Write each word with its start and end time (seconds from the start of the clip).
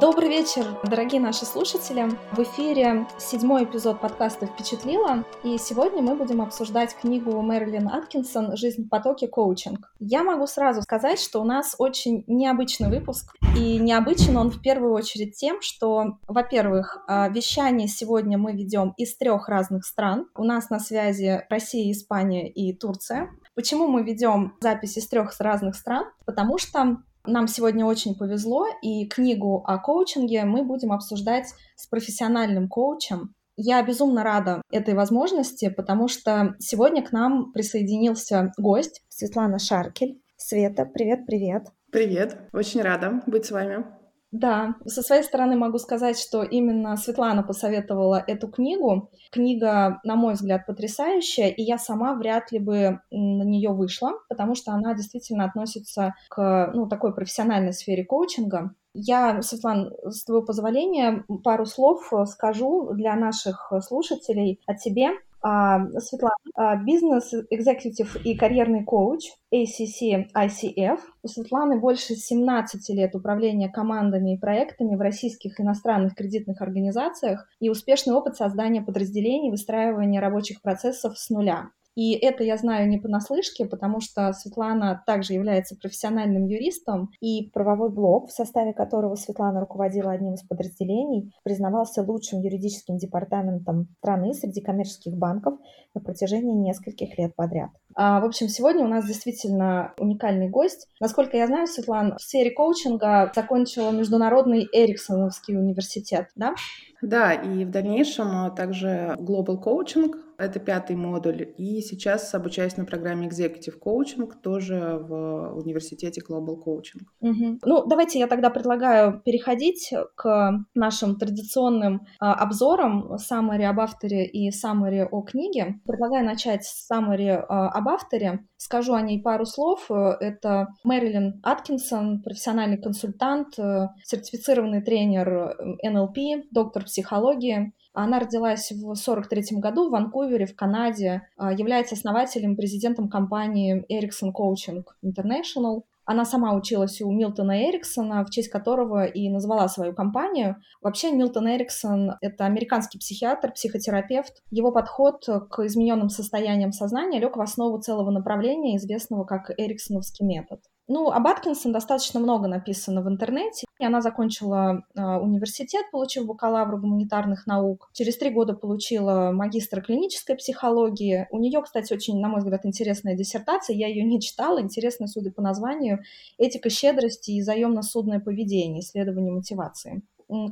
Добрый 0.00 0.28
вечер, 0.28 0.64
дорогие 0.84 1.20
наши 1.20 1.44
слушатели. 1.44 2.08
В 2.30 2.38
эфире 2.38 3.08
седьмой 3.18 3.64
эпизод 3.64 4.00
подкаста 4.00 4.46
«Впечатлило», 4.46 5.24
и 5.42 5.58
сегодня 5.58 6.02
мы 6.02 6.14
будем 6.14 6.40
обсуждать 6.40 6.94
книгу 6.94 7.42
Мэрилин 7.42 7.88
Аткинсон 7.88 8.56
«Жизнь 8.56 8.84
в 8.84 8.88
потоке. 8.88 9.26
Коучинг». 9.26 9.92
Я 9.98 10.22
могу 10.22 10.46
сразу 10.46 10.82
сказать, 10.82 11.18
что 11.18 11.40
у 11.40 11.44
нас 11.44 11.74
очень 11.78 12.22
необычный 12.28 12.90
выпуск, 12.90 13.34
и 13.56 13.78
необычен 13.78 14.36
он 14.36 14.50
в 14.50 14.62
первую 14.62 14.92
очередь 14.92 15.34
тем, 15.34 15.60
что, 15.62 16.18
во-первых, 16.28 17.02
а, 17.08 17.28
вещание 17.28 17.88
сегодня 17.88 18.38
мы 18.38 18.52
ведем 18.52 18.94
из 18.98 19.16
трех 19.16 19.48
разных 19.48 19.84
стран. 19.84 20.28
У 20.36 20.44
нас 20.44 20.70
на 20.70 20.78
связи 20.78 21.44
Россия, 21.50 21.90
Испания 21.90 22.48
и 22.48 22.72
Турция. 22.72 23.30
Почему 23.56 23.88
мы 23.88 24.04
ведем 24.04 24.54
запись 24.60 24.96
из 24.96 25.08
трех 25.08 25.34
разных 25.40 25.74
стран? 25.74 26.04
Потому 26.24 26.58
что 26.58 26.98
нам 27.26 27.48
сегодня 27.48 27.84
очень 27.84 28.14
повезло, 28.14 28.66
и 28.82 29.06
книгу 29.06 29.62
о 29.66 29.78
коучинге 29.78 30.44
мы 30.44 30.64
будем 30.64 30.92
обсуждать 30.92 31.46
с 31.76 31.86
профессиональным 31.86 32.68
коучем. 32.68 33.34
Я 33.56 33.82
безумно 33.82 34.22
рада 34.22 34.62
этой 34.70 34.94
возможности, 34.94 35.68
потому 35.68 36.06
что 36.08 36.54
сегодня 36.60 37.02
к 37.02 37.10
нам 37.12 37.52
присоединился 37.52 38.52
гость 38.56 39.02
Светлана 39.08 39.58
Шаркель. 39.58 40.20
Света, 40.36 40.84
привет-привет. 40.84 41.66
Привет, 41.90 42.38
очень 42.52 42.82
рада 42.82 43.22
быть 43.26 43.46
с 43.46 43.50
вами. 43.50 43.97
Да, 44.30 44.74
со 44.84 45.00
своей 45.02 45.22
стороны 45.22 45.56
могу 45.56 45.78
сказать, 45.78 46.18
что 46.18 46.42
именно 46.42 46.96
Светлана 46.96 47.42
посоветовала 47.42 48.22
эту 48.26 48.48
книгу. 48.48 49.10
Книга, 49.32 50.00
на 50.04 50.16
мой 50.16 50.34
взгляд, 50.34 50.66
потрясающая, 50.66 51.48
и 51.48 51.62
я 51.62 51.78
сама 51.78 52.14
вряд 52.14 52.52
ли 52.52 52.58
бы 52.58 53.00
на 53.10 53.42
нее 53.42 53.70
вышла, 53.70 54.12
потому 54.28 54.54
что 54.54 54.72
она 54.72 54.94
действительно 54.94 55.44
относится 55.44 56.14
к 56.28 56.70
ну, 56.74 56.86
такой 56.86 57.14
профессиональной 57.14 57.72
сфере 57.72 58.04
коучинга. 58.04 58.74
Я, 58.92 59.40
Светлана, 59.40 59.90
с 60.04 60.24
твоего 60.24 60.44
позволения, 60.44 61.24
пару 61.42 61.64
слов 61.64 62.12
скажу 62.26 62.90
для 62.92 63.14
наших 63.14 63.72
слушателей 63.80 64.60
о 64.66 64.74
тебе. 64.74 65.10
А, 65.40 65.78
Светлана, 66.00 66.34
а, 66.54 66.76
бизнес-экзекутив 66.76 68.16
и 68.24 68.36
карьерный 68.36 68.84
коуч 68.84 69.24
ACC 69.54 70.26
ICF. 70.34 70.98
У 71.22 71.28
Светланы 71.28 71.78
больше 71.78 72.14
17 72.14 72.92
лет 72.94 73.14
управления 73.14 73.68
командами 73.68 74.34
и 74.34 74.38
проектами 74.38 74.96
в 74.96 75.00
российских 75.00 75.58
и 75.58 75.62
иностранных 75.62 76.14
кредитных 76.14 76.60
организациях 76.60 77.48
и 77.60 77.70
успешный 77.70 78.14
опыт 78.14 78.36
создания 78.36 78.82
подразделений, 78.82 79.50
выстраивания 79.50 80.20
рабочих 80.20 80.60
процессов 80.60 81.16
с 81.16 81.30
нуля. 81.30 81.70
И 81.98 82.12
это 82.12 82.44
я 82.44 82.56
знаю 82.56 82.88
не 82.88 82.98
понаслышке, 82.98 83.66
потому 83.66 83.98
что 84.00 84.32
Светлана 84.32 85.02
также 85.04 85.32
является 85.32 85.74
профессиональным 85.74 86.46
юристом, 86.46 87.10
и 87.20 87.50
правовой 87.50 87.90
блок, 87.90 88.28
в 88.28 88.32
составе 88.32 88.72
которого 88.72 89.16
Светлана 89.16 89.58
руководила 89.58 90.12
одним 90.12 90.34
из 90.34 90.44
подразделений, 90.44 91.32
признавался 91.42 92.02
лучшим 92.02 92.40
юридическим 92.40 92.98
департаментом 92.98 93.88
страны 93.98 94.32
среди 94.32 94.60
коммерческих 94.60 95.16
банков 95.16 95.58
на 95.92 96.00
протяжении 96.00 96.54
нескольких 96.54 97.18
лет 97.18 97.34
подряд. 97.34 97.70
А, 97.94 98.20
в 98.20 98.24
общем, 98.24 98.48
сегодня 98.48 98.84
у 98.84 98.88
нас 98.88 99.06
действительно 99.06 99.94
уникальный 99.98 100.48
гость. 100.48 100.88
Насколько 101.00 101.36
я 101.36 101.46
знаю, 101.46 101.66
Светлана 101.66 102.16
в 102.16 102.22
сфере 102.22 102.50
коучинга 102.50 103.32
закончила 103.34 103.90
Международный 103.90 104.68
Эриксоновский 104.72 105.56
университет, 105.56 106.28
да? 106.36 106.54
Да, 107.02 107.32
и 107.32 107.64
в 107.64 107.70
дальнейшем 107.70 108.54
также 108.54 109.14
Global 109.18 109.62
Coaching 109.62 110.14
это 110.38 110.60
пятый 110.60 110.94
модуль. 110.94 111.52
И 111.56 111.80
сейчас 111.80 112.32
обучаюсь 112.32 112.76
на 112.76 112.84
программе 112.84 113.26
Executive 113.26 113.74
Coaching, 113.84 114.32
тоже 114.40 114.98
в 115.00 115.52
университете 115.56 116.22
Global 116.26 116.56
Coaching. 116.64 117.02
Угу. 117.20 117.58
Ну, 117.64 117.86
давайте 117.86 118.20
я 118.20 118.28
тогда 118.28 118.48
предлагаю 118.48 119.20
переходить 119.24 119.92
к 120.14 120.64
нашим 120.74 121.16
традиционным 121.16 122.06
а, 122.20 122.34
обзорам 122.34 123.16
summary 123.16 123.64
об 123.64 123.80
авторе 123.80 124.26
и 124.26 124.50
summary 124.50 125.04
о 125.10 125.22
книге. 125.22 125.80
Предлагаю 125.84 126.24
начать 126.24 126.64
с 126.64 126.88
summary 126.88 127.30
а, 127.30 127.70
об 127.78 127.88
авторе. 127.88 128.44
Скажу 128.56 128.94
о 128.94 129.00
ней 129.00 129.22
пару 129.22 129.46
слов. 129.46 129.90
Это 129.90 130.68
Мэрилин 130.84 131.40
Аткинсон, 131.42 132.22
профессиональный 132.22 132.78
консультант, 132.78 133.58
э, 133.58 133.88
сертифицированный 134.04 134.82
тренер 134.82 135.56
НЛП, 135.82 136.46
доктор 136.50 136.84
психологии, 136.84 137.72
она 138.00 138.20
родилась 138.20 138.70
в 138.70 138.94
1943 138.94 139.58
году 139.58 139.88
в 139.88 139.90
Ванкувере, 139.90 140.46
в 140.46 140.54
Канаде, 140.54 141.22
а, 141.36 141.52
является 141.52 141.96
основателем, 141.96 142.54
президентом 142.54 143.08
компании 143.08 143.84
Ericsson 143.90 144.30
Coaching 144.32 144.84
International. 145.04 145.82
Она 146.10 146.24
сама 146.24 146.54
училась 146.54 147.02
у 147.02 147.12
Милтона 147.12 147.68
Эриксона, 147.68 148.24
в 148.24 148.30
честь 148.30 148.48
которого 148.48 149.04
и 149.04 149.28
назвала 149.28 149.68
свою 149.68 149.94
компанию. 149.94 150.56
Вообще 150.80 151.12
Милтон 151.12 151.46
Эриксон— 151.50 152.12
это 152.22 152.46
американский 152.46 152.98
психиатр, 152.98 153.52
психотерапевт. 153.52 154.42
Его 154.50 154.72
подход 154.72 155.22
к 155.26 155.58
измененным 155.66 156.08
состояниям 156.08 156.72
сознания 156.72 157.20
лег 157.20 157.36
в 157.36 157.40
основу 157.42 157.78
целого 157.78 158.10
направления, 158.10 158.78
известного 158.78 159.24
как 159.24 159.50
Эриксоновский 159.54 160.24
метод. 160.24 160.60
Ну, 160.90 161.10
об 161.10 161.26
Аткинсон 161.26 161.72
достаточно 161.72 162.18
много 162.18 162.48
написано 162.48 163.02
в 163.02 163.08
интернете. 163.08 163.66
И 163.78 163.84
она 163.84 164.00
закончила 164.00 164.84
э, 164.94 165.02
университет, 165.02 165.90
получив 165.92 166.24
бакалавр 166.24 166.78
гуманитарных 166.80 167.46
наук. 167.46 167.90
Через 167.92 168.16
три 168.16 168.30
года 168.30 168.54
получила 168.54 169.30
магистра 169.30 169.82
клинической 169.82 170.34
психологии. 170.36 171.28
У 171.30 171.38
нее, 171.38 171.60
кстати, 171.62 171.92
очень, 171.92 172.18
на 172.18 172.28
мой 172.28 172.38
взгляд, 172.38 172.64
интересная 172.64 173.14
диссертация. 173.14 173.76
Я 173.76 173.88
ее 173.88 174.02
не 174.02 174.18
читала. 174.18 174.62
Интересная, 174.62 175.08
судя 175.08 175.30
по 175.30 175.42
названию, 175.42 176.00
«Этика 176.38 176.70
щедрости 176.70 177.32
и 177.32 177.42
заемно-судное 177.42 178.18
поведение. 178.18 178.80
Исследование 178.80 179.32
мотивации». 179.32 180.02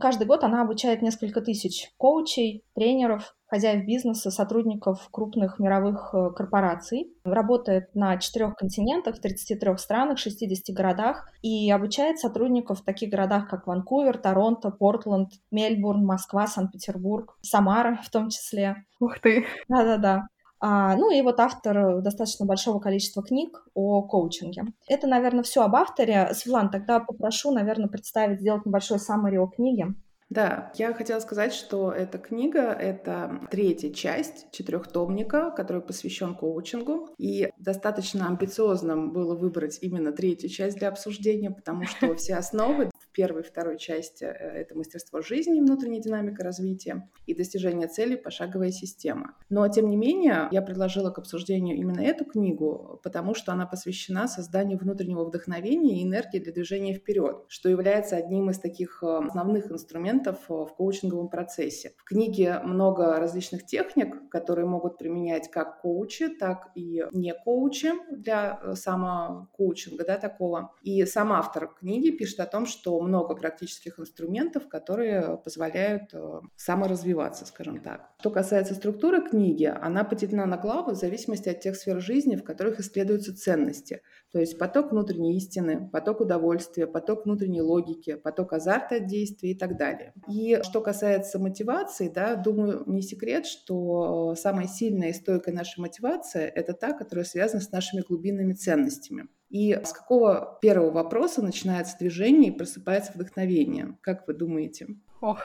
Каждый 0.01 0.27
год 0.27 0.43
она 0.43 0.63
обучает 0.63 1.03
несколько 1.03 1.43
тысяч 1.43 1.93
коучей, 1.99 2.63
тренеров, 2.75 3.36
хозяев 3.47 3.87
бизнеса, 3.87 4.31
сотрудников 4.31 5.09
крупных 5.11 5.59
мировых 5.59 6.11
э, 6.12 6.31
корпораций. 6.34 7.12
Работает 7.25 7.95
на 7.95 8.17
четырех 8.19 8.57
континентах, 8.57 9.17
в 9.17 9.21
33 9.21 9.77
странах, 9.79 10.19
60 10.19 10.75
городах 10.75 11.29
и 11.43 11.71
обучает 11.71 12.19
сотрудников 12.19 12.81
в 12.81 12.85
таких 12.85 13.11
городах, 13.11 13.49
как 13.49 13.67
Ванкувер, 13.67 14.19
Торонто, 14.19 14.71
Портленд, 14.71 15.33
Мельбурн, 15.51 16.05
Москва, 16.05 16.47
Санкт-Петербург, 16.47 17.37
Самара 17.43 18.01
в 18.03 18.11
том 18.11 18.29
числе. 18.31 18.85
Ух 19.01 19.19
ты! 19.21 19.47
Да-да-да. 19.69 20.27
А, 20.59 20.97
ну 20.97 21.11
и 21.11 21.21
вот 21.21 21.39
автор 21.39 22.01
достаточно 22.01 22.47
большого 22.47 22.81
количества 22.81 23.23
книг 23.23 23.62
о 23.75 24.03
коучинге. 24.03 24.65
Это, 24.89 25.06
наверное, 25.06 25.43
все 25.43 25.62
об 25.62 25.77
авторе. 25.77 26.31
Светлана, 26.33 26.71
тогда 26.71 27.01
попрошу, 27.01 27.53
наверное, 27.53 27.89
представить, 27.89 28.41
сделать 28.41 28.65
небольшой 28.65 28.99
саммари 28.99 29.37
о 29.37 29.47
книге. 29.47 29.95
Да, 30.28 30.72
я 30.75 30.92
хотела 30.92 31.20
сказать, 31.20 31.53
что 31.53 31.92
эта 31.92 32.19
книга— 32.19 32.72
это 32.72 33.41
третья 33.50 33.92
часть 33.92 34.50
четырехтомника, 34.50 35.53
который 35.53 35.81
посвящен 35.82 36.34
коучингу. 36.34 37.10
И 37.16 37.50
достаточно 37.59 38.26
амбициозным 38.26 39.12
было 39.12 39.37
выбрать 39.37 39.78
именно 39.82 40.12
третью 40.12 40.50
часть 40.50 40.78
для 40.78 40.88
обсуждения, 40.88 41.50
потому 41.50 41.84
что 41.84 42.14
все 42.16 42.34
основы 42.34 42.91
первой 43.16 43.41
и 43.41 43.44
второй 43.44 43.78
части 43.78 44.25
э,— 44.25 44.28
это 44.28 44.77
мастерство 44.77 45.22
жизни, 45.22 45.59
внутренняя 45.59 46.03
динамика 46.03 46.44
развития 46.44 47.09
и 47.25 47.34
достижение 47.34 47.88
целей 47.88 48.16
пошаговая 48.16 48.71
система. 48.71 49.34
Но, 49.49 49.66
тем 49.69 49.88
не 49.88 49.97
менее, 49.97 50.49
я 50.53 50.60
предложила 50.60 51.10
к 51.10 51.19
обсуждению 51.19 51.76
именно 51.76 52.00
эту 52.00 52.26
книгу, 52.26 53.00
потому 53.03 53.34
что 53.34 53.53
она 53.53 53.66
посвящена 53.66 54.28
созданию 54.28 54.78
внутреннего 54.78 55.25
вдохновения 55.25 56.00
и 56.00 56.05
энергии 56.05 56.38
для 56.38 56.53
движения 56.53 56.93
вперед, 56.93 57.44
что 57.49 57.71
является 57.71 58.16
одним 58.16 58.50
из 58.50 58.59
таких 58.59 59.03
э, 59.03 59.06
основных 59.06 59.72
инструментов 59.72 60.38
э, 60.50 60.53
в 60.53 60.75
коучинговом 60.76 61.31
процессе. 61.31 61.93
В 61.97 62.05
книге 62.05 62.60
много 62.65 63.19
различных 63.19 63.65
техник, 63.65 64.28
которые 64.28 64.66
могут 64.66 64.99
применять 64.99 65.50
как 65.50 65.81
коучи, 65.81 66.28
так 66.28 66.71
и 66.75 67.03
не 67.12 67.32
коучи 67.32 67.93
для 68.11 68.75
самокоучинга, 68.75 70.05
да, 70.05 70.19
такого. 70.19 70.75
И 70.82 71.02
сам 71.06 71.32
автор 71.32 71.73
книги 71.81 72.11
пишет 72.11 72.41
о 72.41 72.46
том, 72.46 72.67
что 72.67 73.06
много 73.06 73.35
практических 73.35 73.99
инструментов, 73.99 74.69
которые 74.69 75.38
позволяют 75.38 76.12
э, 76.12 76.41
саморазвиваться, 76.56 77.47
скажем 77.47 77.81
так. 77.81 78.11
Что 78.20 78.31
касается 78.31 78.75
структуры 78.75 79.26
книги, 79.29 79.64
она 79.64 80.05
поделена 80.05 80.47
на 80.47 80.56
главы 80.56 80.93
в 80.93 80.97
зависимости 80.97 81.49
от 81.49 81.61
тех 81.61 81.76
сфер 81.76 82.00
жизни, 82.00 82.37
в 82.37 82.44
которых 82.44 82.81
исследуются 82.81 83.37
ценности. 83.37 84.03
То 84.32 84.41
есть 84.41 84.58
поток 84.58 84.93
внутренней 84.93 85.37
истины, 85.37 85.88
поток 85.93 86.20
удовольствия, 86.20 86.87
поток 86.87 87.25
внутренней 87.25 87.62
логики, 87.62 88.14
поток 88.14 88.53
азарта 88.53 88.97
от 88.97 89.06
действий 89.06 89.53
и 89.53 89.58
так 89.58 89.76
далее. 89.76 90.12
И 90.29 90.61
что 90.62 90.81
касается 90.81 91.38
мотивации, 91.38 92.08
да, 92.08 92.35
думаю, 92.35 92.82
не 92.87 93.03
секрет, 93.03 93.47
что 93.47 94.35
самая 94.35 94.67
сильная 94.67 95.11
и 95.11 95.14
стойкая 95.14 95.55
наша 95.55 95.81
мотивация– 95.81 96.49
это 96.55 96.73
та, 96.73 96.93
которая 96.93 97.25
связана 97.25 97.62
с 97.62 97.70
нашими 97.70 98.03
глубинными 98.03 98.53
ценностями. 98.53 99.29
И 99.48 99.72
с 99.72 99.93
какого 99.93 100.58
первого 100.60 100.90
вопроса 100.90 101.43
начинается 101.43 101.96
движение 101.98 102.52
и 102.52 102.56
просыпается 102.56 103.12
вдохновение? 103.14 103.96
Как 104.00 104.26
вы 104.26 104.34
думаете? 104.34 104.88
Ох. 105.20 105.38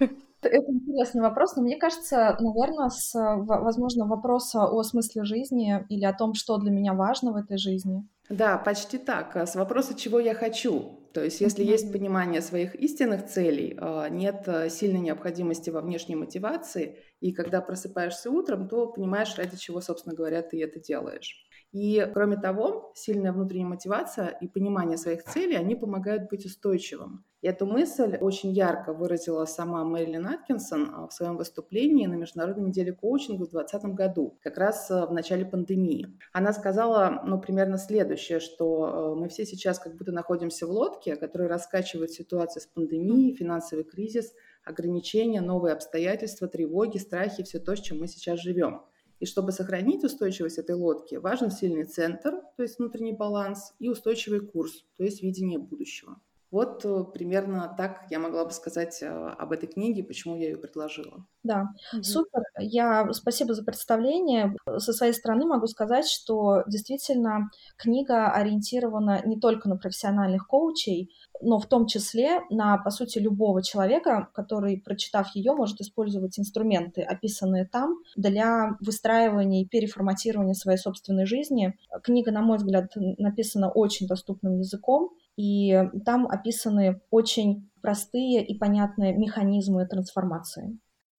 Это 0.40 0.70
интересный 0.70 1.22
вопрос, 1.22 1.56
но 1.56 1.62
мне 1.62 1.76
кажется, 1.76 2.36
наверное, 2.38 2.90
с, 2.90 3.12
возможно, 3.14 4.06
вопроса 4.06 4.66
о 4.66 4.82
смысле 4.84 5.24
жизни 5.24 5.84
или 5.88 6.04
о 6.04 6.12
том, 6.12 6.34
что 6.34 6.58
для 6.58 6.70
меня 6.70 6.94
важно 6.94 7.32
в 7.32 7.36
этой 7.36 7.58
жизни. 7.58 8.06
Да, 8.28 8.58
почти 8.58 8.98
так. 8.98 9.34
С 9.36 9.56
вопроса, 9.56 9.94
чего 9.94 10.20
я 10.20 10.34
хочу. 10.34 11.00
То 11.14 11.24
есть, 11.24 11.40
если 11.40 11.64
mm-hmm. 11.64 11.70
есть 11.70 11.92
понимание 11.92 12.42
своих 12.42 12.74
истинных 12.74 13.26
целей, 13.26 13.76
а, 13.80 14.08
нет 14.08 14.44
э, 14.46 14.68
сильной 14.68 15.00
необходимости 15.00 15.70
во 15.70 15.80
внешней 15.80 16.14
мотивации, 16.14 16.98
и 17.20 17.32
когда 17.32 17.60
просыпаешься 17.62 18.30
утром, 18.30 18.68
то 18.68 18.86
понимаешь, 18.86 19.34
ради 19.36 19.56
чего, 19.56 19.80
собственно 19.80 20.14
говоря, 20.14 20.42
ты 20.42 20.62
это 20.62 20.78
делаешь. 20.78 21.47
И, 21.72 22.08
кроме 22.14 22.36
того, 22.36 22.92
сильная 22.94 23.32
внутренняя 23.32 23.68
мотивация 23.68 24.28
и 24.28 24.48
понимание 24.48 24.96
своих 24.96 25.24
целей, 25.24 25.56
они 25.56 25.74
помогают 25.74 26.30
быть 26.30 26.46
устойчивым. 26.46 27.24
И 27.40 27.46
эту 27.46 27.66
мысль 27.66 28.16
очень 28.20 28.50
ярко 28.50 28.92
выразила 28.92 29.44
сама 29.44 29.84
Мэрилин 29.84 30.26
Аткинсон 30.26 30.90
а, 30.92 31.06
в 31.06 31.12
своем 31.12 31.36
выступлении 31.36 32.06
на 32.06 32.14
Международной 32.14 32.68
неделе 32.70 32.92
коучинга 32.92 33.44
в 33.44 33.50
2020 33.50 33.94
году, 33.94 34.38
как 34.42 34.58
раз 34.58 34.90
э, 34.90 35.06
в 35.06 35.12
начале 35.12 35.44
пандемии. 35.44 36.18
Она 36.32 36.52
сказала, 36.52 37.22
ну, 37.24 37.40
примерно 37.40 37.78
следующее, 37.78 38.40
что 38.40 39.14
э, 39.14 39.20
мы 39.20 39.28
все 39.28 39.46
сейчас 39.46 39.78
как 39.78 39.96
будто 39.96 40.10
находимся 40.10 40.66
в 40.66 40.70
лодке, 40.70 41.14
которая 41.14 41.48
раскачивает 41.48 42.10
ситуацию 42.10 42.60
с 42.60 42.66
пандемией, 42.66 43.36
финансовый 43.36 43.84
кризис, 43.84 44.32
ограничения, 44.64 45.40
новые 45.40 45.74
обстоятельства, 45.74 46.48
тревоги, 46.48 46.98
страхи, 46.98 47.44
все 47.44 47.60
то, 47.60 47.76
с 47.76 47.80
чем 47.80 48.00
мы 48.00 48.08
сейчас 48.08 48.40
живем. 48.40 48.82
И 49.20 49.26
чтобы 49.26 49.52
сохранить 49.52 50.04
устойчивость 50.04 50.58
этой 50.58 50.76
лодки, 50.76 51.16
важен 51.16 51.50
сильный 51.50 51.84
центр, 51.84 52.40
то 52.56 52.62
есть 52.62 52.78
внутренний 52.78 53.12
баланс, 53.12 53.74
и 53.78 53.88
устойчивый 53.88 54.40
курс, 54.40 54.84
то 54.96 55.04
есть 55.04 55.22
видение 55.22 55.58
будущего. 55.58 56.20
Вот 56.50 56.84
э, 56.84 57.04
примерно 57.12 57.74
так 57.76 58.06
я 58.10 58.18
могла 58.18 58.46
бы 58.46 58.52
сказать 58.52 59.02
э, 59.02 59.06
об 59.06 59.52
этой 59.52 59.68
книге, 59.68 60.02
почему 60.02 60.36
я 60.36 60.48
ее 60.48 60.56
предложила. 60.56 61.26
Да, 61.42 61.66
угу. 61.92 62.02
супер. 62.02 62.42
Я 62.58 63.12
спасибо 63.12 63.54
за 63.54 63.64
представление. 63.64 64.54
Со 64.78 64.92
своей 64.92 65.12
стороны 65.12 65.44
могу 65.44 65.66
сказать, 65.66 66.06
что 66.06 66.62
действительно 66.66 67.50
книга 67.76 68.30
ориентирована 68.32 69.22
не 69.26 69.38
только 69.38 69.68
на 69.68 69.76
профессиональных 69.76 70.46
коучей, 70.46 71.10
но 71.40 71.58
в 71.58 71.66
том 71.66 71.86
числе 71.86 72.40
на, 72.50 72.78
по 72.78 72.90
сути, 72.90 73.18
любого 73.18 73.62
человека, 73.62 74.28
который, 74.32 74.80
прочитав 74.80 75.34
ее, 75.34 75.52
может 75.52 75.80
использовать 75.80 76.38
инструменты, 76.38 77.02
описанные 77.02 77.66
там, 77.66 77.96
для 78.16 78.76
выстраивания 78.80 79.62
и 79.62 79.68
переформатирования 79.68 80.54
своей 80.54 80.78
собственной 80.78 81.26
жизни. 81.26 81.78
Книга, 82.02 82.32
на 82.32 82.40
мой 82.40 82.56
взгляд, 82.56 82.90
написана 82.96 83.70
очень 83.70 84.06
доступным 84.06 84.58
языком, 84.58 85.10
и 85.38 85.88
там 86.04 86.26
описаны 86.26 87.00
очень 87.10 87.70
простые 87.80 88.44
и 88.44 88.58
понятные 88.58 89.16
механизмы 89.16 89.86
трансформации. 89.86 90.76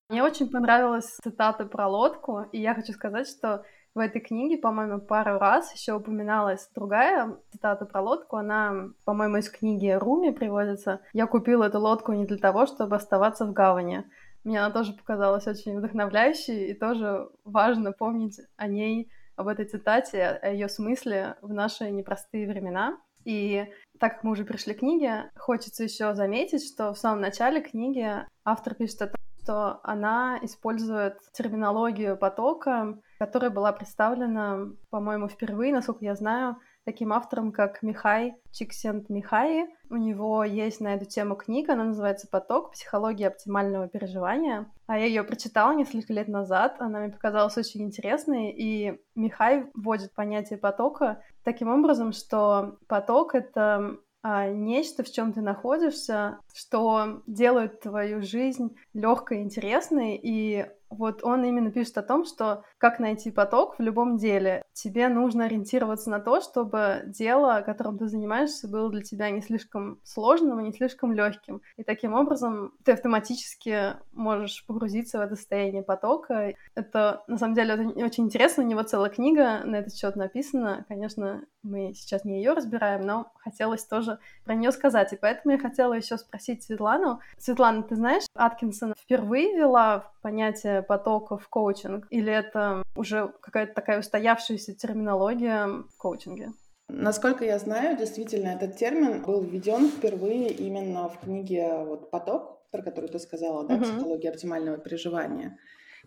Мне 0.10 0.24
очень 0.24 0.50
понравилась 0.50 1.18
цитата 1.24 1.66
про 1.66 1.88
лодку, 1.88 2.42
и 2.52 2.60
я 2.60 2.76
хочу 2.76 2.92
сказать, 2.92 3.30
что 3.30 3.64
в 3.96 4.00
этой 4.00 4.20
книге, 4.20 4.58
по-моему, 4.58 5.00
пару 5.00 5.40
раз 5.40 5.74
еще 5.74 5.94
упоминалась 5.94 6.70
другая 6.76 7.38
цитата 7.52 7.86
про 7.86 8.02
лодку. 8.02 8.36
Она, 8.36 8.90
по-моему, 9.06 9.38
из 9.38 9.50
книги 9.50 9.90
Руми 9.90 10.32
приводится. 10.32 11.00
Я 11.14 11.26
купила 11.26 11.64
эту 11.64 11.80
лодку 11.80 12.12
не 12.12 12.26
для 12.26 12.38
того, 12.38 12.66
чтобы 12.66 12.98
оставаться 12.98 13.46
в 13.46 13.54
гавани. 13.54 14.04
Мне 14.44 14.60
она 14.60 14.72
тоже 14.72 14.94
показалась 14.94 15.48
очень 15.48 15.78
вдохновляющей, 15.78 16.72
и 16.72 16.74
тоже 16.74 17.30
важно 17.46 17.94
помнить 17.94 18.40
о 18.58 18.68
ней, 18.68 19.10
об 19.36 19.48
этой 19.48 19.66
цитате, 19.66 20.24
о 20.26 20.50
ее 20.50 20.68
смысле 20.68 21.38
в 21.42 21.54
наши 21.54 21.90
непростые 21.92 22.48
времена. 22.48 22.98
И 23.26 23.66
так 24.00 24.16
как 24.16 24.24
мы 24.24 24.32
уже 24.32 24.46
пришли 24.46 24.74
к 24.74 24.80
книге, 24.80 25.30
хочется 25.36 25.84
еще 25.84 26.16
заметить, 26.16 26.66
что 26.66 26.94
в 26.94 26.98
самом 26.98 27.22
начале 27.22 27.62
книги 27.62 28.26
автор 28.46 28.76
пишет 28.76 29.02
о 29.02 29.08
том, 29.08 29.16
что 29.44 29.80
она 29.84 30.40
использует 30.42 31.18
терминологию 31.34 32.18
потока, 32.18 33.00
которая 33.18 33.50
была 33.50 33.72
представлена, 33.72 34.68
по-моему, 34.90 35.28
впервые, 35.28 35.74
насколько 35.74 36.06
я 36.06 36.16
знаю, 36.16 36.58
таким 36.86 37.14
автором, 37.14 37.52
как 37.52 37.82
Михай 37.84 38.36
Чиксент 38.52 39.10
Михай. 39.10 39.68
У 39.90 39.96
него 39.96 40.44
есть 40.44 40.82
на 40.82 40.96
эту 40.96 41.06
тему 41.06 41.36
книга, 41.36 41.74
она 41.74 41.86
называется 41.86 42.28
«Поток. 42.28 42.72
Психология 42.72 43.28
оптимального 43.28 43.88
переживания». 43.88 44.72
А 44.88 44.98
я 44.98 45.06
ее 45.06 45.24
прочитала 45.24 45.74
несколько 45.74 46.14
лет 46.14 46.28
назад, 46.28 46.78
она 46.80 47.00
мне 47.00 47.12
показалась 47.12 47.58
очень 47.58 47.84
интересной, 47.84 48.52
и 48.52 49.00
Михай 49.16 49.66
вводит 49.74 50.14
понятие 50.14 50.58
потока 50.58 51.22
таким 51.44 51.70
образом, 51.70 52.12
что 52.12 52.78
поток— 52.88 53.34
это 53.36 53.98
а, 54.22 54.50
нечто, 54.50 55.04
в 55.04 55.12
чем 55.12 55.32
ты 55.32 55.42
находишься, 55.42 56.40
что 56.54 57.22
делает 57.26 57.80
твою 57.80 58.22
жизнь 58.22 58.76
легкой, 58.94 59.42
интересной, 59.42 60.20
и 60.22 60.68
вот 60.90 61.24
он 61.24 61.44
именно 61.44 61.72
пишет 61.72 61.98
о 61.98 62.04
том, 62.04 62.26
что 62.26 62.64
как 62.78 63.00
найти 63.00 63.32
поток 63.32 63.78
в 63.78 63.82
любом 63.82 64.18
деле. 64.18 64.64
Тебе 64.74 65.08
нужно 65.10 65.46
ориентироваться 65.46 66.10
на 66.10 66.20
то, 66.20 66.42
чтобы 66.42 67.04
дело, 67.06 67.62
которым 67.66 67.98
ты 67.98 68.08
занимаешься, 68.08 68.68
было 68.68 68.90
для 68.90 69.02
тебя 69.02 69.30
не 69.30 69.42
слишком 69.42 70.00
сложным 70.04 70.60
и 70.60 70.64
не 70.64 70.74
слишком 70.74 71.14
легким. 71.14 71.62
И 71.78 71.84
таким 71.84 72.14
образом 72.14 72.74
ты 72.84 72.94
автоматически 72.94 73.96
можешь 74.12 74.66
погрузиться 74.66 75.20
в 75.20 75.22
это 75.22 75.36
состояние 75.36 75.84
потока. 75.84 76.54
Это, 76.76 77.24
на 77.28 77.38
самом 77.38 77.56
деле, 77.56 77.74
это 77.74 78.06
очень 78.06 78.26
интересно. 78.26 78.64
У 78.64 78.68
него 78.68 78.84
целая 78.84 79.10
книга 79.10 79.62
на 79.64 79.78
этот 79.78 79.96
счет 79.96 80.16
написана. 80.16 80.86
Конечно, 80.88 81.44
мы 81.64 81.94
сейчас 81.94 82.26
не 82.26 82.38
ее 82.38 82.54
разбираем, 82.54 83.06
но 83.06 83.32
хотелось 83.36 83.84
тоже 83.86 84.20
про 84.46 84.56
нее 84.56 84.72
сказать. 84.72 85.14
И 85.14 85.18
поэтому 85.18 85.54
я 85.54 85.60
хотела 85.60 85.94
еще 85.94 86.18
спросить 86.18 86.64
Светлану. 86.64 87.20
Светлана, 87.38 87.84
ты 87.84 87.96
знаешь, 87.96 88.24
Аткинсон 88.36 88.94
впервые 88.98 89.56
вела 89.58 90.12
понятие 90.22 90.82
потока 90.82 91.38
в 91.38 91.48
коучинг? 91.50 92.08
Или 92.10 92.32
это 92.32 92.84
уже 92.96 93.34
какая-то 93.42 93.74
такая 93.74 94.00
устоявшаяся 94.00 94.74
терминология 94.74 95.68
в 95.68 95.98
коучинге? 95.98 96.54
Насколько 96.88 97.46
я 97.46 97.60
знаю, 97.60 97.98
действительно, 97.98 98.50
этот 98.50 98.78
термин 98.78 99.22
был 99.22 99.42
введен 99.42 99.90
впервые 99.90 100.50
именно 100.50 101.08
в 101.08 101.20
книге 101.20 101.84
вот, 101.86 102.10
«Поток», 102.10 102.64
про 102.72 102.82
которую 102.82 103.12
ты 103.12 103.20
сказала, 103.20 103.64
да, 103.64 103.76
uh-huh. 103.76 103.84
«Психология 103.84 104.30
оптимального 104.30 104.78
переживания». 104.78 105.58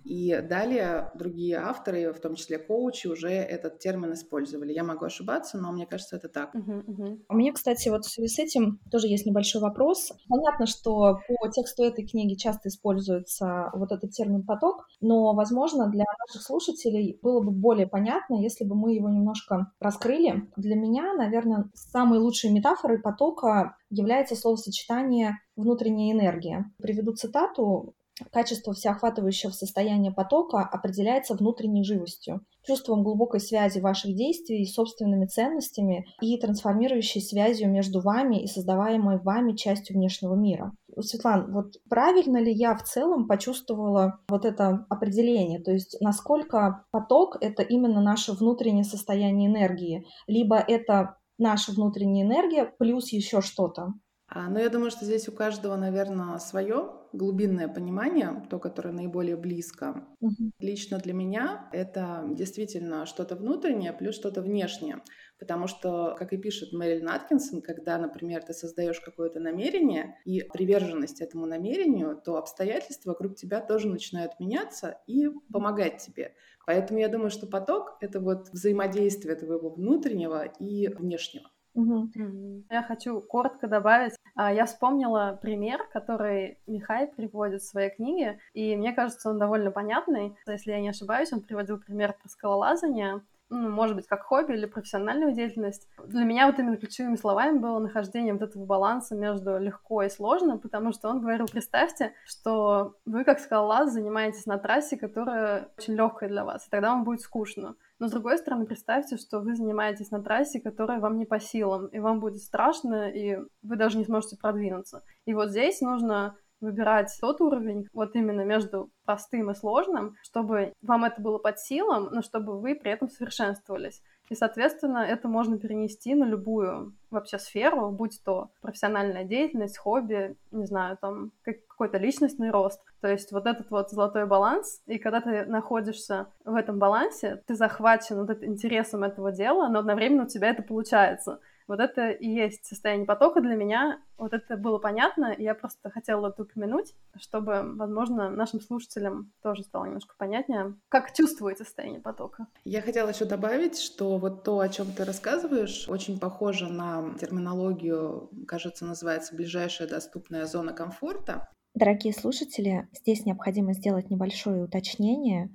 И 0.05 0.41
далее 0.49 1.11
другие 1.15 1.57
авторы, 1.57 2.13
в 2.13 2.21
том 2.21 2.35
числе 2.35 2.59
коучи, 2.59 3.07
уже 3.07 3.31
этот 3.31 3.79
термин 3.79 4.13
использовали. 4.13 4.73
Я 4.73 4.85
могу 4.85 5.05
ошибаться, 5.05 5.59
но 5.59 5.73
мне 5.73 5.87
кажется, 5.87 6.17
это 6.17 6.29
так. 6.29 6.55
Uh-huh, 6.55 6.85
uh-huh. 6.85 7.21
У 7.29 7.35
меня, 7.35 7.53
кстати, 7.53 7.89
вот 7.89 8.05
в 8.05 8.11
связи 8.11 8.29
с 8.29 8.39
этим 8.39 8.81
тоже 8.91 9.09
есть 9.09 9.27
небольшой 9.27 9.61
вопрос. 9.61 10.13
Понятно, 10.29 10.67
что 10.67 11.19
по 11.29 11.49
тексту 11.51 11.85
этой 11.85 12.07
книги 12.07 12.35
часто 12.35 12.69
используется 12.69 13.71
вот 13.75 13.93
этот 13.93 14.11
термин 14.11 14.45
«поток», 14.45 14.87
но, 15.01 15.35
возможно, 15.35 15.89
для 15.89 16.05
наших 16.27 16.43
слушателей 16.43 17.19
было 17.23 17.41
бы 17.41 17.51
более 17.51 17.87
понятно, 17.87 18.35
если 18.35 18.65
бы 18.65 18.75
мы 18.75 18.95
его 18.95 19.09
немножко 19.09 19.73
раскрыли. 19.81 20.49
Для 20.57 20.77
меня, 20.77 21.15
наверное, 21.15 21.71
самой 21.75 22.19
лучшей 22.19 22.51
метафорой 22.51 23.01
потока 23.01 23.77
является 23.91 24.35
словосочетание 24.35 25.39
«внутренняя 25.57 26.13
энергия». 26.15 26.73
Приведу 26.79 27.13
цитату 27.13 27.95
Качество 28.31 28.73
всеохватывающего 28.73 29.51
состояния 29.51 30.13
потока 30.13 30.61
определяется 30.61 31.35
внутренней 31.35 31.85
живостью, 31.85 32.45
чувством 32.67 33.03
глубокой 33.03 33.41
связи 33.41 33.81
ваших 33.81 34.15
действий 34.15 34.65
с 34.65 34.75
собственными 34.75 35.27
ценностями 35.27 36.07
и 36.21 36.39
трансформирующей 36.39 37.21
связью 37.21 37.71
между 37.71 38.01
вами 38.01 38.43
и 38.43 38.47
создаваемой 38.47 39.19
вами 39.19 39.55
частью 39.55 39.97
внешнего 39.97 40.35
мира. 40.35 40.73
Светлана, 41.01 41.47
вот 41.49 41.77
правильно 41.89 42.39
ли 42.39 42.53
я 42.53 42.75
в 42.77 42.83
целом 42.83 43.27
почувствовала 43.27 44.21
вот 44.29 44.45
это 44.45 44.87
определение? 44.91 45.61
То 45.61 45.73
есть 45.73 45.97
насколько 46.01 46.85
поток— 46.91 47.37
это 47.41 47.63
именно 47.63 48.03
наше 48.03 48.33
внутреннее 48.33 48.85
состояние 48.85 49.49
энергии, 49.49 50.07
либо 50.27 50.57
это 50.57 51.17
наша 51.39 51.73
внутренняя 51.73 52.27
энергия 52.27 52.65
плюс 52.79 53.13
еще 53.13 53.41
что-то? 53.41 53.95
А, 54.35 54.49
ну, 54.49 54.59
я 54.59 54.71
думаю, 54.71 54.91
что 54.91 55.05
здесь 55.05 55.29
у 55.29 55.33
каждого, 55.33 55.77
наверное, 55.77 56.39
свое 56.39 56.91
глубинное 57.13 57.69
понимание, 57.69 58.47
то, 58.49 58.59
которое 58.59 58.93
наиболее 58.93 59.37
близко. 59.37 60.07
Угу. 60.21 60.53
Лично 60.59 60.97
для 60.99 61.13
меня 61.13 61.69
это 61.71 62.25
действительно 62.31 63.05
что-то 63.05 63.37
внутреннее 63.37 63.93
плюс 63.93 64.15
что-то 64.15 64.41
внешнее. 64.41 65.03
Потому 65.39 65.67
что, 65.67 66.17
как 66.19 66.33
и 66.33 66.39
пишет 66.39 66.73
Мэрилин 66.73 67.11
Аткинсон, 67.11 67.61
когда, 67.61 67.99
например, 67.99 68.43
ты 68.43 68.55
создаешь 68.55 69.01
какое-то 69.01 69.39
намерение 69.39 70.17
и 70.25 70.41
приверженность 70.41 71.21
этому 71.21 71.45
намерению, 71.45 72.17
то 72.17 72.39
обстоятельства 72.39 73.11
вокруг 73.11 73.35
тебя 73.35 73.61
тоже 73.61 73.89
начинают 73.89 74.41
меняться 74.41 74.99
и 75.07 75.29
помогать 75.53 75.99
тебе. 75.99 76.35
Поэтому 76.65 77.01
я 77.01 77.09
думаю, 77.09 77.29
что 77.29 77.47
поток— 77.47 77.99
это 78.01 78.19
вот 78.19 78.49
взаимодействие 78.49 79.35
твоего 79.37 79.69
внутреннего 79.69 80.45
и 80.47 80.89
внешнего. 80.89 81.51
Угу. 81.75 82.65
Я 82.71 82.83
хочу 82.83 83.21
коротко 83.21 83.67
добавить. 83.67 84.13
А, 84.35 84.53
я 84.53 84.65
вспомнила 84.65 85.39
пример, 85.41 85.87
который 85.93 86.59
Михай 86.67 87.07
приводит 87.07 87.63
в 87.63 87.69
своей 87.69 87.91
книге, 87.91 88.39
и 88.55 88.75
мне 88.77 88.93
кажется, 88.93 89.31
он 89.31 89.39
довольно 89.39 89.71
понятный. 89.71 90.37
Если 90.47 90.71
я 90.71 90.81
не 90.81 90.89
ошибаюсь, 90.89 91.33
он 91.33 91.43
приводил 91.43 91.79
пример 91.79 92.15
про 92.21 92.29
скалолазание. 92.29 93.23
ну, 93.51 93.69
может 93.69 93.95
быть, 93.95 94.07
как 94.07 94.23
хобби 94.23 94.55
или 94.55 94.65
профессиональную 94.65 95.33
деятельность. 95.35 95.87
Для 96.07 96.25
меня 96.25 96.47
вот 96.47 96.59
именно 96.59 96.79
ключевыми 96.79 97.17
словами 97.17 97.59
было 97.59 97.79
нахождение 97.79 98.33
вот 98.33 98.41
этого 98.41 98.65
баланса 98.65 99.15
между 99.15 99.59
легко 99.59 100.03
и 100.03 100.09
сложно, 100.09 100.57
потому 100.57 100.93
что 100.93 101.11
он 101.11 101.21
говорил, 101.21 101.47
представьте, 101.47 102.15
что 102.25 102.97
вы, 103.05 103.25
как 103.25 103.41
скалолаз, 103.41 103.93
занимаетесь 103.93 104.47
на 104.47 104.57
трассе, 104.57 104.97
которая 104.97 105.69
очень 105.77 105.95
легкая 105.95 106.31
для 106.31 106.45
вас, 106.45 106.67
и 106.67 106.71
тогда 106.71 106.91
вам 106.91 107.05
будет 107.05 107.21
скучно. 107.21 107.75
Но, 108.03 108.09
с 108.09 108.11
другой 108.11 108.37
стороны, 108.37 108.67
представьте, 108.67 109.17
что 109.17 109.39
вы 109.39 109.55
занимаетесь 109.55 110.11
на 110.11 110.21
трассе, 110.21 110.61
которая 110.61 110.99
вам 110.99 111.19
не 111.19 111.25
по 111.25 111.39
силам, 111.39 111.87
и 111.87 112.01
вам 112.01 112.19
будет 112.19 112.43
страшно, 112.43 113.09
и 113.09 113.39
вы 113.63 113.77
даже 113.77 113.97
не 113.97 114.05
сможете 114.05 114.37
продвинуться. 114.37 115.05
И 115.25 115.35
вот 115.35 115.51
здесь 115.51 115.81
нужно 115.81 116.37
выбирать 116.61 117.17
тот 117.21 117.41
уровень, 117.41 117.87
вот 117.93 118.17
именно 118.17 118.45
между 118.45 118.91
простым 119.05 119.53
и 119.53 119.55
сложным, 119.55 120.17
чтобы 120.25 120.73
вам 120.83 121.05
это 121.05 121.23
было 121.23 121.39
под 121.39 121.61
силам, 121.61 122.09
но 122.11 122.23
чтобы 122.23 122.61
вы 122.61 122.75
при 122.75 122.91
этом 122.91 123.09
совершенствовались. 123.09 124.03
И, 124.29 124.35
соответственно, 124.35 124.99
это 124.99 125.29
можно 125.29 125.59
перенести 125.59 126.15
на 126.15 126.25
любую 126.25 126.95
вообще 127.11 127.39
сферу, 127.39 127.91
будь 127.91 128.23
то 128.25 128.51
профессиональная 128.63 129.25
деятельность, 129.25 129.77
хобби, 129.77 130.37
не 130.51 130.65
знаю, 130.65 130.97
там 131.01 131.33
какой-то 131.43 131.99
личностный 131.99 132.51
рост. 132.51 132.81
То 133.01 133.09
есть 133.09 133.33
вот 133.33 133.47
этот 133.47 133.71
вот 133.71 133.91
золотой 133.91 134.27
баланс, 134.27 134.81
и 134.87 134.99
когда 134.99 135.21
ты 135.21 135.45
находишься 135.45 136.29
в 136.45 136.55
этом 136.55 136.79
балансе, 136.79 137.43
ты 137.47 137.55
захвачен 137.55 138.21
вот 138.21 138.31
этим 138.31 138.53
интересом 138.53 139.05
этого 139.05 139.33
дела, 139.33 139.69
но 139.69 139.81
одновременно 139.81 140.25
у 140.25 140.29
тебя 140.29 140.49
это 140.49 140.63
получается. 140.63 141.41
Вот 141.73 141.81
это 141.81 142.11
и 142.11 142.29
есть 142.29 142.67
состояние 142.67 143.07
потока 143.07 143.41
для 143.41 143.55
меня. 143.55 143.99
Вот 144.19 144.35
это 144.35 144.59
было 144.59 144.77
понятно, 144.77 145.33
и 145.33 145.43
я 145.43 145.55
просто 145.55 145.89
хотела 145.89 146.29
это 146.29 146.43
упомянуть, 146.43 146.93
чтобы, 147.19 147.63
возможно, 147.77 148.29
нашим 148.29 148.61
слушателям 148.61 149.33
тоже 149.43 149.63
стало 149.63 149.87
немножко 149.87 150.15
понятнее, 150.19 150.75
как 150.91 151.15
чувствуете 151.15 151.65
состояние 151.65 152.03
потока. 152.03 152.47
Я 152.65 152.83
хотела 152.83 153.09
еще 153.09 153.25
добавить, 153.25 153.79
что 153.79 154.19
вот 154.19 154.45
то, 154.45 154.61
о 154.61 154.69
чем 154.69 154.93
ты 154.93 155.07
рассказываешь, 155.07 155.89
очень 155.89 156.21
похоже 156.21 156.71
на 156.71 157.15
терминологию, 157.19 158.29
кажется, 158.47 158.85
называется 158.85 159.35
ближайшая 159.35 159.89
доступная 159.89 160.45
зона 160.45 160.75
комфорта. 160.75 161.49
Дорогие 161.73 162.13
слушатели, 162.13 162.87
здесь 162.93 163.25
необходимо 163.25 163.73
сделать 163.73 164.11
небольшое 164.11 164.63
уточнение. 164.63 165.49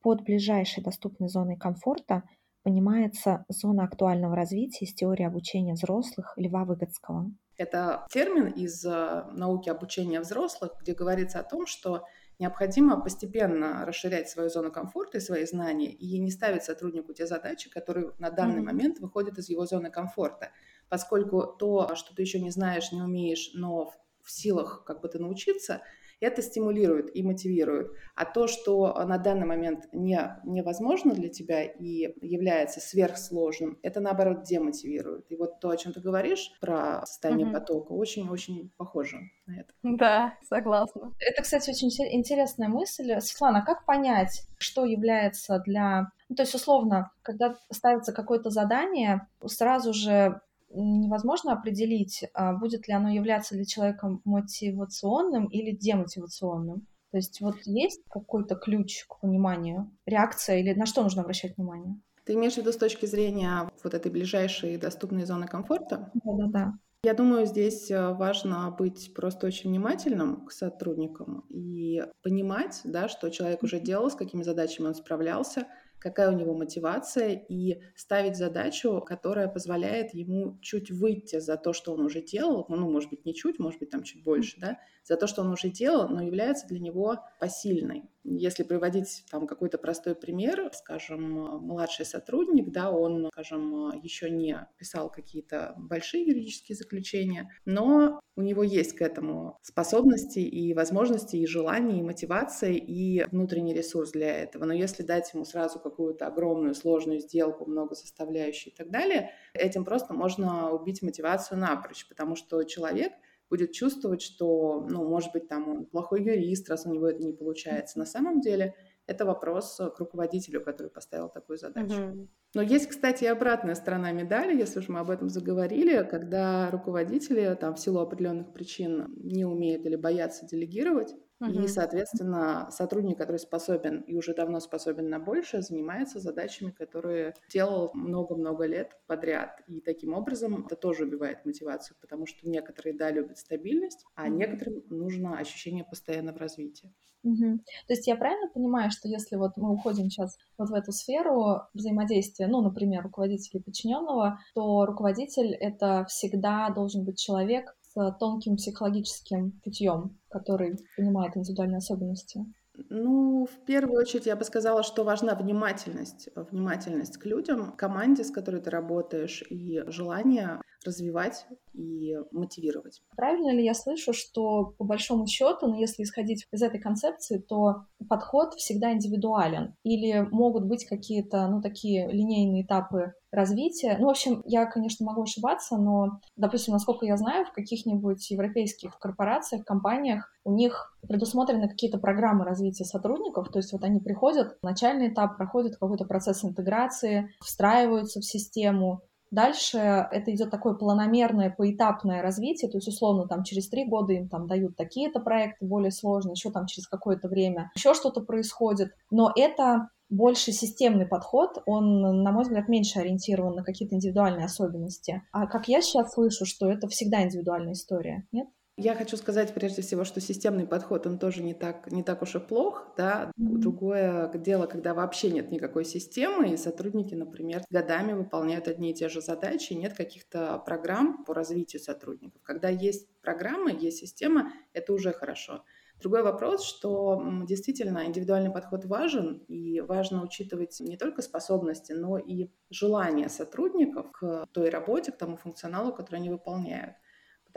Под 0.00 0.22
ближайшей 0.22 0.82
доступной 0.82 1.28
зоной 1.28 1.56
комфорта 1.56 2.22
понимается 2.68 3.46
зона 3.48 3.84
актуального 3.84 4.36
развития 4.36 4.84
из 4.84 4.92
теории 4.92 5.24
обучения 5.24 5.72
взрослых 5.72 6.34
Льва 6.36 6.64
Выгодского. 6.64 7.30
Это 7.56 8.06
термин 8.10 8.48
из 8.48 8.84
э, 8.84 9.24
науки 9.32 9.70
обучения 9.70 10.20
взрослых, 10.20 10.72
где 10.82 10.92
говорится 10.92 11.40
о 11.40 11.44
том, 11.44 11.66
что 11.66 12.04
необходимо 12.38 13.00
постепенно 13.00 13.86
расширять 13.86 14.28
свою 14.28 14.50
зону 14.50 14.70
комфорта 14.70 15.16
и 15.16 15.20
свои 15.22 15.46
знания 15.46 15.90
и 15.90 16.18
не 16.18 16.30
ставить 16.30 16.62
сотруднику 16.62 17.14
те 17.14 17.26
задачи, 17.26 17.70
которые 17.70 18.12
на 18.18 18.30
данный 18.30 18.60
mm-hmm. 18.60 18.64
момент 18.64 18.98
выходят 18.98 19.38
из 19.38 19.48
его 19.48 19.64
зоны 19.64 19.90
комфорта, 19.90 20.50
поскольку 20.90 21.46
то, 21.58 21.94
что 21.94 22.14
ты 22.14 22.20
еще 22.20 22.38
не 22.38 22.50
знаешь, 22.50 22.92
не 22.92 23.00
умеешь, 23.00 23.52
но 23.54 23.94
в 24.22 24.30
силах 24.30 24.84
как 24.84 25.00
бы 25.00 25.08
ты 25.08 25.18
научиться– 25.18 25.80
это 26.20 26.42
стимулирует 26.42 27.14
и 27.14 27.22
мотивирует. 27.22 27.92
А 28.14 28.24
то, 28.24 28.46
что 28.46 28.92
на 29.04 29.18
данный 29.18 29.46
момент 29.46 29.88
не, 29.92 30.18
невозможно 30.44 31.14
для 31.14 31.28
тебя 31.28 31.62
и 31.62 32.14
является 32.20 32.80
сверхсложным, 32.80 33.78
это 33.82 34.00
наоборот 34.00 34.42
демотивирует. 34.42 35.30
И 35.30 35.36
вот 35.36 35.60
то, 35.60 35.70
о 35.70 35.76
чем 35.76 35.92
ты 35.92 36.00
говоришь 36.00 36.52
про 36.60 37.04
состояние 37.06 37.48
mm-hmm. 37.48 37.52
потока, 37.52 37.92
очень-очень 37.92 38.72
похоже 38.76 39.18
на 39.46 39.60
это. 39.60 39.72
Да, 39.82 40.34
согласна. 40.48 41.12
Это, 41.18 41.42
кстати, 41.42 41.70
очень 41.70 41.88
интересная 41.88 42.68
мысль. 42.68 43.20
Светлана, 43.20 43.64
как 43.64 43.84
понять, 43.84 44.46
что 44.58 44.84
является 44.84 45.60
для... 45.64 46.10
Ну, 46.28 46.36
то 46.36 46.42
есть, 46.42 46.54
условно, 46.54 47.10
когда 47.22 47.56
ставится 47.70 48.12
какое-то 48.12 48.50
задание, 48.50 49.26
сразу 49.46 49.94
же 49.94 50.40
невозможно 50.70 51.52
определить, 51.52 52.24
а, 52.34 52.54
будет 52.54 52.88
ли 52.88 52.94
оно 52.94 53.10
являться 53.10 53.54
для 53.54 53.64
человека 53.64 54.18
мотивационным 54.24 55.46
или 55.46 55.76
демотивационным. 55.76 56.86
То 57.10 57.16
есть 57.16 57.40
вот 57.40 57.56
есть 57.64 58.02
какой-то 58.10 58.54
ключ 58.54 59.06
к 59.06 59.20
пониманию, 59.20 59.90
реакция 60.04 60.58
или 60.58 60.74
на 60.74 60.86
что 60.86 61.02
нужно 61.02 61.22
обращать 61.22 61.56
внимание? 61.56 61.98
Ты 62.24 62.34
имеешь 62.34 62.54
в 62.54 62.58
виду 62.58 62.72
с 62.72 62.76
точки 62.76 63.06
зрения 63.06 63.70
вот 63.82 63.94
этой 63.94 64.12
ближайшей 64.12 64.76
доступной 64.76 65.24
зоны 65.24 65.46
комфорта? 65.46 66.10
Да-да-да. 66.12 66.74
Я 67.04 67.14
думаю, 67.14 67.46
здесь 67.46 67.90
э, 67.90 68.12
важно 68.12 68.74
быть 68.76 69.14
просто 69.14 69.46
очень 69.46 69.70
внимательным 69.70 70.44
к 70.44 70.52
сотрудникам 70.52 71.44
и 71.48 72.02
понимать, 72.22 72.80
да, 72.84 73.08
что 73.08 73.30
человек 73.30 73.62
уже 73.62 73.78
делал, 73.78 74.10
с 74.10 74.16
какими 74.16 74.42
задачами 74.42 74.88
он 74.88 74.94
справлялся, 74.94 75.68
какая 75.98 76.30
у 76.30 76.38
него 76.38 76.54
мотивация, 76.54 77.30
и 77.48 77.80
ставить 77.94 78.36
задачу, 78.36 79.02
которая 79.06 79.48
позволяет 79.48 80.14
ему 80.14 80.58
чуть 80.60 80.90
выйти 80.90 81.40
за 81.40 81.56
то, 81.56 81.72
что 81.72 81.92
он 81.92 82.00
уже 82.00 82.22
делал, 82.22 82.66
ну, 82.68 82.90
может 82.90 83.10
быть, 83.10 83.24
не 83.24 83.34
чуть, 83.34 83.58
может 83.58 83.80
быть, 83.80 83.90
там 83.90 84.02
чуть 84.02 84.22
больше, 84.22 84.60
да, 84.60 84.78
за 85.04 85.16
то, 85.16 85.26
что 85.26 85.42
он 85.42 85.50
уже 85.50 85.68
делал, 85.68 86.08
но 86.08 86.22
является 86.22 86.66
для 86.66 86.78
него 86.78 87.18
посильной. 87.40 88.04
Если 88.30 88.62
приводить 88.62 89.24
там 89.30 89.46
какой-то 89.46 89.78
простой 89.78 90.14
пример, 90.14 90.70
скажем, 90.72 91.22
младший 91.22 92.04
сотрудник, 92.04 92.70
да, 92.70 92.90
он, 92.90 93.28
скажем, 93.32 93.90
еще 94.02 94.30
не 94.30 94.66
писал 94.76 95.10
какие-то 95.10 95.74
большие 95.76 96.24
юридические 96.26 96.76
заключения, 96.76 97.50
но 97.64 98.20
у 98.36 98.42
него 98.42 98.62
есть 98.62 98.94
к 98.94 99.02
этому 99.02 99.58
способности 99.62 100.38
и 100.38 100.74
возможности, 100.74 101.36
и 101.36 101.46
желание, 101.46 102.00
и 102.00 102.02
мотивация, 102.02 102.72
и 102.72 103.24
внутренний 103.30 103.74
ресурс 103.74 104.12
для 104.12 104.42
этого. 104.42 104.64
Но 104.64 104.72
если 104.72 105.02
дать 105.02 105.32
ему 105.34 105.44
сразу 105.44 105.80
какую-то 105.80 106.26
огромную 106.26 106.74
сложную 106.74 107.20
сделку, 107.20 107.66
много 107.66 107.94
составляющих 107.94 108.74
и 108.74 108.76
так 108.76 108.90
далее, 108.90 109.32
этим 109.54 109.84
просто 109.84 110.14
можно 110.14 110.70
убить 110.70 111.02
мотивацию 111.02 111.58
напрочь, 111.58 112.06
потому 112.08 112.36
что 112.36 112.62
человек— 112.64 113.12
будет 113.50 113.72
чувствовать, 113.72 114.22
что, 114.22 114.86
ну, 114.88 115.08
может 115.08 115.32
быть, 115.32 115.48
там 115.48 115.68
он 115.68 115.86
плохой 115.86 116.22
юрист, 116.22 116.68
раз 116.68 116.86
у 116.86 116.92
него 116.92 117.08
это 117.08 117.22
не 117.22 117.32
получается. 117.32 117.98
На 117.98 118.06
самом 118.06 118.40
деле 118.40 118.74
это 119.06 119.24
вопрос 119.24 119.76
к 119.76 119.98
руководителю, 119.98 120.62
который 120.62 120.90
поставил 120.90 121.30
такую 121.30 121.56
задачу. 121.58 121.94
Mm-hmm. 121.94 122.28
Но 122.54 122.62
есть, 122.62 122.88
кстати, 122.88 123.24
и 123.24 123.28
обратная 123.28 123.74
сторона 123.74 124.12
медали, 124.12 124.58
если 124.58 124.80
уж 124.80 124.88
мы 124.88 125.00
об 125.00 125.10
этом 125.10 125.28
заговорили, 125.28 126.06
когда 126.08 126.70
руководители 126.70 127.56
там 127.58 127.74
в 127.74 127.80
силу 127.80 128.00
определенных 128.00 128.52
причин 128.52 129.14
не 129.16 129.44
умеют 129.44 129.86
или 129.86 129.96
боятся 129.96 130.46
делегировать, 130.46 131.14
Угу. 131.40 131.50
И, 131.50 131.68
соответственно, 131.68 132.68
сотрудник, 132.70 133.16
который 133.16 133.38
способен 133.38 134.00
и 134.00 134.14
уже 134.14 134.34
давно 134.34 134.58
способен 134.58 135.08
на 135.08 135.20
большее, 135.20 135.62
занимается 135.62 136.18
задачами, 136.18 136.70
которые 136.70 137.34
делал 137.52 137.90
много-много 137.94 138.64
лет 138.66 138.98
подряд. 139.06 139.62
И 139.68 139.80
таким 139.80 140.14
образом 140.14 140.64
это 140.66 140.74
тоже 140.74 141.04
убивает 141.04 141.44
мотивацию, 141.44 141.96
потому 142.00 142.26
что 142.26 142.48
некоторые, 142.48 142.96
да, 142.96 143.10
любят 143.10 143.38
стабильность, 143.38 144.04
а 144.16 144.28
некоторым 144.28 144.82
нужно 144.90 145.38
ощущение 145.38 145.84
постоянного 145.84 146.38
развития. 146.38 146.92
Угу. 147.24 147.58
То 147.86 147.92
есть 147.92 148.06
я 148.06 148.16
правильно 148.16 148.48
понимаю, 148.48 148.90
что 148.90 149.08
если 149.08 149.36
вот 149.36 149.56
мы 149.56 149.72
уходим 149.72 150.08
сейчас 150.08 150.36
вот 150.56 150.70
в 150.70 150.74
эту 150.74 150.92
сферу 150.92 151.62
взаимодействия, 151.74 152.46
ну, 152.46 152.62
например, 152.62 153.02
руководителя 153.02 153.60
и 153.60 153.62
подчиненного, 153.62 154.38
то 154.54 154.86
руководитель 154.86 155.54
это 155.54 156.06
всегда 156.08 156.70
должен 156.70 157.04
быть 157.04 157.18
человек, 157.18 157.76
тонким 158.20 158.56
психологическим 158.56 159.60
путем, 159.64 160.18
который 160.28 160.78
понимает 160.96 161.36
индивидуальные 161.36 161.78
особенности? 161.78 162.44
Ну, 162.90 163.46
в 163.46 163.64
первую 163.64 164.00
очередь 164.00 164.26
я 164.26 164.36
бы 164.36 164.44
сказала, 164.44 164.82
что 164.82 165.02
важна 165.02 165.34
внимательность, 165.34 166.28
внимательность 166.36 167.18
к 167.18 167.26
людям, 167.26 167.72
команде, 167.72 168.22
с 168.22 168.30
которой 168.30 168.60
ты 168.60 168.70
работаешь, 168.70 169.42
и 169.50 169.82
желание 169.88 170.60
развивать 170.88 171.46
и 171.74 172.18
мотивировать. 172.32 173.02
Правильно 173.16 173.50
ли 173.50 173.64
я 173.64 173.74
слышу, 173.74 174.12
что 174.12 174.74
по 174.78 174.84
большому 174.84 175.26
счету, 175.26 175.68
ну, 175.68 175.78
если 175.78 176.02
исходить 176.02 176.46
из 176.50 176.62
этой 176.62 176.80
концепции, 176.80 177.38
то 177.38 177.84
подход 178.08 178.54
всегда 178.54 178.92
индивидуален? 178.92 179.74
Или 179.84 180.26
могут 180.30 180.66
быть 180.66 180.86
какие-то, 180.86 181.46
ну, 181.46 181.62
такие 181.62 182.10
линейные 182.10 182.64
этапы 182.64 183.12
развития? 183.30 183.96
Ну, 183.98 184.06
в 184.06 184.10
общем, 184.10 184.42
я, 184.46 184.66
конечно, 184.66 185.06
могу 185.06 185.22
ошибаться, 185.22 185.76
но, 185.76 186.20
допустим, 186.36 186.72
насколько 186.72 187.06
я 187.06 187.16
знаю, 187.16 187.46
в 187.46 187.52
каких-нибудь 187.52 188.30
европейских 188.30 188.98
корпорациях, 188.98 189.64
компаниях 189.64 190.32
у 190.44 190.52
них 190.52 190.96
предусмотрены 191.06 191.68
какие-то 191.68 191.98
программы 191.98 192.44
развития 192.44 192.84
сотрудников, 192.84 193.50
то 193.50 193.58
есть 193.58 193.72
вот 193.72 193.84
они 193.84 194.00
приходят, 194.00 194.56
начальный 194.62 195.08
этап, 195.12 195.36
проходят 195.36 195.76
какой-то 195.76 196.06
процесс 196.06 196.44
интеграции, 196.44 197.30
встраиваются 197.44 198.20
в 198.20 198.24
систему, 198.24 199.02
Дальше 199.30 199.78
это 199.78 200.34
идет 200.34 200.50
такое 200.50 200.74
планомерное, 200.74 201.54
поэтапное 201.56 202.22
развитие, 202.22 202.70
то 202.70 202.78
есть 202.78 202.88
условно 202.88 203.26
там 203.26 203.44
через 203.44 203.68
три 203.68 203.84
года 203.86 204.12
им 204.12 204.28
там 204.28 204.46
дают 204.46 204.76
такие-то 204.76 205.20
проекты 205.20 205.66
более 205.66 205.90
сложные, 205.90 206.32
еще 206.32 206.50
там 206.50 206.66
через 206.66 206.86
какое-то 206.86 207.28
время 207.28 207.70
еще 207.76 207.94
что-то 207.94 208.20
происходит, 208.22 208.92
но 209.10 209.30
это 209.34 209.90
больше 210.10 210.52
системный 210.52 211.06
подход, 211.06 211.62
он, 211.66 212.22
на 212.22 212.32
мой 212.32 212.44
взгляд, 212.44 212.68
меньше 212.68 213.00
ориентирован 213.00 213.54
на 213.54 213.62
какие-то 213.62 213.94
индивидуальные 213.94 214.46
особенности. 214.46 215.22
А 215.32 215.46
как 215.46 215.68
я 215.68 215.82
сейчас 215.82 216.12
слышу, 216.12 216.46
что 216.46 216.70
это 216.70 216.88
всегда 216.88 217.22
индивидуальная 217.22 217.74
история, 217.74 218.26
нет? 218.32 218.48
Я 218.80 218.94
хочу 218.94 219.16
сказать 219.16 219.52
прежде 219.54 219.82
всего, 219.82 220.04
что 220.04 220.20
системный 220.20 220.64
подход, 220.64 221.04
он 221.04 221.18
тоже 221.18 221.42
не 221.42 221.52
так, 221.52 221.90
не 221.90 222.04
так 222.04 222.22
уж 222.22 222.36
и 222.36 222.38
плох. 222.38 222.92
Да? 222.96 223.32
Другое 223.36 224.30
дело, 224.34 224.66
когда 224.66 224.94
вообще 224.94 225.32
нет 225.32 225.50
никакой 225.50 225.84
системы, 225.84 226.52
и 226.52 226.56
сотрудники, 226.56 227.12
например, 227.12 227.64
годами 227.70 228.12
выполняют 228.12 228.68
одни 228.68 228.92
и 228.92 228.94
те 228.94 229.08
же 229.08 229.20
задачи, 229.20 229.72
и 229.72 229.76
нет 229.76 229.96
каких-то 229.96 230.62
программ 230.64 231.24
по 231.24 231.34
развитию 231.34 231.82
сотрудников. 231.82 232.40
Когда 232.44 232.68
есть 232.68 233.08
программа, 233.20 233.72
есть 233.72 233.98
система, 233.98 234.52
это 234.72 234.92
уже 234.92 235.12
хорошо. 235.12 235.64
Другой 235.98 236.22
вопрос, 236.22 236.64
что 236.64 237.20
действительно 237.48 238.06
индивидуальный 238.06 238.52
подход 238.52 238.84
важен, 238.84 239.38
и 239.48 239.80
важно 239.80 240.22
учитывать 240.22 240.78
не 240.78 240.96
только 240.96 241.22
способности, 241.22 241.90
но 241.90 242.16
и 242.16 242.52
желание 242.70 243.28
сотрудников 243.28 244.12
к 244.12 244.46
той 244.52 244.70
работе, 244.70 245.10
к 245.10 245.18
тому 245.18 245.36
функционалу, 245.36 245.92
который 245.92 246.20
они 246.20 246.30
выполняют 246.30 246.94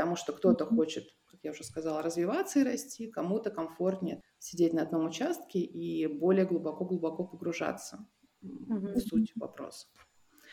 потому 0.01 0.15
что 0.15 0.33
кто-то 0.33 0.65
хочет, 0.65 1.15
как 1.27 1.41
я 1.43 1.51
уже 1.51 1.63
сказала, 1.63 2.01
развиваться 2.01 2.59
и 2.59 2.63
расти, 2.63 3.05
кому-то 3.05 3.51
комфортнее 3.51 4.23
сидеть 4.39 4.73
на 4.73 4.81
одном 4.81 5.05
участке 5.05 5.59
и 5.59 6.07
более 6.07 6.47
глубоко-глубоко 6.47 7.23
погружаться 7.23 8.07
mm-hmm. 8.43 8.93
в 8.95 8.99
суть 8.99 9.31
вопросов. 9.35 9.91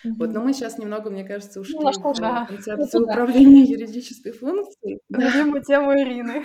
Mm-hmm. 0.05 0.13
Вот, 0.19 0.33
но 0.33 0.43
мы 0.43 0.53
сейчас 0.53 0.79
немного, 0.79 1.11
мне 1.11 1.25
кажется, 1.25 1.61
ушли 1.61 1.77
ну, 1.79 1.91
в 1.91 2.17
да. 2.21 2.47
концепцию 2.47 3.05
управления 3.05 3.65
юридической 3.65 4.33
функцией. 4.33 5.01
Любимую 5.09 5.63
тему 5.63 5.93
Ирины. 5.93 6.45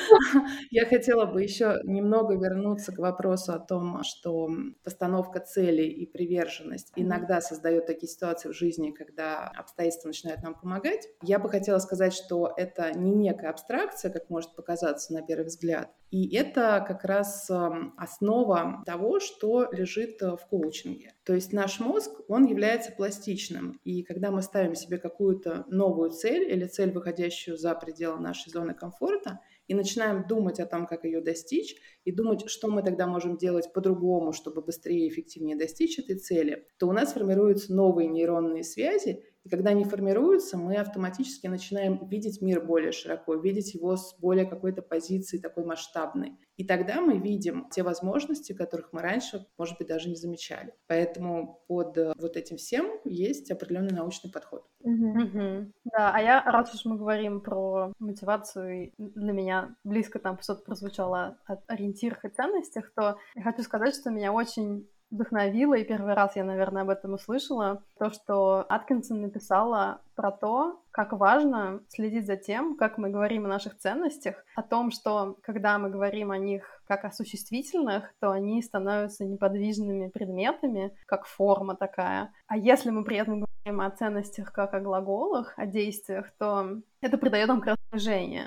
Я 0.70 0.86
хотела 0.86 1.26
бы 1.26 1.42
еще 1.42 1.80
немного 1.84 2.34
вернуться 2.34 2.92
к 2.92 2.98
вопросу 2.98 3.52
о 3.52 3.58
том, 3.58 4.02
что 4.04 4.48
постановка 4.82 5.40
целей 5.40 5.88
и 5.88 6.06
приверженность 6.06 6.92
иногда 6.96 7.40
создает 7.40 7.86
такие 7.86 8.08
ситуации 8.08 8.48
в 8.48 8.54
жизни, 8.54 8.90
когда 8.90 9.48
обстоятельства 9.48 10.08
начинают 10.08 10.42
нам 10.42 10.54
помогать. 10.54 11.06
Я 11.22 11.38
бы 11.38 11.48
хотела 11.48 11.78
сказать, 11.78 12.14
что 12.14 12.52
это 12.56 12.92
не 12.92 13.14
некая 13.14 13.50
абстракция, 13.50 14.10
как 14.10 14.30
может 14.30 14.54
показаться 14.56 15.12
на 15.12 15.22
первый 15.22 15.46
взгляд, 15.46 15.90
и 16.10 16.34
это 16.34 16.84
как 16.86 17.04
раз 17.04 17.50
основа 17.96 18.82
того, 18.86 19.20
что 19.20 19.68
лежит 19.70 20.20
э, 20.22 20.36
в 20.36 20.46
коучинге. 20.48 21.14
То 21.30 21.34
есть 21.34 21.52
наш 21.52 21.78
мозг, 21.78 22.10
он 22.26 22.44
является 22.44 22.90
пластичным. 22.90 23.78
И 23.84 24.02
когда 24.02 24.32
мы 24.32 24.42
ставим 24.42 24.74
себе 24.74 24.98
какую-то 24.98 25.64
новую 25.68 26.10
цель 26.10 26.52
или 26.52 26.66
цель, 26.66 26.90
выходящую 26.90 27.56
за 27.56 27.72
пределы 27.76 28.18
нашей 28.18 28.50
зоны 28.50 28.74
комфорта, 28.74 29.38
и 29.68 29.74
начинаем 29.74 30.26
думать 30.26 30.58
о 30.58 30.66
том, 30.66 30.88
как 30.88 31.04
ее 31.04 31.20
достичь, 31.20 31.76
и 32.02 32.10
думать, 32.10 32.50
что 32.50 32.66
мы 32.66 32.82
тогда 32.82 33.06
можем 33.06 33.36
делать 33.36 33.72
по-другому, 33.72 34.32
чтобы 34.32 34.60
быстрее 34.60 35.06
и 35.06 35.08
эффективнее 35.08 35.56
достичь 35.56 36.00
этой 36.00 36.18
цели, 36.18 36.66
то 36.80 36.88
у 36.88 36.92
нас 36.92 37.12
формируются 37.12 37.72
новые 37.72 38.08
нейронные 38.08 38.64
связи, 38.64 39.22
и 39.44 39.48
когда 39.48 39.70
они 39.70 39.84
формируются, 39.84 40.58
мы 40.58 40.76
автоматически 40.76 41.46
начинаем 41.46 42.06
видеть 42.06 42.42
мир 42.42 42.64
более 42.64 42.92
широко, 42.92 43.34
видеть 43.34 43.74
его 43.74 43.96
с 43.96 44.14
более 44.18 44.44
какой-то 44.44 44.82
позиции 44.82 45.38
такой 45.38 45.64
масштабной. 45.64 46.36
И 46.56 46.64
тогда 46.64 47.00
мы 47.00 47.18
видим 47.18 47.68
те 47.70 47.82
возможности, 47.82 48.52
которых 48.52 48.92
мы 48.92 49.00
раньше, 49.00 49.46
может 49.56 49.78
быть, 49.78 49.88
даже 49.88 50.10
не 50.10 50.16
замечали. 50.16 50.74
Поэтому 50.88 51.64
под 51.68 51.96
э, 51.96 52.12
вот 52.18 52.36
этим 52.36 52.58
всем 52.58 53.00
есть 53.04 53.50
определенный 53.50 53.94
научный 53.94 54.30
подход. 54.30 54.66
Угу. 54.80 55.72
Да, 55.84 56.12
а 56.14 56.20
я, 56.20 56.42
раз 56.44 56.74
уж 56.74 56.84
мы 56.84 56.98
говорим 56.98 57.40
про 57.40 57.94
мотивацию, 57.98 58.92
для 58.98 59.32
меня 59.32 59.74
близко 59.84 60.18
там 60.18 60.38
что-то 60.42 60.62
прозвучало 60.62 61.38
о 61.46 61.56
ориентирах 61.66 62.26
и 62.26 62.28
ценностях, 62.28 62.92
то 62.94 63.16
я 63.34 63.42
хочу 63.42 63.62
сказать, 63.62 63.94
что 63.94 64.10
меня 64.10 64.32
очень 64.32 64.86
вдохновило, 65.10 65.74
и 65.74 65.84
первый 65.84 66.14
раз 66.14 66.36
я, 66.36 66.44
наверное, 66.44 66.82
об 66.82 66.90
этом 66.90 67.14
услышала, 67.14 67.82
то, 67.98 68.10
что 68.10 68.64
Аткинсон 68.68 69.20
написала 69.22 70.00
про 70.20 70.32
то, 70.32 70.82
как 70.90 71.14
важно 71.14 71.80
следить 71.88 72.26
за 72.26 72.36
тем, 72.36 72.76
как 72.76 72.98
мы 72.98 73.08
говорим 73.08 73.46
о 73.46 73.48
наших 73.48 73.78
ценностях, 73.78 74.44
о 74.54 74.62
том, 74.62 74.90
что 74.90 75.38
когда 75.40 75.78
мы 75.78 75.88
говорим 75.88 76.30
о 76.30 76.36
них 76.36 76.82
как 76.86 77.06
о 77.06 77.10
существительных, 77.10 78.12
то 78.20 78.30
они 78.30 78.60
становятся 78.60 79.24
неподвижными 79.24 80.08
предметами, 80.08 80.94
как 81.06 81.24
форма 81.24 81.74
такая. 81.74 82.34
А 82.48 82.58
если 82.58 82.90
мы 82.90 83.02
при 83.02 83.16
этом 83.16 83.46
говорим 83.64 83.80
о 83.80 83.90
ценностях 83.90 84.52
как 84.52 84.74
о 84.74 84.80
глаголах, 84.80 85.54
о 85.56 85.64
действиях, 85.64 86.30
то 86.38 86.82
это 87.00 87.16
придает 87.16 87.48
нам 87.48 87.62
как. 87.62 87.78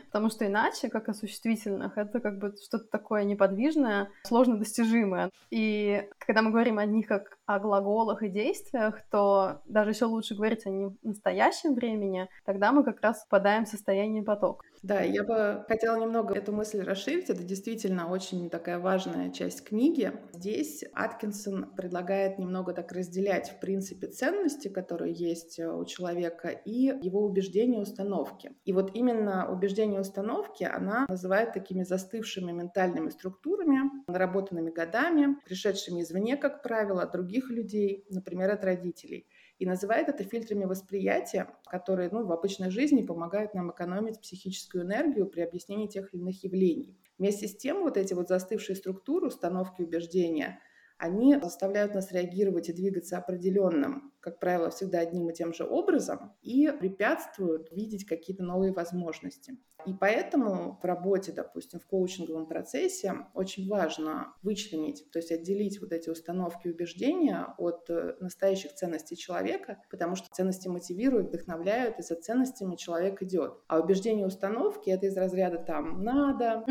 Потому 0.06 0.30
что 0.30 0.46
иначе, 0.46 0.90
как 0.90 1.10
о 1.10 1.14
существительных, 1.14 1.98
это 1.98 2.20
как 2.20 2.38
бы 2.38 2.54
что-то 2.64 2.86
такое 2.86 3.24
неподвижное, 3.24 4.10
сложно 4.24 4.58
достижимое. 4.58 5.30
И 5.50 6.08
когда 6.20 6.42
мы 6.42 6.52
говорим 6.52 6.78
о 6.78 6.86
них 6.86 7.08
как 7.08 7.38
о 7.46 7.60
глаголах 7.60 8.24
и 8.24 8.30
действиях, 8.30 9.02
то 9.10 9.62
даже 9.66 9.92
еще 9.92 10.06
лучше 10.06 10.36
говорить 10.36 10.66
о 10.66 10.94
настоящем 11.04 11.76
времени, 11.76 12.30
тогда 12.46 12.72
мы 12.72 12.84
как 12.84 13.02
раз 13.02 13.24
впадаем 13.24 13.66
в 13.66 13.70
состояние 13.70 14.24
потока. 14.24 14.66
Да, 14.84 15.00
я 15.02 15.24
бы 15.24 15.64
хотела 15.70 15.96
немного 15.98 16.34
эту 16.36 16.52
мысль 16.52 16.82
расширить. 16.82 17.30
Это 17.30 17.42
действительно 17.42 18.10
очень 18.12 18.50
такая 18.50 18.80
важная 18.80 19.32
часть 19.32 19.64
книги. 19.64 20.12
Здесь 20.34 20.84
Аткинсон 20.94 21.74
предлагает 21.74 22.38
немного 22.38 22.74
так 22.74 22.92
разделять, 22.92 23.50
в 23.50 23.62
принципе, 23.62 24.08
ценности, 24.08 24.68
которые 24.68 25.14
есть 25.14 25.58
у 25.58 25.86
человека, 25.86 26.50
и 26.50 26.88
его 27.02 27.24
убеждения 27.24 27.78
и 27.78 27.82
установки. 27.82 28.52
И 28.66 28.74
вот 28.74 28.94
именно 28.94 29.50
убеждения 29.50 29.96
и 29.98 30.02
установки 30.02 30.66
она 30.66 31.06
называет 31.08 31.54
такими 31.54 31.84
застывшими 31.84 32.52
ментальными 32.52 33.08
структурами, 33.10 33.90
наработанными 34.08 34.70
годами, 34.70 35.38
пришедшими 35.46 36.02
извне, 36.02 36.36
как 36.36 36.62
правило, 36.62 37.04
от 37.04 37.14
других 37.14 37.50
людей, 37.50 38.06
например, 38.10 38.52
от 38.52 38.66
родителей 38.66 39.28
и 39.64 39.66
называет 39.66 40.10
это 40.10 40.26
фильтрами 40.26 40.66
восприятия, 40.66 41.48
которые 41.68 42.10
ну, 42.12 42.26
в 42.26 42.32
обычной 42.34 42.70
жизни 42.70 43.02
помогают 43.02 43.54
нам 43.54 43.72
экономить 43.72 44.20
психическую 44.20 44.84
энергию 44.84 45.26
при 45.26 45.40
объяснении 45.40 45.88
тех 45.88 46.14
или 46.14 46.20
иных 46.20 46.44
явлений. 46.44 46.98
Вместе 47.18 47.48
с 47.48 47.56
тем 47.56 47.84
вот 47.84 47.96
эти 47.96 48.14
вот 48.14 48.28
застывшие 48.28 48.76
структуры, 48.76 49.28
установки, 49.28 49.82
убеждения, 49.82 50.60
они 50.98 51.40
заставляют 51.42 51.94
нас 51.94 52.12
реагировать 52.12 52.70
и 52.70 52.74
двигаться 52.74 53.18
определенным 53.18 54.14
как 54.24 54.40
правило, 54.40 54.70
всегда 54.70 55.00
одним 55.00 55.30
и 55.30 55.34
тем 55.34 55.54
же 55.54 55.66
образом 55.66 56.34
и 56.42 56.72
препятствуют 56.80 57.70
видеть 57.72 58.06
какие-то 58.06 58.42
новые 58.42 58.72
возможности. 58.72 59.58
И 59.86 59.94
поэтому 59.94 60.80
в 60.82 60.86
работе, 60.86 61.34
допустим, 61.34 61.82
в 61.82 61.86
коучинговом 61.86 62.48
процессе 62.48 63.28
очень 63.34 63.68
важно 63.68 64.34
вычленить, 64.42 65.12
то 65.12 65.20
есть 65.20 65.30
отделить 65.30 65.82
вот 65.82 65.92
эти 65.92 66.10
установки 66.10 66.68
и 66.68 66.72
убеждения 66.72 67.54
от 67.58 67.90
э, 67.90 68.16
настоящих 68.22 68.74
ценностей 68.76 69.18
человека, 69.18 69.82
потому 69.90 70.16
что 70.16 70.30
ценности 70.32 70.70
мотивируют, 70.70 71.28
вдохновляют, 71.28 72.00
и 72.00 72.02
за 72.02 72.16
ценностями 72.16 72.78
человек 72.78 73.22
идет. 73.22 73.56
А 73.68 73.82
убеждения 73.82 74.22
и 74.22 74.28
установки— 74.28 74.90
это 74.92 75.08
из 75.08 75.18
разряда 75.18 75.58
там 75.58 76.02
«надо», 76.02 76.64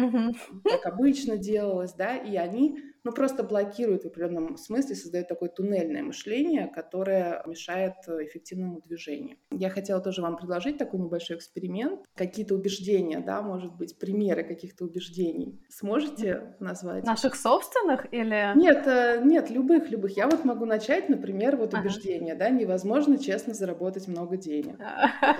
как 0.64 0.86
обычно 0.86 1.36
делалось, 1.36 1.92
да, 1.92 2.16
и 2.16 2.36
они 2.36 2.78
ну, 3.04 3.12
просто 3.12 3.42
блокируют 3.42 4.04
в 4.04 4.06
определенном 4.06 4.56
смысле, 4.56 4.94
создают 4.94 5.28
такое 5.28 5.48
туннельное 5.48 6.02
мышление, 6.02 6.68
которое 6.68 7.42
мешает 7.46 7.94
э, 8.06 8.24
эффективному 8.24 8.80
движению. 8.80 9.38
Я 9.50 9.70
хотела 9.70 10.00
тоже 10.00 10.22
вам 10.22 10.36
предложить 10.36 10.78
такой 10.78 11.00
небольшой 11.00 11.36
эксперимент. 11.36 12.00
Какие-то 12.14 12.54
убеждения, 12.54 13.20
да, 13.20 13.42
может 13.42 13.74
быть, 13.74 13.98
примеры 13.98 14.44
каких-то 14.44 14.84
убеждений. 14.84 15.60
Сможете 15.68 16.54
назвать? 16.60 17.04
Наших 17.04 17.34
собственных 17.34 18.12
или... 18.12 18.56
Нет, 18.56 18.86
э, 18.86 19.20
нет, 19.24 19.50
любых, 19.50 19.90
любых. 19.90 20.16
Я 20.16 20.28
вот 20.28 20.44
могу 20.44 20.64
начать, 20.64 21.08
например, 21.08 21.56
вот 21.56 21.74
ага. 21.74 21.82
убеждение, 21.82 22.34
да, 22.34 22.50
невозможно 22.50 23.18
честно 23.18 23.54
заработать 23.54 24.06
много 24.06 24.36
денег. 24.36 24.78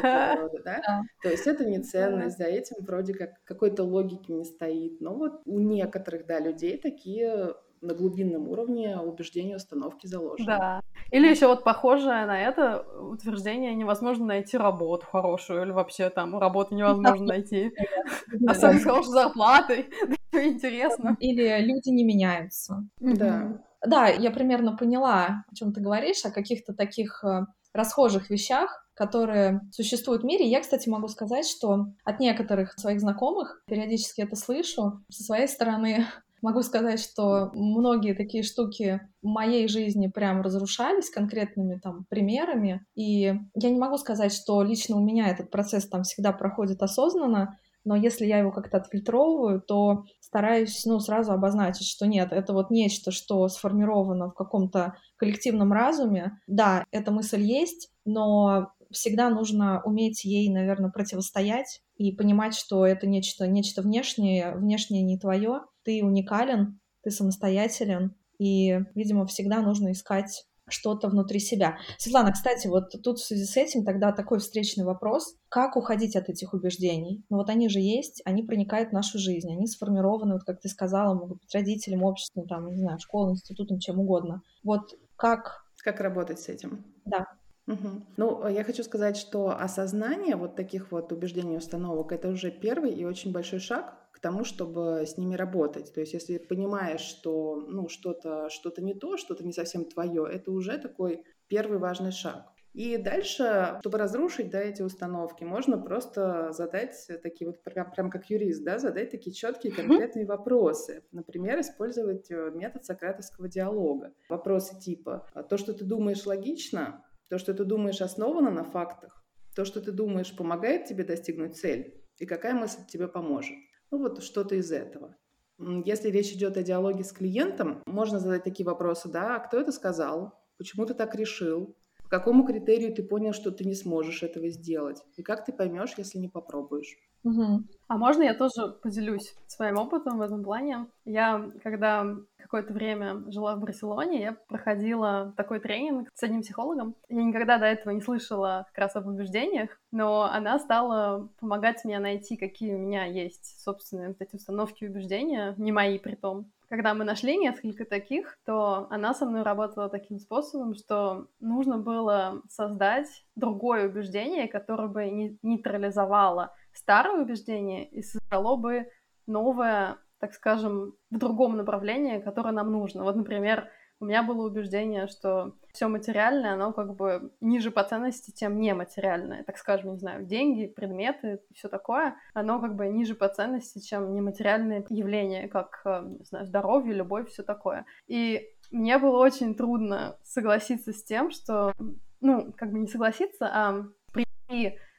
То 0.02 1.28
есть 1.28 1.46
это 1.46 1.64
не 1.64 1.78
ценность, 1.78 2.38
за 2.38 2.44
этим 2.44 2.76
вроде 2.80 3.14
как 3.14 3.30
какой-то 3.44 3.84
логики 3.84 4.32
не 4.32 4.44
стоит. 4.44 5.00
Но 5.00 5.14
вот 5.14 5.42
у 5.44 5.60
некоторых, 5.60 6.26
да, 6.26 6.40
людей 6.40 6.78
такие 6.78 7.51
на 7.82 7.94
глубинном 7.94 8.48
уровне 8.48 8.96
убеждения 8.98 9.56
установки 9.56 10.06
заложены. 10.06 10.46
Да. 10.46 10.80
Или 11.10 11.28
еще 11.28 11.48
вот 11.48 11.64
похожее 11.64 12.24
на 12.26 12.40
это 12.40 12.86
утверждение 12.98 13.74
невозможно 13.74 14.24
найти 14.24 14.56
работу 14.56 15.04
хорошую, 15.06 15.62
или 15.62 15.72
вообще 15.72 16.08
там 16.08 16.38
работу 16.38 16.74
невозможно 16.74 17.26
найти. 17.26 17.72
Особенно 18.46 18.80
с 18.80 18.84
хорошей 18.84 19.10
зарплатой. 19.10 19.90
Интересно. 20.32 21.16
Или 21.20 21.60
люди 21.60 21.90
не 21.90 22.04
меняются. 22.04 22.86
Да. 23.00 23.60
Да, 23.84 24.06
я 24.06 24.30
примерно 24.30 24.76
поняла, 24.76 25.44
о 25.50 25.54
чем 25.54 25.72
ты 25.72 25.80
говоришь, 25.80 26.24
о 26.24 26.30
каких-то 26.30 26.72
таких 26.72 27.24
э, 27.24 27.46
расхожих 27.74 28.30
вещах, 28.30 28.86
которые 28.94 29.60
существуют 29.72 30.22
в 30.22 30.24
мире. 30.24 30.48
Я, 30.48 30.60
кстати, 30.60 30.88
могу 30.88 31.08
сказать, 31.08 31.48
что 31.48 31.86
от 32.04 32.20
некоторых 32.20 32.78
своих 32.78 33.00
знакомых 33.00 33.62
периодически 33.66 34.20
это 34.20 34.36
слышу. 34.36 35.00
Со 35.08 35.24
своей 35.24 35.48
стороны 35.48 36.06
Могу 36.42 36.62
сказать, 36.62 37.00
что 37.00 37.50
многие 37.54 38.14
такие 38.14 38.42
штуки 38.42 39.00
в 39.22 39.28
моей 39.28 39.68
жизни 39.68 40.08
прям 40.08 40.42
разрушались 40.42 41.08
конкретными 41.08 41.78
там 41.78 42.04
примерами. 42.10 42.84
И 42.96 43.32
я 43.54 43.70
не 43.70 43.78
могу 43.78 43.96
сказать, 43.96 44.32
что 44.32 44.62
лично 44.62 44.96
у 44.96 45.00
меня 45.00 45.28
этот 45.28 45.50
процесс 45.50 45.88
там 45.88 46.02
всегда 46.02 46.32
проходит 46.32 46.82
осознанно, 46.82 47.56
но 47.84 47.96
если 47.96 48.26
я 48.26 48.38
его 48.38 48.50
как-то 48.50 48.78
отфильтровываю, 48.78 49.60
то 49.60 50.04
стараюсь, 50.20 50.84
ну, 50.84 51.00
сразу 51.00 51.32
обозначить, 51.32 51.86
что 51.86 52.06
нет, 52.06 52.32
это 52.32 52.52
вот 52.52 52.70
нечто, 52.70 53.10
что 53.10 53.48
сформировано 53.48 54.30
в 54.30 54.34
каком-то 54.34 54.96
коллективном 55.16 55.72
разуме. 55.72 56.40
Да, 56.46 56.84
эта 56.90 57.10
мысль 57.10 57.42
есть, 57.42 57.90
но 58.04 58.72
всегда 58.90 59.30
нужно 59.30 59.82
уметь 59.84 60.24
ей, 60.24 60.48
наверное, 60.52 60.90
противостоять 60.90 61.82
и 61.96 62.12
понимать, 62.12 62.54
что 62.54 62.86
это 62.86 63.06
нечто, 63.06 63.46
нечто 63.46 63.82
внешнее, 63.82 64.54
внешнее 64.54 65.02
не 65.02 65.18
твое, 65.18 65.62
ты 65.84 66.02
уникален, 66.04 66.80
ты 67.02 67.10
самостоятелен, 67.10 68.14
и, 68.38 68.78
видимо, 68.94 69.26
всегда 69.26 69.60
нужно 69.60 69.92
искать 69.92 70.44
что-то 70.68 71.08
внутри 71.08 71.38
себя. 71.38 71.78
Светлана, 71.98 72.32
кстати, 72.32 72.66
вот 72.66 72.90
тут 73.02 73.18
в 73.18 73.26
связи 73.26 73.44
с 73.44 73.56
этим 73.56 73.84
тогда 73.84 74.12
такой 74.12 74.38
встречный 74.38 74.84
вопрос. 74.84 75.34
Как 75.48 75.76
уходить 75.76 76.16
от 76.16 76.28
этих 76.28 76.54
убеждений? 76.54 77.24
Ну 77.30 77.36
вот 77.38 77.50
они 77.50 77.68
же 77.68 77.80
есть, 77.80 78.22
они 78.24 78.42
проникают 78.42 78.90
в 78.90 78.92
нашу 78.92 79.18
жизнь, 79.18 79.52
они 79.52 79.66
сформированы, 79.66 80.34
вот 80.34 80.44
как 80.44 80.60
ты 80.60 80.68
сказала, 80.68 81.14
могут 81.14 81.38
быть 81.40 81.54
родителям, 81.54 82.02
обществом, 82.02 82.46
там, 82.46 82.70
не 82.70 82.78
знаю, 82.78 82.98
школой, 83.00 83.32
институтом, 83.32 83.78
чем 83.78 83.98
угодно. 83.98 84.42
Вот 84.64 84.94
как... 85.16 85.64
Как 85.84 86.00
работать 86.00 86.40
с 86.40 86.48
этим? 86.48 86.84
Да. 87.04 87.26
Угу. 87.66 87.88
Ну, 88.16 88.48
я 88.48 88.64
хочу 88.64 88.82
сказать, 88.82 89.16
что 89.16 89.50
осознание 89.50 90.36
вот 90.36 90.56
таких 90.56 90.90
вот 90.90 91.12
убеждений, 91.12 91.56
установок, 91.56 92.12
это 92.12 92.28
уже 92.28 92.50
первый 92.50 92.92
и 92.92 93.04
очень 93.04 93.32
большой 93.32 93.60
шаг 93.60 94.01
тому, 94.22 94.44
чтобы 94.44 95.04
с 95.06 95.18
ними 95.18 95.34
работать. 95.34 95.92
То 95.92 96.00
есть, 96.00 96.14
если 96.14 96.38
понимаешь, 96.38 97.00
что 97.00 97.56
ну, 97.56 97.88
что-то 97.88 98.48
что 98.48 98.72
не 98.78 98.94
то, 98.94 99.16
что-то 99.16 99.44
не 99.44 99.52
совсем 99.52 99.84
твое, 99.84 100.26
это 100.30 100.50
уже 100.52 100.78
такой 100.78 101.24
первый 101.48 101.78
важный 101.78 102.12
шаг. 102.12 102.46
И 102.72 102.96
дальше, 102.96 103.76
чтобы 103.80 103.98
разрушить 103.98 104.48
да, 104.48 104.60
эти 104.60 104.80
установки, 104.80 105.44
можно 105.44 105.76
просто 105.76 106.52
задать 106.52 106.96
такие 107.22 107.50
вот, 107.50 107.62
прям, 107.62 107.90
прям 107.90 108.08
как 108.08 108.30
юрист, 108.30 108.64
да, 108.64 108.78
задать 108.78 109.10
такие 109.10 109.34
четкие 109.34 109.74
конкретные 109.74 110.24
вопросы. 110.24 111.04
Например, 111.12 111.60
использовать 111.60 112.30
э, 112.30 112.50
метод 112.54 112.86
сократовского 112.86 113.48
диалога. 113.48 114.14
Вопросы 114.30 114.78
типа 114.80 115.28
«То, 115.50 115.58
что 115.58 115.74
ты 115.74 115.84
думаешь, 115.84 116.24
логично?» 116.24 117.04
То, 117.28 117.38
что 117.38 117.54
ты 117.54 117.64
думаешь, 117.64 118.02
основано 118.02 118.50
на 118.50 118.62
фактах. 118.62 119.24
То, 119.56 119.64
что 119.64 119.80
ты 119.80 119.90
думаешь, 119.90 120.36
помогает 120.36 120.84
тебе 120.84 121.02
достигнуть 121.02 121.56
цель. 121.56 122.04
И 122.18 122.26
какая 122.26 122.52
мысль 122.52 122.80
тебе 122.86 123.08
поможет. 123.08 123.56
Ну 123.92 123.98
вот 123.98 124.22
что-то 124.22 124.54
из 124.54 124.72
этого. 124.72 125.14
Если 125.58 126.08
речь 126.08 126.32
идет 126.32 126.56
о 126.56 126.62
диалоге 126.62 127.04
с 127.04 127.12
клиентом, 127.12 127.82
можно 127.86 128.18
задать 128.18 128.42
такие 128.42 128.64
вопросы, 128.64 129.08
да, 129.08 129.36
а 129.36 129.38
кто 129.38 129.60
это 129.60 129.70
сказал, 129.70 130.42
почему 130.56 130.86
ты 130.86 130.94
так 130.94 131.14
решил, 131.14 131.76
по 132.02 132.08
какому 132.08 132.46
критерию 132.46 132.94
ты 132.94 133.02
понял, 133.02 133.34
что 133.34 133.50
ты 133.50 133.64
не 133.64 133.74
сможешь 133.74 134.22
этого 134.22 134.48
сделать, 134.48 135.02
и 135.16 135.22
как 135.22 135.44
ты 135.44 135.52
поймешь, 135.52 135.92
если 135.98 136.18
не 136.18 136.28
попробуешь. 136.28 136.96
Угу. 137.22 137.64
А 137.92 137.98
можно 137.98 138.22
я 138.22 138.32
тоже 138.32 138.68
поделюсь 138.82 139.34
своим 139.46 139.76
опытом 139.76 140.16
в 140.16 140.22
этом 140.22 140.42
плане? 140.42 140.86
Я, 141.04 141.50
когда 141.62 142.06
какое-то 142.38 142.72
время 142.72 143.22
жила 143.30 143.54
в 143.54 143.60
Барселоне, 143.60 144.22
я 144.22 144.36
проходила 144.48 145.34
такой 145.36 145.60
тренинг 145.60 146.08
с 146.14 146.22
одним 146.22 146.40
психологом. 146.40 146.94
Я 147.10 147.22
никогда 147.22 147.58
до 147.58 147.66
этого 147.66 147.92
не 147.92 148.00
слышала 148.00 148.64
как 148.68 148.78
раз 148.78 148.96
об 148.96 149.08
убеждениях, 149.08 149.78
но 149.90 150.22
она 150.22 150.58
стала 150.58 151.28
помогать 151.38 151.84
мне 151.84 151.98
найти, 151.98 152.38
какие 152.38 152.74
у 152.74 152.78
меня 152.78 153.04
есть 153.04 153.62
собственные 153.62 154.08
вот 154.08 154.16
эти 154.20 154.36
установки 154.36 154.84
и 154.84 154.88
убеждения, 154.88 155.54
не 155.58 155.70
мои 155.70 155.98
при 155.98 156.14
том. 156.14 156.50
Когда 156.70 156.94
мы 156.94 157.04
нашли 157.04 157.36
несколько 157.36 157.84
таких, 157.84 158.38
то 158.46 158.86
она 158.88 159.12
со 159.12 159.26
мной 159.26 159.42
работала 159.42 159.90
таким 159.90 160.18
способом, 160.18 160.74
что 160.74 161.26
нужно 161.40 161.76
было 161.76 162.40
создать 162.48 163.08
другое 163.36 163.90
убеждение, 163.90 164.48
которое 164.48 164.88
бы 164.88 165.36
нейтрализовало 165.42 166.54
старое 166.74 167.22
убеждение 167.22 167.88
и 167.88 168.02
создало 168.02 168.56
бы 168.56 168.88
новое, 169.26 169.98
так 170.18 170.34
скажем, 170.34 170.94
в 171.10 171.18
другом 171.18 171.56
направлении, 171.56 172.20
которое 172.20 172.52
нам 172.52 172.70
нужно. 172.72 173.04
Вот, 173.04 173.16
например, 173.16 173.68
у 174.02 174.04
меня 174.04 174.24
было 174.24 174.44
убеждение, 174.44 175.06
что 175.06 175.54
все 175.72 175.86
материальное, 175.86 176.54
оно 176.54 176.72
как 176.72 176.96
бы 176.96 177.30
ниже 177.40 177.70
по 177.70 177.84
ценности, 177.84 178.36
чем 178.36 178.60
нематериальное. 178.60 179.44
Так 179.44 179.58
скажем, 179.58 179.92
не 179.92 179.98
знаю, 179.98 180.26
деньги, 180.26 180.66
предметы 180.66 181.40
все 181.54 181.68
такое, 181.68 182.16
оно 182.34 182.60
как 182.60 182.74
бы 182.74 182.88
ниже 182.88 183.14
по 183.14 183.28
ценности, 183.28 183.78
чем 183.78 184.12
нематериальные 184.12 184.84
явления, 184.88 185.46
как, 185.46 185.82
э, 185.84 186.02
не 186.18 186.24
знаю, 186.24 186.46
здоровье, 186.46 186.92
любовь, 186.92 187.28
все 187.28 187.44
такое. 187.44 187.86
И 188.08 188.48
мне 188.72 188.98
было 188.98 189.18
очень 189.18 189.54
трудно 189.54 190.16
согласиться 190.24 190.92
с 190.92 191.04
тем, 191.04 191.30
что, 191.30 191.72
ну, 192.20 192.52
как 192.56 192.72
бы 192.72 192.80
не 192.80 192.88
согласиться, 192.88 193.48
а 193.52 193.84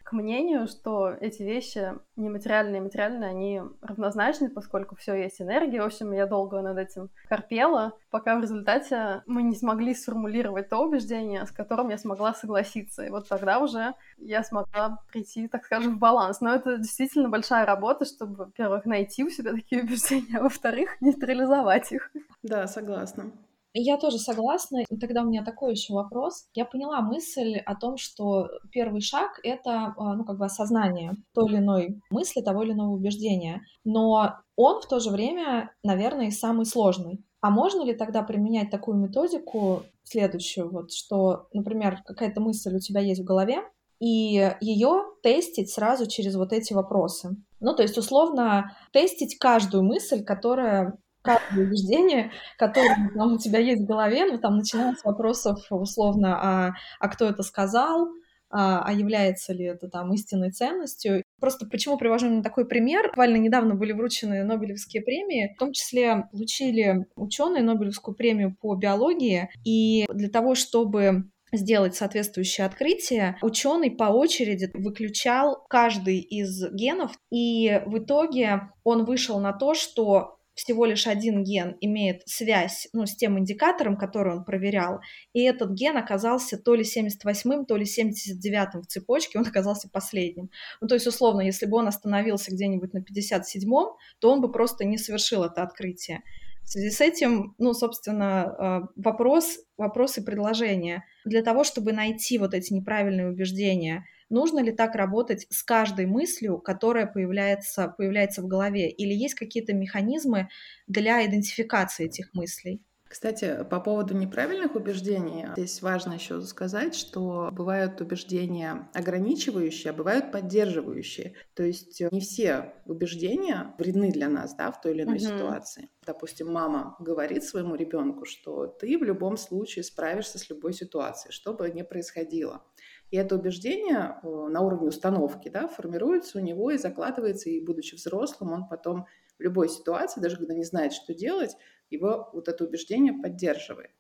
прийти 0.04 0.13
мнению, 0.13 0.68
что 0.68 1.10
эти 1.10 1.44
вещи 1.44 1.94
нематериальные 2.16 2.80
и 2.80 2.84
материальные, 2.84 3.30
они 3.30 3.62
равнозначны, 3.82 4.50
поскольку 4.50 4.96
все 4.96 5.16
есть 5.16 5.42
энергия. 5.42 5.82
В 5.82 5.86
общем, 5.86 6.12
я 6.12 6.28
долго 6.28 6.62
над 6.62 6.78
этим 6.78 7.10
корпела, 7.28 7.94
пока 8.12 8.38
в 8.38 8.42
результате 8.42 9.24
мы 9.26 9.44
не 9.44 9.56
смогли 9.56 9.96
сформулировать 9.96 10.70
то 10.70 10.78
убеждение, 10.78 11.46
с 11.46 11.52
которым 11.52 11.89
я 11.89 11.98
смогла 11.98 12.34
согласиться. 12.34 13.04
И 13.04 13.10
вот 13.10 13.28
тогда 13.28 13.60
уже 13.60 13.94
я 14.18 14.44
смогла 14.44 15.00
прийти, 15.12 15.48
так 15.48 15.66
скажем, 15.66 15.96
в 15.96 16.00
баланс. 16.00 16.42
Но 16.42 16.54
это 16.54 16.78
действительно 16.78 17.30
большая 17.30 17.66
работа, 17.66 18.06
чтобы, 18.06 18.36
во-первых, 18.36 18.86
найти 18.86 19.24
у 19.24 19.30
себя 19.30 19.52
такие 19.54 19.82
убеждения, 19.84 20.38
а 20.38 20.44
во-вторых, 20.44 21.02
нейтрализовать 21.02 21.92
их. 21.92 22.12
Да, 22.44 22.68
согласна. 22.68 23.32
Я 23.74 23.98
тоже 23.98 24.20
согласна. 24.20 24.84
Тогда 25.02 25.24
у 25.24 25.26
меня 25.26 25.44
такой 25.44 25.72
еще 25.72 25.94
вопрос. 25.94 26.46
Я 26.54 26.66
поняла 26.66 27.02
мысль 27.02 27.58
о 27.58 27.76
том, 27.76 27.98
что 27.98 28.48
первый 28.72 29.02
шаг— 29.02 29.40
это, 29.44 29.94
а, 29.98 30.16
ну, 30.16 30.26
как 30.26 30.38
бы 30.38 30.46
осознание 30.46 31.14
той 31.34 31.50
или 31.50 31.58
иной 31.58 32.00
мысли, 32.12 32.42
того 32.42 32.64
или 32.64 32.74
иного 32.74 32.92
убеждения. 32.92 33.62
Но 33.84 34.36
он 34.56 34.82
в 34.82 34.88
то 34.88 35.00
же 35.00 35.10
время, 35.10 35.72
наверное, 35.84 36.28
и 36.28 36.32
самый 36.32 36.66
сложный. 36.66 37.24
А 37.42 37.50
можно 37.50 37.84
ли 37.84 37.94
тогда 37.94 38.22
применять 38.22 38.70
такую 38.70 38.98
методику 38.98 39.84
следующую, 40.04 40.72
вот, 40.72 40.92
что, 40.92 41.48
например, 41.52 42.02
какая-то 42.06 42.40
мысль 42.42 42.76
у 42.76 42.80
тебя 42.80 43.02
есть 43.02 43.22
в 43.22 43.26
голове, 43.26 43.64
и 44.00 44.52
ее 44.62 45.04
тестить 45.24 45.72
сразу 45.72 46.08
через 46.08 46.36
вот 46.36 46.54
эти 46.54 46.74
вопросы. 46.74 47.38
Ну, 47.60 47.76
то 47.76 47.82
есть, 47.84 47.98
условно, 47.98 48.76
тестить 48.92 49.38
каждую 49.38 49.84
мысль, 49.84 50.24
которая 50.24 50.98
каждое 51.24 51.66
убеждение, 51.66 52.32
которое 52.58 53.10
там, 53.16 53.34
у 53.34 53.38
тебя 53.38 53.60
есть 53.60 53.84
в 53.84 53.88
голове, 53.88 54.26
ну, 54.26 54.38
там, 54.38 54.58
начиная 54.58 54.94
с 54.94 55.04
вопросов, 55.04 55.60
условно, 55.70 56.38
а, 56.40 56.74
а 57.00 57.08
кто 57.08 57.26
это 57.26 57.44
сказал, 57.44 58.10
а, 58.56 58.84
а 58.86 58.94
является 58.94 59.52
ли 59.52 59.66
это 59.66 59.88
там 59.88 60.14
истинной 60.14 60.52
ценностью. 60.52 61.24
Просто 61.40 61.66
почему 61.66 61.98
привожу 61.98 62.28
именно 62.28 62.44
такой 62.44 62.68
пример? 62.68 63.08
Буквально 63.08 63.38
недавно 63.38 63.74
были 63.74 63.94
вручены 63.94 64.44
Нобелевские 64.44 65.02
премии, 65.02 65.54
в 65.56 65.60
том 65.60 65.74
числе 65.74 66.28
получили 66.32 67.08
ученые 67.16 67.64
Нобелевскую 67.64 68.16
премию 68.16 68.56
по 68.62 68.76
биологии, 68.76 69.50
и 69.66 70.06
для 70.14 70.30
того, 70.30 70.54
чтобы 70.54 71.24
сделать 71.52 71.96
соответствующее 71.96 72.66
открытие, 72.66 73.38
ученый 73.42 73.92
по 73.92 74.06
очереди 74.06 74.70
выключал 74.74 75.66
каждый 75.70 76.20
из 76.20 76.72
генов, 76.74 77.12
и 77.32 77.82
в 77.86 78.00
итоге 78.00 78.70
он 78.84 79.06
вышел 79.06 79.40
на 79.40 79.54
то, 79.54 79.74
что 79.74 80.38
всего 80.54 80.86
лишь 80.86 81.08
один 81.08 81.44
ген 81.44 81.78
имеет 81.82 82.22
связь 82.26 82.88
ну, 82.94 83.06
с 83.06 83.16
тем 83.16 83.39
индикатором, 83.39 83.98
который 83.98 84.34
он 84.34 84.44
проверял, 84.44 85.02
и 85.34 85.42
этот 85.42 85.72
ген 85.72 85.98
оказался 85.98 86.58
то 86.58 86.76
ли 86.76 86.84
78-м, 86.84 87.66
то 87.66 87.76
ли 87.76 87.86
79-м 87.86 88.82
в 88.82 88.88
цепочке, 88.88 89.39
он 89.39 89.48
оказался 89.48 89.89
последним. 89.89 90.50
Ну, 90.82 90.88
то 90.88 90.96
есть, 90.96 91.08
условно, 91.08 91.42
если 91.42 91.66
бы 91.66 91.78
он 91.78 91.88
остановился 91.88 92.52
где-нибудь 92.52 92.94
на 92.94 93.00
57-м, 93.00 93.96
то 94.20 94.32
он 94.32 94.42
бы 94.42 94.52
просто 94.52 94.86
не 94.86 94.98
совершил 94.98 95.44
это 95.44 95.63
открытие. 95.63 96.22
В 96.63 96.70
связи 96.70 96.92
с 96.92 97.02
этим, 97.02 97.56
ну, 97.58 97.74
собственно, 97.74 98.56
э, 98.58 98.88
вопрос, 98.96 99.60
вопрос 99.78 100.18
и 100.18 100.22
предложение. 100.22 101.04
Для 101.26 101.44
того, 101.44 101.63
чтобы 101.63 101.92
найти 101.92 102.38
вот 102.38 102.54
эти 102.54 102.74
неправильные 102.74 103.28
убеждения, 103.28 104.06
Нужно 104.30 104.60
ли 104.60 104.72
так 104.72 104.96
работать 104.96 105.46
с 105.50 105.64
каждой 105.64 106.06
мыслью, 106.06 106.60
которая 106.60 107.06
появляется, 107.06 107.94
появляется 107.98 108.42
в 108.42 108.48
голове? 108.48 108.90
Или 108.90 109.14
есть 109.14 109.36
какие-то 109.36 109.74
механизмы 109.74 110.50
для 110.88 111.26
идентификации 111.26 112.06
этих 112.06 112.34
мыслей? 112.34 112.82
Кстати, 113.14 113.64
по 113.70 113.80
поводу 113.80 114.18
неправильных 114.18 114.74
убеждений, 114.74 115.46
здесь 115.56 115.84
важно 115.84 116.14
еще 116.14 116.42
сказать, 116.42 116.96
что 116.96 117.50
бывают 117.52 118.02
убеждения 118.02 118.90
ограничивающие, 118.96 119.92
а 119.92 119.94
бывают 119.94 120.32
поддерживающие. 120.32 121.36
То 121.54 121.62
есть 121.62 122.02
не 122.12 122.22
все 122.22 122.74
убеждения 122.88 123.76
вредны 123.78 124.12
для 124.12 124.30
нас 124.30 124.56
да, 124.56 124.72
в 124.72 124.82
той 124.82 124.94
или 124.94 125.04
иной 125.04 125.18
uh-huh. 125.18 125.38
ситуации. 125.38 125.90
Допустим, 126.08 126.52
мама 126.52 126.96
говорит 127.00 127.44
своему 127.44 127.76
ребенку, 127.76 128.26
что 128.26 128.66
ты 128.66 128.98
в 128.98 129.04
любом 129.04 129.38
случае 129.38 129.84
справишься 129.84 130.40
с 130.40 130.50
любой 130.50 130.74
ситуацией, 130.74 131.32
что 131.34 131.54
бы 131.54 131.70
ни 131.70 131.84
происходило. 131.84 132.64
И 133.13 133.15
это 133.15 133.36
убеждение 133.36 134.17
на 134.23 134.62
уровне 134.62 134.88
установки 134.88 135.47
да, 135.47 135.67
формируется 135.67 136.39
у 136.39 136.41
него 136.41 136.71
и 136.71 136.80
закладывается, 136.80 137.47
и 137.47 137.63
будучи 137.63 137.93
взрослым, 137.93 138.54
он 138.54 138.67
потом 138.67 139.06
в 139.38 139.41
любой 139.43 139.69
ситуации, 139.69 140.19
даже 140.19 140.38
когда 140.38 140.56
не 140.56 140.63
знает, 140.63 140.93
что 140.93 141.13
делать, 141.13 141.56
его 141.91 142.32
вот 142.34 142.47
это 142.47 142.63
убеждение 142.63 143.13
поддерживает. 143.13 143.91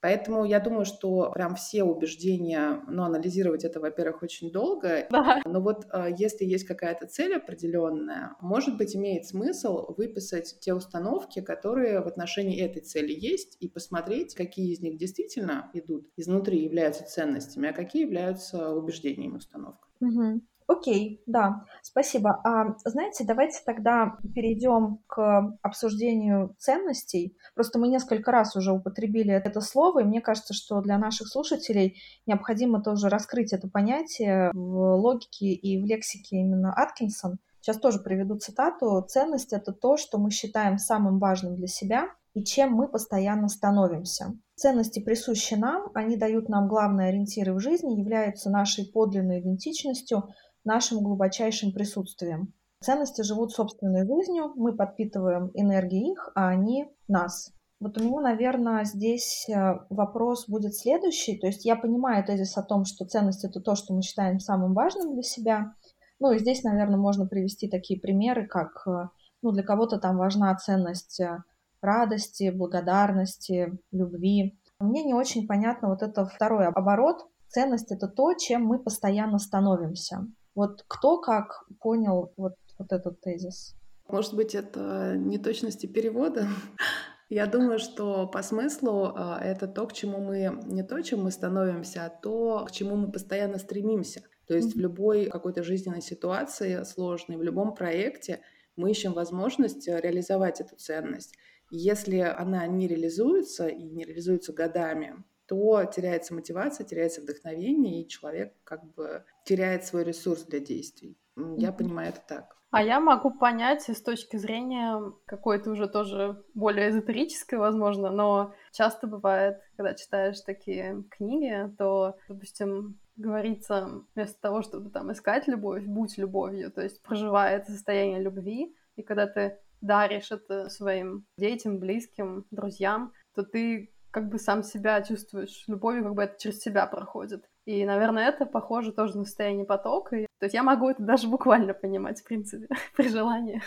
Поэтому 0.00 0.44
я 0.44 0.60
думаю, 0.60 0.84
что 0.84 1.30
прям 1.32 1.54
все 1.56 1.84
убеждения, 1.84 2.82
ну, 2.88 3.04
анализировать 3.04 3.64
это, 3.64 3.80
во-первых, 3.80 4.22
очень 4.22 4.50
долго. 4.50 5.06
Да. 5.10 5.40
Но 5.44 5.60
вот 5.60 5.86
э, 5.92 6.08
если 6.16 6.44
есть 6.44 6.66
какая-то 6.66 7.06
цель 7.06 7.34
определенная, 7.34 8.36
может 8.40 8.76
быть, 8.78 8.96
имеет 8.96 9.26
смысл 9.26 9.94
выписать 9.96 10.56
те 10.60 10.74
установки, 10.74 11.40
которые 11.40 12.00
в 12.00 12.06
отношении 12.06 12.60
этой 12.60 12.82
цели 12.82 13.12
есть, 13.12 13.56
и 13.60 13.68
посмотреть, 13.68 14.34
какие 14.34 14.72
из 14.72 14.80
них 14.80 14.96
действительно 14.96 15.70
идут 15.74 16.08
изнутри, 16.16 16.62
являются 16.62 17.04
ценностями, 17.04 17.68
а 17.68 17.72
какие 17.72 18.02
являются 18.02 18.70
убеждениями, 18.70 19.36
установками. 19.36 19.90
Угу. 20.00 20.40
Окей, 20.70 21.20
да, 21.26 21.64
спасибо. 21.82 22.40
А, 22.44 22.76
знаете, 22.84 23.24
давайте 23.24 23.58
тогда 23.66 24.16
перейдем 24.36 25.00
к 25.08 25.58
обсуждению 25.62 26.54
ценностей. 26.60 27.36
Просто 27.56 27.80
мы 27.80 27.88
несколько 27.88 28.30
раз 28.30 28.54
уже 28.54 28.70
употребили 28.70 29.34
это 29.34 29.60
слово, 29.62 30.00
и 30.02 30.04
мне 30.04 30.20
кажется, 30.20 30.54
что 30.54 30.80
для 30.80 30.96
наших 30.96 31.26
слушателей 31.26 32.00
необходимо 32.24 32.80
тоже 32.80 33.08
раскрыть 33.08 33.52
это 33.52 33.66
понятие 33.68 34.52
в 34.54 34.94
логике 34.94 35.46
и 35.46 35.82
в 35.82 35.86
лексике 35.86 36.36
именно 36.36 36.72
Аткинсон. 36.72 37.38
Сейчас 37.60 37.78
тоже 37.78 37.98
приведу 37.98 38.38
цитату. 38.38 39.04
Ценность— 39.08 39.52
это 39.52 39.72
то, 39.72 39.96
что 39.96 40.18
мы 40.18 40.30
считаем 40.30 40.78
самым 40.78 41.18
важным 41.18 41.56
для 41.56 41.66
себя 41.66 42.06
и 42.32 42.44
чем 42.44 42.74
мы 42.74 42.86
постоянно 42.86 43.48
становимся. 43.48 44.34
Ценности 44.54 45.02
присущи 45.02 45.54
нам, 45.54 45.90
они 45.94 46.16
дают 46.16 46.48
нам 46.48 46.68
главные 46.68 47.08
ориентиры 47.08 47.54
в 47.54 47.58
жизни, 47.58 47.98
являются 47.98 48.50
нашей 48.50 48.84
подлинной 48.84 49.40
идентичностью— 49.40 50.28
нашим 50.64 51.02
глубочайшим 51.02 51.72
присутствием. 51.72 52.52
Ценности 52.82 53.22
живут 53.22 53.52
собственной 53.52 54.06
жизнью, 54.06 54.52
мы 54.56 54.74
подпитываем 54.74 55.50
энергией 55.54 56.12
их, 56.12 56.30
а 56.34 56.48
они 56.48 56.88
нас. 57.08 57.52
Вот 57.78 57.98
у 57.98 58.04
меня, 58.04 58.20
наверное, 58.20 58.84
здесь 58.84 59.46
э, 59.48 59.78
вопрос 59.88 60.46
будет 60.48 60.74
следующий. 60.74 61.38
То 61.38 61.46
есть 61.46 61.64
я 61.64 61.76
понимаю 61.76 62.24
тезис 62.24 62.56
о 62.58 62.62
том, 62.62 62.84
что 62.84 63.06
ценность 63.06 63.44
это 63.44 63.60
то, 63.60 63.74
что 63.74 63.94
мы 63.94 64.02
считаем 64.02 64.38
самым 64.38 64.74
важным 64.74 65.14
для 65.14 65.22
себя. 65.22 65.74
Ну 66.18 66.32
и 66.32 66.38
здесь, 66.38 66.62
наверное, 66.62 66.98
можно 66.98 67.26
привести 67.26 67.68
такие 67.68 67.98
примеры, 67.98 68.46
как 68.46 68.86
э, 68.86 69.08
ну, 69.40 69.52
для 69.52 69.62
кого-то 69.62 69.98
там 69.98 70.18
важна 70.18 70.54
ценность 70.56 71.20
э, 71.20 71.42
радости, 71.80 72.50
благодарности, 72.50 73.78
любви. 73.92 74.58
Мне 74.78 75.02
не 75.02 75.14
очень 75.14 75.46
понятно 75.46 75.88
вот 75.88 76.02
это 76.02 76.26
второй 76.26 76.66
оборот. 76.66 77.26
Ценность 77.48 77.92
это 77.92 78.08
то, 78.08 78.34
чем 78.34 78.64
мы 78.64 78.78
постоянно 78.78 79.38
становимся. 79.38 80.26
Вот 80.54 80.84
кто 80.88 81.20
как 81.20 81.64
понял 81.80 82.32
вот, 82.36 82.54
вот 82.78 82.92
этот 82.92 83.20
тезис? 83.20 83.76
Может 84.08 84.34
быть, 84.34 84.54
это 84.54 85.14
неточности 85.16 85.86
перевода? 85.86 86.48
Я 87.28 87.46
думаю, 87.46 87.78
что 87.78 88.26
по 88.26 88.42
смыслу 88.42 89.12
а, 89.14 89.38
это 89.40 89.68
то, 89.68 89.86
к 89.86 89.92
чему 89.92 90.18
мы 90.18 90.60
не 90.66 90.82
то, 90.82 91.00
чем 91.00 91.22
мы 91.22 91.30
становимся, 91.30 92.06
а 92.06 92.10
то, 92.10 92.64
к 92.66 92.72
чему 92.72 92.96
мы 92.96 93.12
постоянно 93.12 93.58
стремимся. 93.58 94.22
То 94.48 94.54
есть 94.54 94.74
mm-hmm. 94.74 94.78
в 94.78 94.80
любой 94.80 95.26
какой-то 95.26 95.62
жизненной 95.62 96.02
ситуации 96.02 96.82
сложной, 96.82 97.36
в 97.36 97.42
любом 97.44 97.72
проекте 97.72 98.40
мы 98.74 98.90
ищем 98.90 99.12
возможность 99.12 99.86
реализовать 99.86 100.60
эту 100.60 100.74
ценность. 100.74 101.36
Если 101.70 102.18
она 102.18 102.66
не 102.66 102.88
реализуется 102.88 103.68
и 103.68 103.84
не 103.84 104.04
реализуется 104.04 104.52
годами, 104.52 105.22
то 105.50 105.84
теряется 105.84 106.32
мотивация, 106.32 106.86
теряется 106.86 107.20
вдохновение, 107.20 108.02
и 108.02 108.08
человек 108.08 108.54
как 108.62 108.84
бы 108.94 109.24
теряет 109.44 109.84
свой 109.84 110.04
ресурс 110.04 110.44
для 110.44 110.60
действий. 110.60 111.18
Я 111.36 111.70
mm-hmm. 111.70 111.76
понимаю 111.76 112.10
это 112.10 112.20
так. 112.28 112.56
А 112.70 112.84
я 112.84 113.00
могу 113.00 113.32
понять 113.32 113.90
с 113.90 114.00
точки 114.00 114.36
зрения 114.36 115.12
какой-то 115.26 115.72
уже 115.72 115.88
тоже 115.88 116.44
более 116.54 116.90
эзотерической, 116.90 117.58
возможно, 117.58 118.12
но 118.12 118.54
часто 118.70 119.08
бывает, 119.08 119.60
когда 119.76 119.94
читаешь 119.94 120.40
такие 120.42 121.02
книги, 121.10 121.68
то, 121.76 122.16
допустим, 122.28 123.00
говорится, 123.16 124.04
вместо 124.14 124.40
того, 124.40 124.62
чтобы 124.62 124.90
там 124.90 125.10
искать 125.10 125.48
любовь, 125.48 125.82
будь 125.84 126.16
любовью, 126.16 126.70
то 126.70 126.80
есть 126.80 127.02
проживая 127.02 127.56
это 127.56 127.72
состояние 127.72 128.20
любви, 128.20 128.72
и 128.94 129.02
когда 129.02 129.26
ты 129.26 129.58
даришь 129.80 130.30
это 130.30 130.68
своим 130.68 131.26
детям, 131.36 131.80
близким, 131.80 132.46
друзьям, 132.52 133.12
то 133.34 133.42
ты 133.42 133.92
как 134.10 134.28
бы 134.28 134.38
сам 134.38 134.62
себя 134.62 135.02
чувствуешь 135.02 135.64
любовью, 135.66 136.04
как 136.04 136.14
бы 136.14 136.22
это 136.22 136.38
через 136.38 136.60
себя 136.60 136.86
проходит. 136.86 137.44
И, 137.64 137.84
наверное, 137.84 138.28
это 138.28 138.46
похоже 138.46 138.92
тоже 138.92 139.16
на 139.16 139.24
состояние 139.24 139.64
потока. 139.64 140.16
То 140.38 140.46
есть 140.46 140.54
я 140.54 140.62
могу 140.62 140.88
это 140.88 141.02
даже 141.02 141.28
буквально 141.28 141.74
понимать, 141.74 142.20
в 142.20 142.24
принципе, 142.24 142.68
при 142.96 143.08
желании. 143.08 143.62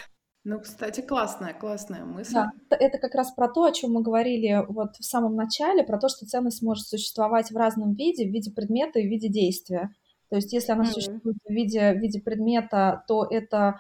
Ну, 0.45 0.59
кстати, 0.59 0.99
классная, 0.99 1.53
классная 1.53 2.03
мысль. 2.03 2.33
Да, 2.33 2.51
это 2.69 2.97
как 2.97 3.15
раз 3.15 3.31
про 3.31 3.47
то, 3.47 3.63
о 3.63 3.71
чем 3.71 3.93
мы 3.93 4.01
говорили 4.01 4.65
вот 4.67 4.97
в 4.97 5.05
самом 5.05 5.35
начале, 5.35 5.85
про 5.85 5.97
то, 5.97 6.09
что 6.09 6.25
ценность 6.25 6.61
может 6.61 6.85
существовать 6.85 7.51
в 7.51 7.55
разном 7.55 7.93
виде, 7.93 8.25
в 8.25 8.31
виде 8.31 8.51
предмета 8.51 8.99
и 8.99 9.07
в 9.07 9.09
виде 9.09 9.29
действия. 9.29 9.95
То 10.29 10.35
есть, 10.35 10.51
если 10.51 10.73
она 10.73 10.83
mm-hmm. 10.83 10.91
существует 10.91 11.37
в 11.45 11.49
виде, 11.49 11.93
в 11.93 11.97
виде 11.99 12.19
предмета, 12.19 13.05
то 13.07 13.25
это 13.29 13.79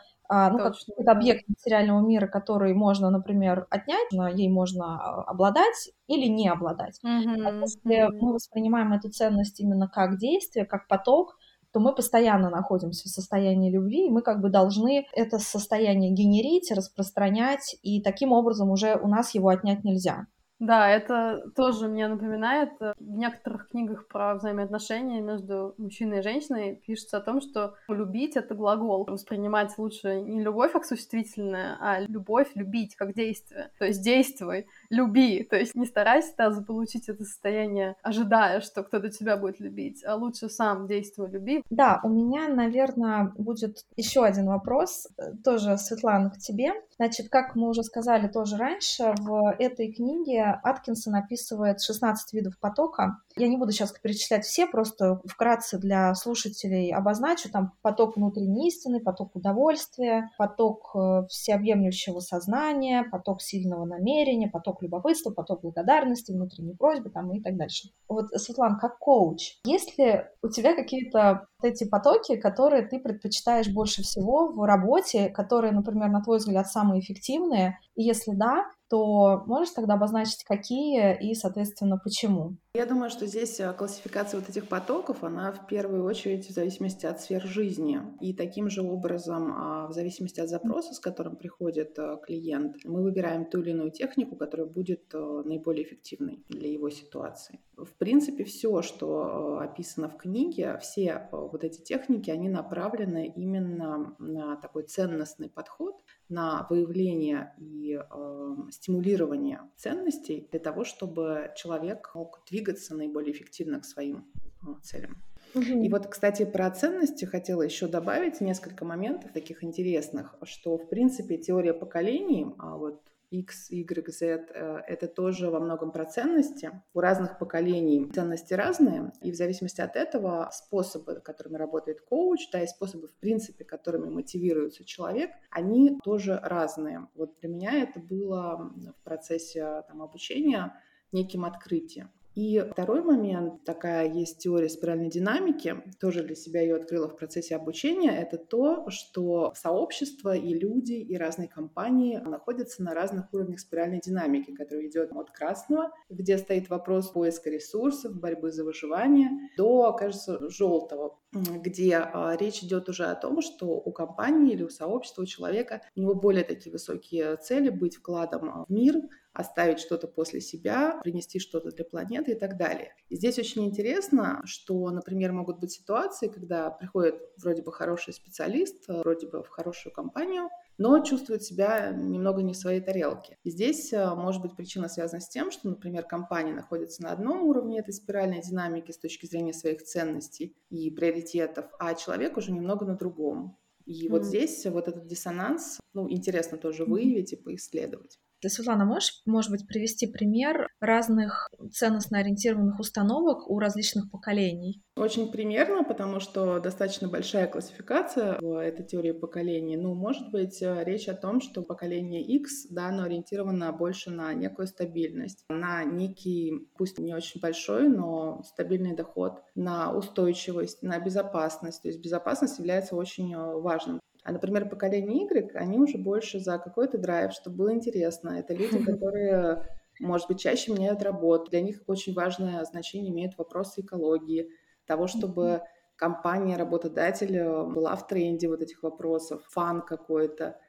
ну, 0.49 0.57
как 0.57 0.73
какой-то 0.87 1.11
объект 1.11 1.47
материального 1.47 2.05
мира, 2.05 2.27
который 2.27 2.73
можно, 2.73 3.09
например, 3.09 3.67
отнять, 3.69 4.07
ей 4.35 4.49
можно 4.49 4.99
а, 4.99 5.23
обладать 5.23 5.91
или 6.07 6.27
не 6.27 6.49
обладать. 6.49 6.99
Mm-hmm. 7.05 7.45
А 7.45 7.51
если 7.61 8.07
mm-hmm. 8.07 8.17
мы 8.19 8.33
воспринимаем 8.33 8.93
эту 8.93 9.09
ценность 9.09 9.59
именно 9.59 9.87
как 9.87 10.17
действие, 10.17 10.65
как 10.65 10.87
поток, 10.87 11.37
то 11.73 11.79
мы 11.79 11.93
постоянно 11.93 12.49
находимся 12.49 13.07
в 13.07 13.11
состоянии 13.11 13.71
любви, 13.71 14.07
и 14.07 14.11
мы 14.11 14.21
как 14.21 14.41
бы 14.41 14.49
должны 14.49 15.05
это 15.13 15.39
состояние 15.39 16.11
генерить, 16.11 16.71
распространять, 16.71 17.75
и 17.81 18.01
таким 18.01 18.31
образом 18.31 18.69
уже 18.69 18.95
у 18.95 19.07
нас 19.07 19.33
его 19.33 19.49
отнять 19.49 19.83
нельзя. 19.83 20.27
Да, 20.63 20.89
это 20.89 21.43
тоже 21.57 21.89
мне 21.89 22.07
напоминает. 22.07 22.69
Э, 22.79 22.93
в 22.97 23.17
некоторых 23.17 23.67
книгах 23.67 24.07
про 24.07 24.35
взаимоотношения 24.35 25.19
между 25.19 25.75
мужчиной 25.77 26.19
и 26.19 26.21
женщиной 26.21 26.81
пишется 26.87 27.17
о 27.17 27.21
том, 27.21 27.41
что 27.41 27.75
любить— 27.89 28.35
это 28.37 28.55
глагол. 28.55 29.03
Воспринимать 29.05 29.77
лучше 29.77 30.21
не 30.21 30.41
любовь 30.41 30.71
как 30.71 30.85
существительное, 30.85 31.77
а 31.81 31.99
любовь 31.99 32.51
любить 32.55 32.95
как 32.95 33.13
действие. 33.13 33.71
То 33.77 33.85
есть 33.85 34.01
действуй, 34.01 34.67
люби. 34.89 35.43
То 35.43 35.57
есть 35.57 35.75
не 35.75 35.85
старайся 35.85 36.33
да, 36.37 36.49
заполучить 36.51 37.09
это 37.09 37.25
состояние, 37.25 37.97
ожидая, 38.01 38.61
что 38.61 38.83
кто-то 38.83 39.09
тебя 39.09 39.35
будет 39.35 39.59
любить, 39.59 40.01
а 40.05 40.15
лучше 40.15 40.47
сам 40.47 40.87
действуй, 40.87 41.29
люби. 41.29 41.61
Да, 41.71 41.99
у 42.03 42.09
меня, 42.09 42.47
наверное, 42.47 43.33
будет 43.37 43.79
еще 43.97 44.23
один 44.23 44.45
вопрос, 44.45 45.07
э, 45.17 45.33
тоже, 45.43 45.77
Светлана, 45.77 46.29
к 46.29 46.37
тебе. 46.37 46.71
Значит, 46.95 47.27
как 47.29 47.55
мы 47.55 47.67
уже 47.67 47.83
сказали 47.83 48.29
тоже 48.29 48.55
раньше, 48.55 49.13
в 49.19 49.55
этой 49.59 49.91
книге 49.91 50.52
Аткинсон 50.63 51.15
описывает 51.15 51.81
16 51.81 52.33
видов 52.33 52.57
потока. 52.57 53.21
Я 53.35 53.47
не 53.47 53.57
буду 53.57 53.71
сейчас 53.71 53.91
перечислять 53.91 54.45
все, 54.45 54.67
просто 54.67 55.21
вкратце 55.25 55.77
для 55.77 56.13
слушателей 56.15 56.93
обозначу. 56.93 57.51
Там 57.51 57.73
поток 57.81 58.15
внутренней 58.15 58.67
истины, 58.67 58.99
поток 58.99 59.35
удовольствия, 59.35 60.29
поток 60.37 60.91
э, 60.95 61.27
всеобъемлющего 61.29 62.19
сознания, 62.19 63.03
поток 63.11 63.41
сильного 63.41 63.85
намерения, 63.85 64.49
поток 64.49 64.81
любопытства, 64.81 65.31
поток 65.31 65.61
благодарности, 65.61 66.31
внутренней 66.31 66.75
просьбы 66.75 67.09
там, 67.09 67.31
и 67.33 67.41
так 67.41 67.57
дальше. 67.57 67.89
Вот, 68.07 68.27
Светлана, 68.35 68.77
как 68.79 68.99
коуч, 68.99 69.57
есть 69.65 69.97
ли 69.97 70.25
у 70.41 70.49
тебя 70.49 70.75
какие-то 70.75 71.47
эти 71.61 71.85
потоки, 71.85 72.35
которые 72.35 72.83
ты 72.83 72.99
предпочитаешь 72.99 73.69
больше 73.69 74.03
всего 74.03 74.47
в 74.47 74.63
работе, 74.65 75.29
которые, 75.29 75.71
например, 75.71 76.09
на 76.09 76.21
твой 76.21 76.37
взгляд, 76.37 76.67
самые 76.67 77.01
эффективные? 77.01 77.79
И 77.95 78.03
если 78.03 78.33
да, 78.33 78.65
то 78.89 79.43
можешь 79.47 79.73
тогда 79.73 79.95
обозначить, 79.95 80.43
какие 80.43 81.17
и, 81.19 81.33
соответственно, 81.33 81.97
почему? 81.97 82.57
Я 82.75 82.85
думаю, 82.85 83.09
что 83.09 83.22
здесь 83.25 83.59
э, 83.59 83.73
классификация 83.73 84.39
вот 84.39 84.49
этих 84.49 84.67
потоков, 84.67 85.23
она 85.23 85.51
в 85.51 85.67
первую 85.67 86.03
очередь 86.03 86.47
в 86.47 86.51
зависимости 86.51 87.05
от 87.05 87.21
сфер 87.21 87.45
жизни. 87.45 88.01
И 88.21 88.33
таким 88.33 88.69
же 88.69 88.81
образом, 88.81 89.53
а, 89.53 89.87
в 89.87 89.93
зависимости 89.93 90.39
от 90.39 90.49
запроса, 90.49 90.93
с 90.93 90.99
которым 90.99 91.35
приходит 91.35 91.97
э, 91.97 92.17
клиент, 92.25 92.77
мы 92.85 93.03
выбираем 93.03 93.45
ту 93.45 93.61
или 93.61 93.71
иную 93.71 93.91
технику, 93.91 94.35
которая 94.35 94.67
будет 94.67 95.13
э, 95.13 95.41
наиболее 95.45 95.85
эффективной 95.85 96.43
для 96.49 96.71
его 96.71 96.89
ситуации. 96.89 97.59
В 97.75 97.93
принципе, 97.97 98.43
все, 98.43 98.81
что 98.81 99.59
описано 99.59 100.07
в 100.07 100.17
книге, 100.17 100.77
все 100.81 101.27
вот 101.31 101.63
эти 101.63 101.81
техники, 101.81 102.29
они 102.29 102.47
направлены 102.47 103.33
именно 103.35 104.15
на 104.19 104.55
такой 104.57 104.83
ценностный 104.83 105.49
подход, 105.49 105.95
на 106.29 106.65
выявление 106.69 107.53
и 107.57 107.99
э, 107.99 108.55
стимулирование 108.71 109.61
ценностей 109.77 110.47
для 110.51 110.59
того, 110.59 110.83
чтобы 110.83 111.51
человек 111.55 112.11
мог 112.15 112.43
двигаться 112.49 112.95
наиболее 112.95 113.12
эффективно 113.21 113.79
к 113.79 113.85
своим 113.85 114.25
э, 114.61 114.67
целям. 114.81 115.21
И 115.55 115.87
вот, 115.89 116.07
кстати, 116.07 116.45
про 116.45 116.71
ценности 116.71 117.25
хотела 117.25 117.61
еще 117.61 117.87
добавить 117.87 118.41
несколько 118.41 118.85
моментов 118.85 119.31
таких 119.33 119.63
интересных, 119.63 120.35
что, 120.43 120.77
в 120.77 120.89
принципе, 120.89 121.37
теория 121.37 121.73
поколений, 121.73 122.47
а 122.57 122.75
вот 122.77 123.01
X, 123.33 123.71
Y, 123.71 124.11
Z 124.11 124.25
э,— 124.53 124.81
это 124.87 125.07
тоже 125.07 125.49
во 125.49 125.59
многом 125.59 125.91
про 125.91 126.05
ценности. 126.05 126.71
У 126.93 126.99
разных 126.99 127.39
поколений 127.39 128.09
ценности 128.13 128.53
разные, 128.53 129.11
и 129.21 129.31
в 129.31 129.35
зависимости 129.35 129.81
от 129.81 129.95
этого 129.95 130.49
способы, 130.53 131.19
которыми 131.19 131.57
работает 131.57 132.01
коуч, 132.01 132.49
да, 132.51 132.61
и 132.61 132.67
способы, 132.67 133.07
в 133.07 133.15
принципе, 133.15 133.63
которыми 133.63 134.09
мотивируется 134.09 134.85
человек, 134.85 135.31
они 135.49 135.99
тоже 136.03 136.39
разные. 136.43 137.07
Вот 137.15 137.35
для 137.41 137.49
меня 137.49 137.81
это 137.81 137.99
было 137.99 138.71
в 138.99 139.03
процессе 139.03 139.83
там, 139.87 140.03
обучения 140.03 140.79
неким 141.11 141.45
открытием. 141.45 142.11
И 142.35 142.65
второй 142.71 143.03
момент, 143.03 143.63
такая 143.63 144.11
есть 144.11 144.39
теория 144.39 144.69
спиральной 144.69 145.09
динамики, 145.09 145.83
тоже 145.99 146.23
для 146.23 146.35
себя 146.35 146.61
ее 146.61 146.77
открыла 146.77 147.07
в 147.07 147.15
процессе 147.15 147.55
обучения, 147.55 148.11
это 148.11 148.37
то, 148.37 148.89
что 148.89 149.53
сообщество 149.55 150.35
и 150.35 150.53
люди, 150.53 150.93
и 150.93 151.15
разные 151.15 151.47
компании 151.47 152.17
находятся 152.17 152.81
на 152.81 152.95
разных 152.95 153.31
уровнях 153.33 153.59
спиральной 153.59 153.99
динамики, 153.99 154.51
которая 154.51 154.87
идет 154.87 155.11
от 155.11 155.29
красного, 155.29 155.91
где 156.09 156.37
стоит 156.39 156.69
вопрос 156.69 157.11
поиска 157.11 157.51
ресурсов, 157.51 158.19
борьбы 158.19 158.51
за 158.51 158.63
выживание, 158.63 159.29
до, 159.55 159.93
кажется, 159.93 160.49
желтого, 160.49 161.19
где 161.31 161.97
а, 161.97 162.35
речь 162.35 162.63
идет 162.63 162.89
уже 162.89 163.05
о 163.05 163.15
том, 163.15 163.41
что 163.41 163.67
у 163.67 163.91
компании 163.91 164.53
или 164.53 164.63
у 164.63 164.69
сообщества, 164.69 165.21
у 165.21 165.25
человека, 165.25 165.83
у 165.95 166.01
него 166.01 166.15
более 166.15 166.43
такие 166.43 166.71
высокие 166.71 167.35
цели 167.37 167.69
быть 167.69 167.97
вкладом 167.97 168.65
в 168.67 168.71
мир, 168.71 168.95
оставить 169.33 169.79
что-то 169.79 170.07
после 170.07 170.41
себя, 170.41 170.99
принести 171.03 171.39
что-то 171.39 171.71
для 171.71 171.85
планеты 171.85 172.31
и 172.31 172.35
так 172.35 172.57
далее. 172.57 172.95
И 173.09 173.15
здесь 173.15 173.39
очень 173.39 173.65
интересно, 173.65 174.41
что, 174.45 174.89
например, 174.91 175.31
могут 175.33 175.59
быть 175.59 175.71
ситуации, 175.71 176.27
когда 176.27 176.69
приходит 176.69 177.15
вроде 177.37 177.63
бы 177.63 177.71
хороший 177.71 178.13
специалист, 178.13 178.87
вроде 178.87 179.27
бы 179.27 179.43
в 179.43 179.49
хорошую 179.49 179.93
компанию, 179.93 180.49
но 180.77 180.99
чувствует 181.03 181.43
себя 181.43 181.91
немного 181.91 182.41
не 182.41 182.53
в 182.53 182.57
своей 182.57 182.81
тарелке. 182.81 183.37
И 183.43 183.49
здесь 183.49 183.93
э, 183.93 184.15
может 184.15 184.41
быть 184.41 184.55
причина 184.55 184.87
связана 184.87 185.21
с 185.21 185.29
тем, 185.29 185.51
что, 185.51 185.69
например, 185.69 186.03
компания 186.03 186.53
находится 186.53 187.03
на 187.03 187.11
одном 187.11 187.43
уровне 187.43 187.79
этой 187.79 187.93
спиральной 187.93 188.41
динамики 188.41 188.91
с 188.91 188.97
точки 188.97 189.25
зрения 189.25 189.53
своих 189.53 189.83
ценностей 189.83 190.55
и 190.69 190.89
приоритетов, 190.89 191.65
а 191.79 191.93
человек 191.95 192.37
уже 192.37 192.51
немного 192.51 192.85
на 192.85 192.95
другом. 192.95 193.57
И 193.85 194.07
mm 194.07 194.11
вот 194.11 194.23
здесь 194.23 194.65
вот 194.65 194.87
этот 194.87 195.07
диссонанс, 195.07 195.79
ну, 195.93 196.09
интересно 196.09 196.57
тоже 196.57 196.85
выявить 196.85 197.33
и 197.33 197.35
поисследовать. 197.35 198.19
Ты, 198.43 198.49
Светлана, 198.49 198.83
можешь, 198.83 199.21
может 199.25 199.51
быть, 199.51 199.65
привести 199.65 200.05
пример 200.05 200.67
разных 200.81 201.49
ценностно 201.71 202.19
ориентированных 202.19 202.77
установок 202.77 203.49
у 203.49 203.57
различных 203.57 204.11
поколений? 204.11 204.83
Очень 204.97 205.31
примерно, 205.31 205.85
потому 205.85 206.19
что 206.19 206.59
достаточно 206.59 207.07
большая 207.07 207.47
классификация 207.47 208.37
в 208.41 208.61
этой 208.61 208.85
теории 208.85 209.13
поколений. 209.13 209.77
Ну, 209.77 209.93
может 209.93 210.29
быть, 210.29 210.61
э, 210.61 210.83
речь 210.83 211.07
о 211.07 211.13
том, 211.13 211.39
что 211.39 211.63
поколение 211.63 212.21
X, 212.21 212.67
да, 212.69 212.89
оно 212.89 213.03
ориентировано 213.03 213.71
больше 213.71 214.11
на 214.11 214.33
некую 214.33 214.67
стабильность, 214.67 215.45
на 215.47 215.85
некий, 215.85 216.67
пусть 216.77 216.99
не 216.99 217.13
очень 217.13 217.39
большой, 217.39 217.87
но 217.87 218.43
стабильный 218.43 218.93
доход, 218.93 219.41
на 219.55 219.95
устойчивость, 219.95 220.83
на 220.83 220.99
безопасность. 220.99 221.81
То 221.81 221.87
есть 221.87 222.01
безопасность 222.03 222.59
является 222.59 222.97
очень 222.97 223.33
э, 223.33 223.37
важным. 223.37 224.01
А, 224.23 224.31
например, 224.31 224.69
поколение 224.69 225.23
Y, 225.23 225.51
они 225.55 225.77
уже 225.79 225.97
больше 225.97 226.39
за 226.39 226.57
какой-то 226.57 226.97
драйв, 226.97 227.33
чтобы 227.33 227.57
было 227.57 227.73
интересно. 227.73 228.29
Это 228.39 228.53
люди, 228.53 228.77
которые, 228.85 229.67
может 229.99 230.27
быть, 230.27 230.39
чаще 230.39 230.71
меняют 230.71 231.03
работу. 231.03 231.51
Для 231.51 231.61
них 231.61 231.81
очень 231.87 232.13
важное 232.13 232.63
значение 232.63 233.11
имеют 233.11 233.37
вопросы 233.37 233.81
экологии, 233.81 234.49
того, 234.85 235.07
чтобы 235.07 235.61
компания, 235.95 236.57
работодатель 236.57 237.37
э, 237.37 237.65
была 237.65 237.95
в 237.95 238.07
тренде 238.07 238.47
вот 238.47 238.61
этих 238.61 238.83
вопросов, 238.83 239.43
фан 239.49 239.81
какой-то 239.81 240.59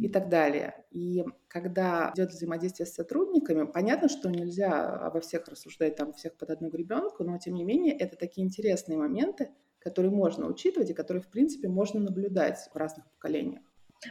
и 0.00 0.08
так 0.08 0.28
далее. 0.28 0.84
И 0.90 1.24
когда 1.48 2.10
идет 2.14 2.30
взаимодействие 2.30 2.86
с 2.86 2.94
сотрудниками, 2.94 3.66
понятно, 3.66 4.08
что 4.08 4.30
нельзя 4.30 4.96
обо 4.96 5.20
всех 5.20 5.46
рассуждать 5.48 5.96
там 5.96 6.12
всех 6.14 6.36
под 6.36 6.50
одну 6.50 6.70
гребенку, 6.70 7.24
но 7.24 7.36
тем 7.38 7.54
не 7.54 7.64
менее 7.64 7.94
это 7.96 8.16
такие 8.16 8.46
интересные 8.46 8.96
моменты, 8.96 9.50
которые 9.80 10.10
можно 10.10 10.46
учитывать 10.46 10.90
и 10.90 10.94
которые, 10.94 11.22
в 11.22 11.28
принципе, 11.28 11.68
можно 11.68 12.00
наблюдать 12.00 12.58
в 12.72 12.76
разных 12.76 13.08
поколениях. 13.10 13.62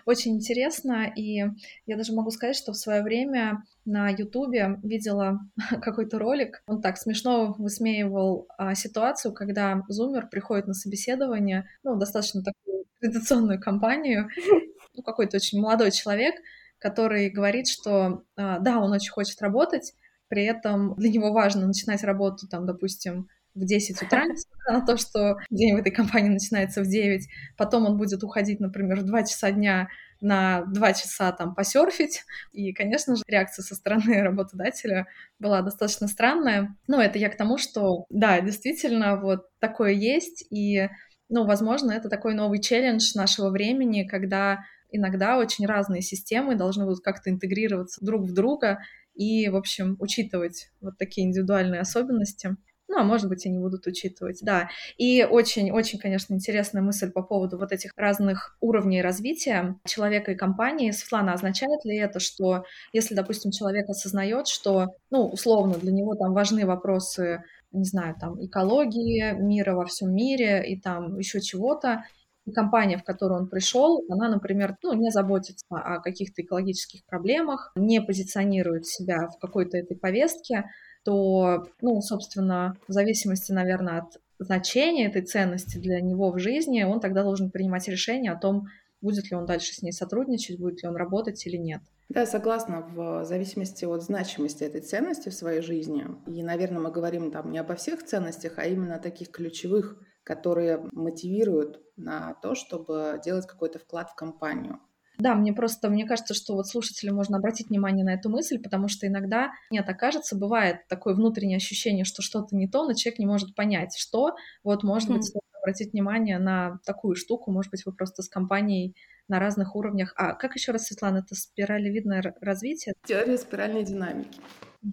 Очень 0.06 0.36
интересно, 0.36 1.12
и 1.16 1.44
я 1.86 1.98
даже 1.98 2.14
могу 2.14 2.32
сказать, 2.32 2.56
что 2.56 2.74
в 2.74 2.78
свое 2.78 3.02
время 3.02 3.64
на 3.86 4.10
Ютубе 4.10 4.80
видела 4.84 5.40
какой-то 5.82 6.20
ролик, 6.20 6.64
он 6.68 6.82
так 6.82 6.98
смешно 6.98 7.56
высмеивал 7.58 8.48
а, 8.58 8.76
ситуацию, 8.76 9.34
когда 9.34 9.84
зумер 9.88 10.28
приходит 10.28 10.68
на 10.68 10.74
собеседование, 10.74 11.70
ну, 11.84 11.96
достаточно 11.96 12.44
такую 12.44 12.86
традиционную 13.00 13.60
компанию, 13.60 14.30
ну, 14.94 15.04
какой-то 15.04 15.38
очень 15.38 15.62
молодой 15.62 15.92
человек, 15.92 16.36
который 16.80 17.30
говорит, 17.30 17.68
что 17.68 18.24
а, 18.36 18.60
да, 18.60 18.80
он 18.80 18.92
очень 18.92 19.12
хочет 19.12 19.42
работать, 19.42 19.94
при 20.28 20.44
этом 20.44 20.96
для 20.96 21.10
него 21.10 21.32
важно 21.32 21.68
начинать 21.68 22.04
работу, 22.04 22.48
там, 22.48 22.66
допустим, 22.66 23.30
в 23.56 23.66
10 23.66 24.02
утра, 24.02 24.26
несмотря 24.26 24.80
на 24.80 24.86
то, 24.86 24.98
что 24.98 25.38
день 25.50 25.76
в 25.76 25.80
этой 25.80 25.92
компании 25.92 26.30
начинается 26.30 26.82
в 26.82 26.88
9. 26.88 27.28
Потом 27.58 27.86
он 27.86 27.98
будет 27.98 28.24
уходить, 28.24 28.60
например, 28.60 29.00
в 29.00 29.06
2 29.06 29.24
часа 29.24 29.52
дня 29.52 29.88
на 30.22 30.64
2 30.66 30.94
часа 30.94 31.32
там 31.32 31.56
посерфить. 31.56 32.24
И, 32.52 32.74
конечно 32.74 33.16
же, 33.16 33.24
реакция 33.28 33.64
со 33.64 33.76
стороны 33.76 34.22
работодателя 34.22 35.08
была 35.40 35.62
достаточно 35.62 36.08
странная. 36.08 36.76
Но 36.88 37.02
это 37.02 37.18
я 37.18 37.30
к 37.30 37.38
тому, 37.38 37.58
что, 37.58 38.06
да, 38.10 38.40
действительно, 38.42 39.20
вот 39.20 39.48
такое 39.60 39.92
есть. 39.92 40.46
И, 40.52 40.90
ну, 41.30 41.46
возможно, 41.46 41.92
это 41.92 42.10
такой 42.10 42.34
новый 42.34 42.62
челлендж 42.62 43.12
нашего 43.16 43.50
времени, 43.50 44.04
когда 44.04 44.60
иногда 44.92 45.38
очень 45.38 45.66
разные 45.66 46.02
системы 46.02 46.56
должны 46.56 46.86
будут 46.86 47.04
как-то 47.04 47.30
интегрироваться 47.30 48.04
друг 48.04 48.24
в 48.24 48.34
друга 48.34 48.80
и, 49.14 49.48
в 49.50 49.56
общем, 49.56 49.96
учитывать 50.00 50.70
вот 50.82 50.98
такие 50.98 51.28
индивидуальные 51.28 51.82
особенности. 51.82 52.56
Ну, 52.90 53.00
а 53.00 53.04
может 53.04 53.30
быть, 53.30 53.46
они 53.48 53.58
будут 53.58 53.88
учитывать, 53.88 54.40
да. 54.44 54.70
И 54.98 55.24
очень-очень, 55.24 55.98
конечно, 56.00 56.34
интересная 56.36 56.84
мысль 56.84 57.12
по 57.12 57.24
поводу 57.24 57.58
вот 57.58 57.72
этих 57.72 57.92
разных 57.96 58.56
уровней 58.62 59.02
развития 59.02 59.78
человека 59.86 60.32
и 60.32 60.36
компании. 60.36 60.92
Светлана, 60.92 61.34
означает 61.34 61.84
ли 61.84 61.98
это, 61.98 62.20
что 62.20 62.66
если, 62.94 63.16
допустим, 63.16 63.52
человек 63.52 63.90
осознает, 63.90 64.48
что, 64.48 64.96
ну, 65.10 65.28
условно, 65.28 65.76
для 65.80 65.92
него 65.92 66.14
там 66.16 66.34
важны 66.34 66.66
вопросы, 66.66 67.44
не 67.72 67.86
знаю, 67.86 68.16
там, 68.20 68.44
экологии, 68.46 69.34
мира 69.34 69.74
во 69.76 69.86
всем 69.86 70.14
мире 70.14 70.64
и 70.68 70.80
там 70.80 71.18
еще 71.18 71.42
чего-то, 71.42 72.04
и 72.46 72.52
компания, 72.52 72.98
в 73.00 73.04
которую 73.04 73.42
он 73.42 73.50
пришел, 73.50 74.04
она, 74.08 74.30
например, 74.30 74.78
ну, 74.84 74.94
не 74.94 75.10
заботится 75.10 75.66
о 75.72 76.00
каких-то 76.00 76.44
экологических 76.44 77.04
проблемах, 77.08 77.72
не 77.76 78.00
позиционирует 78.02 78.86
себя 78.86 79.28
в 79.36 79.40
какой-то 79.40 79.78
этой 79.78 79.98
повестке, 79.98 80.66
то, 81.06 81.68
ну, 81.82 82.02
собственно, 82.02 82.76
в 82.88 82.92
зависимости, 82.92 83.52
наверное, 83.52 84.00
от 84.00 84.20
значения 84.40 85.08
этой 85.08 85.22
ценности 85.22 85.78
для 85.78 86.02
него 86.02 86.32
в 86.32 86.40
жизни, 86.40 86.84
он 86.84 87.00
тогда 87.00 87.24
должен 87.24 87.52
принимать 87.52 87.88
решение 87.88 88.32
о 88.32 88.40
том, 88.40 88.68
будет 89.02 89.30
ли 89.30 89.38
он 89.38 89.46
дальше 89.46 89.74
с 89.74 89.82
ней 89.82 89.92
сотрудничать, 89.92 90.60
будет 90.60 90.82
ли 90.82 90.90
он 90.90 90.96
работать 90.96 91.46
или 91.46 91.58
нет. 91.58 91.82
Да, 92.10 92.26
согласна, 92.26 92.82
в 92.82 93.24
зависимости 93.24 93.86
от 93.86 94.04
значимости 94.04 94.64
этой 94.64 94.82
ценности 94.82 95.30
в 95.30 95.34
своей 95.34 95.62
жизни. 95.62 96.06
И, 96.28 96.44
наверное, 96.44 96.80
мы 96.80 96.92
говорим 96.92 97.32
там 97.32 97.52
не 97.52 97.60
обо 97.60 97.76
всех 97.76 98.04
ценностях, 98.04 98.54
а 98.58 98.66
именно 98.66 98.96
о 98.96 99.00
таких 99.00 99.32
ключевых, 99.32 100.02
которые 100.24 100.88
мотивируют 100.92 101.82
на 101.98 102.34
то, 102.42 102.56
чтобы 102.56 103.22
делать 103.24 103.48
какой-то 103.48 103.80
вклад 103.80 104.10
в 104.10 104.16
компанию. 104.16 104.80
Да, 105.18 105.36
мне 105.36 105.54
просто, 105.54 105.90
мне 105.90 106.06
кажется, 106.06 106.34
что 106.34 106.54
вот 106.56 106.68
слушателям 106.68 107.16
можно 107.16 107.38
обратить 107.38 107.70
внимание 107.70 108.06
на 108.06 108.14
эту 108.14 108.30
мысль, 108.30 108.62
потому 108.62 108.88
что 108.88 109.08
иногда, 109.08 109.52
нет, 109.70 109.88
окажется, 109.88 110.36
бывает 110.36 110.88
такое 110.88 111.16
внутреннее 111.16 111.58
ощущение, 111.58 112.06
что 112.06 112.22
что-то 112.22 112.56
не 112.56 112.68
то, 112.68 112.86
но 112.86 112.94
человек 112.94 113.20
не 113.20 113.26
может 113.26 113.56
понять, 113.56 113.96
что. 113.98 114.36
Вот, 114.64 114.84
может 114.84 115.10
быть, 115.10 115.32
обратить 115.62 115.94
внимание 115.94 116.38
на 116.38 116.80
такую 116.86 117.16
штуку, 117.16 117.52
может 117.52 117.72
быть, 117.72 117.86
вы 117.86 117.94
просто 117.94 118.22
с 118.22 118.30
компанией 118.30 118.96
на 119.28 119.40
разных 119.40 119.76
уровнях. 119.76 120.14
А 120.18 120.34
как 120.34 120.56
еще 120.56 120.72
раз, 120.72 120.86
Светлана, 120.86 121.20
это 121.20 121.36
спиралевидное 121.36 122.22
развитие? 122.42 122.94
Теория 123.08 123.38
спиральной 123.38 123.84
динамики. 123.84 124.40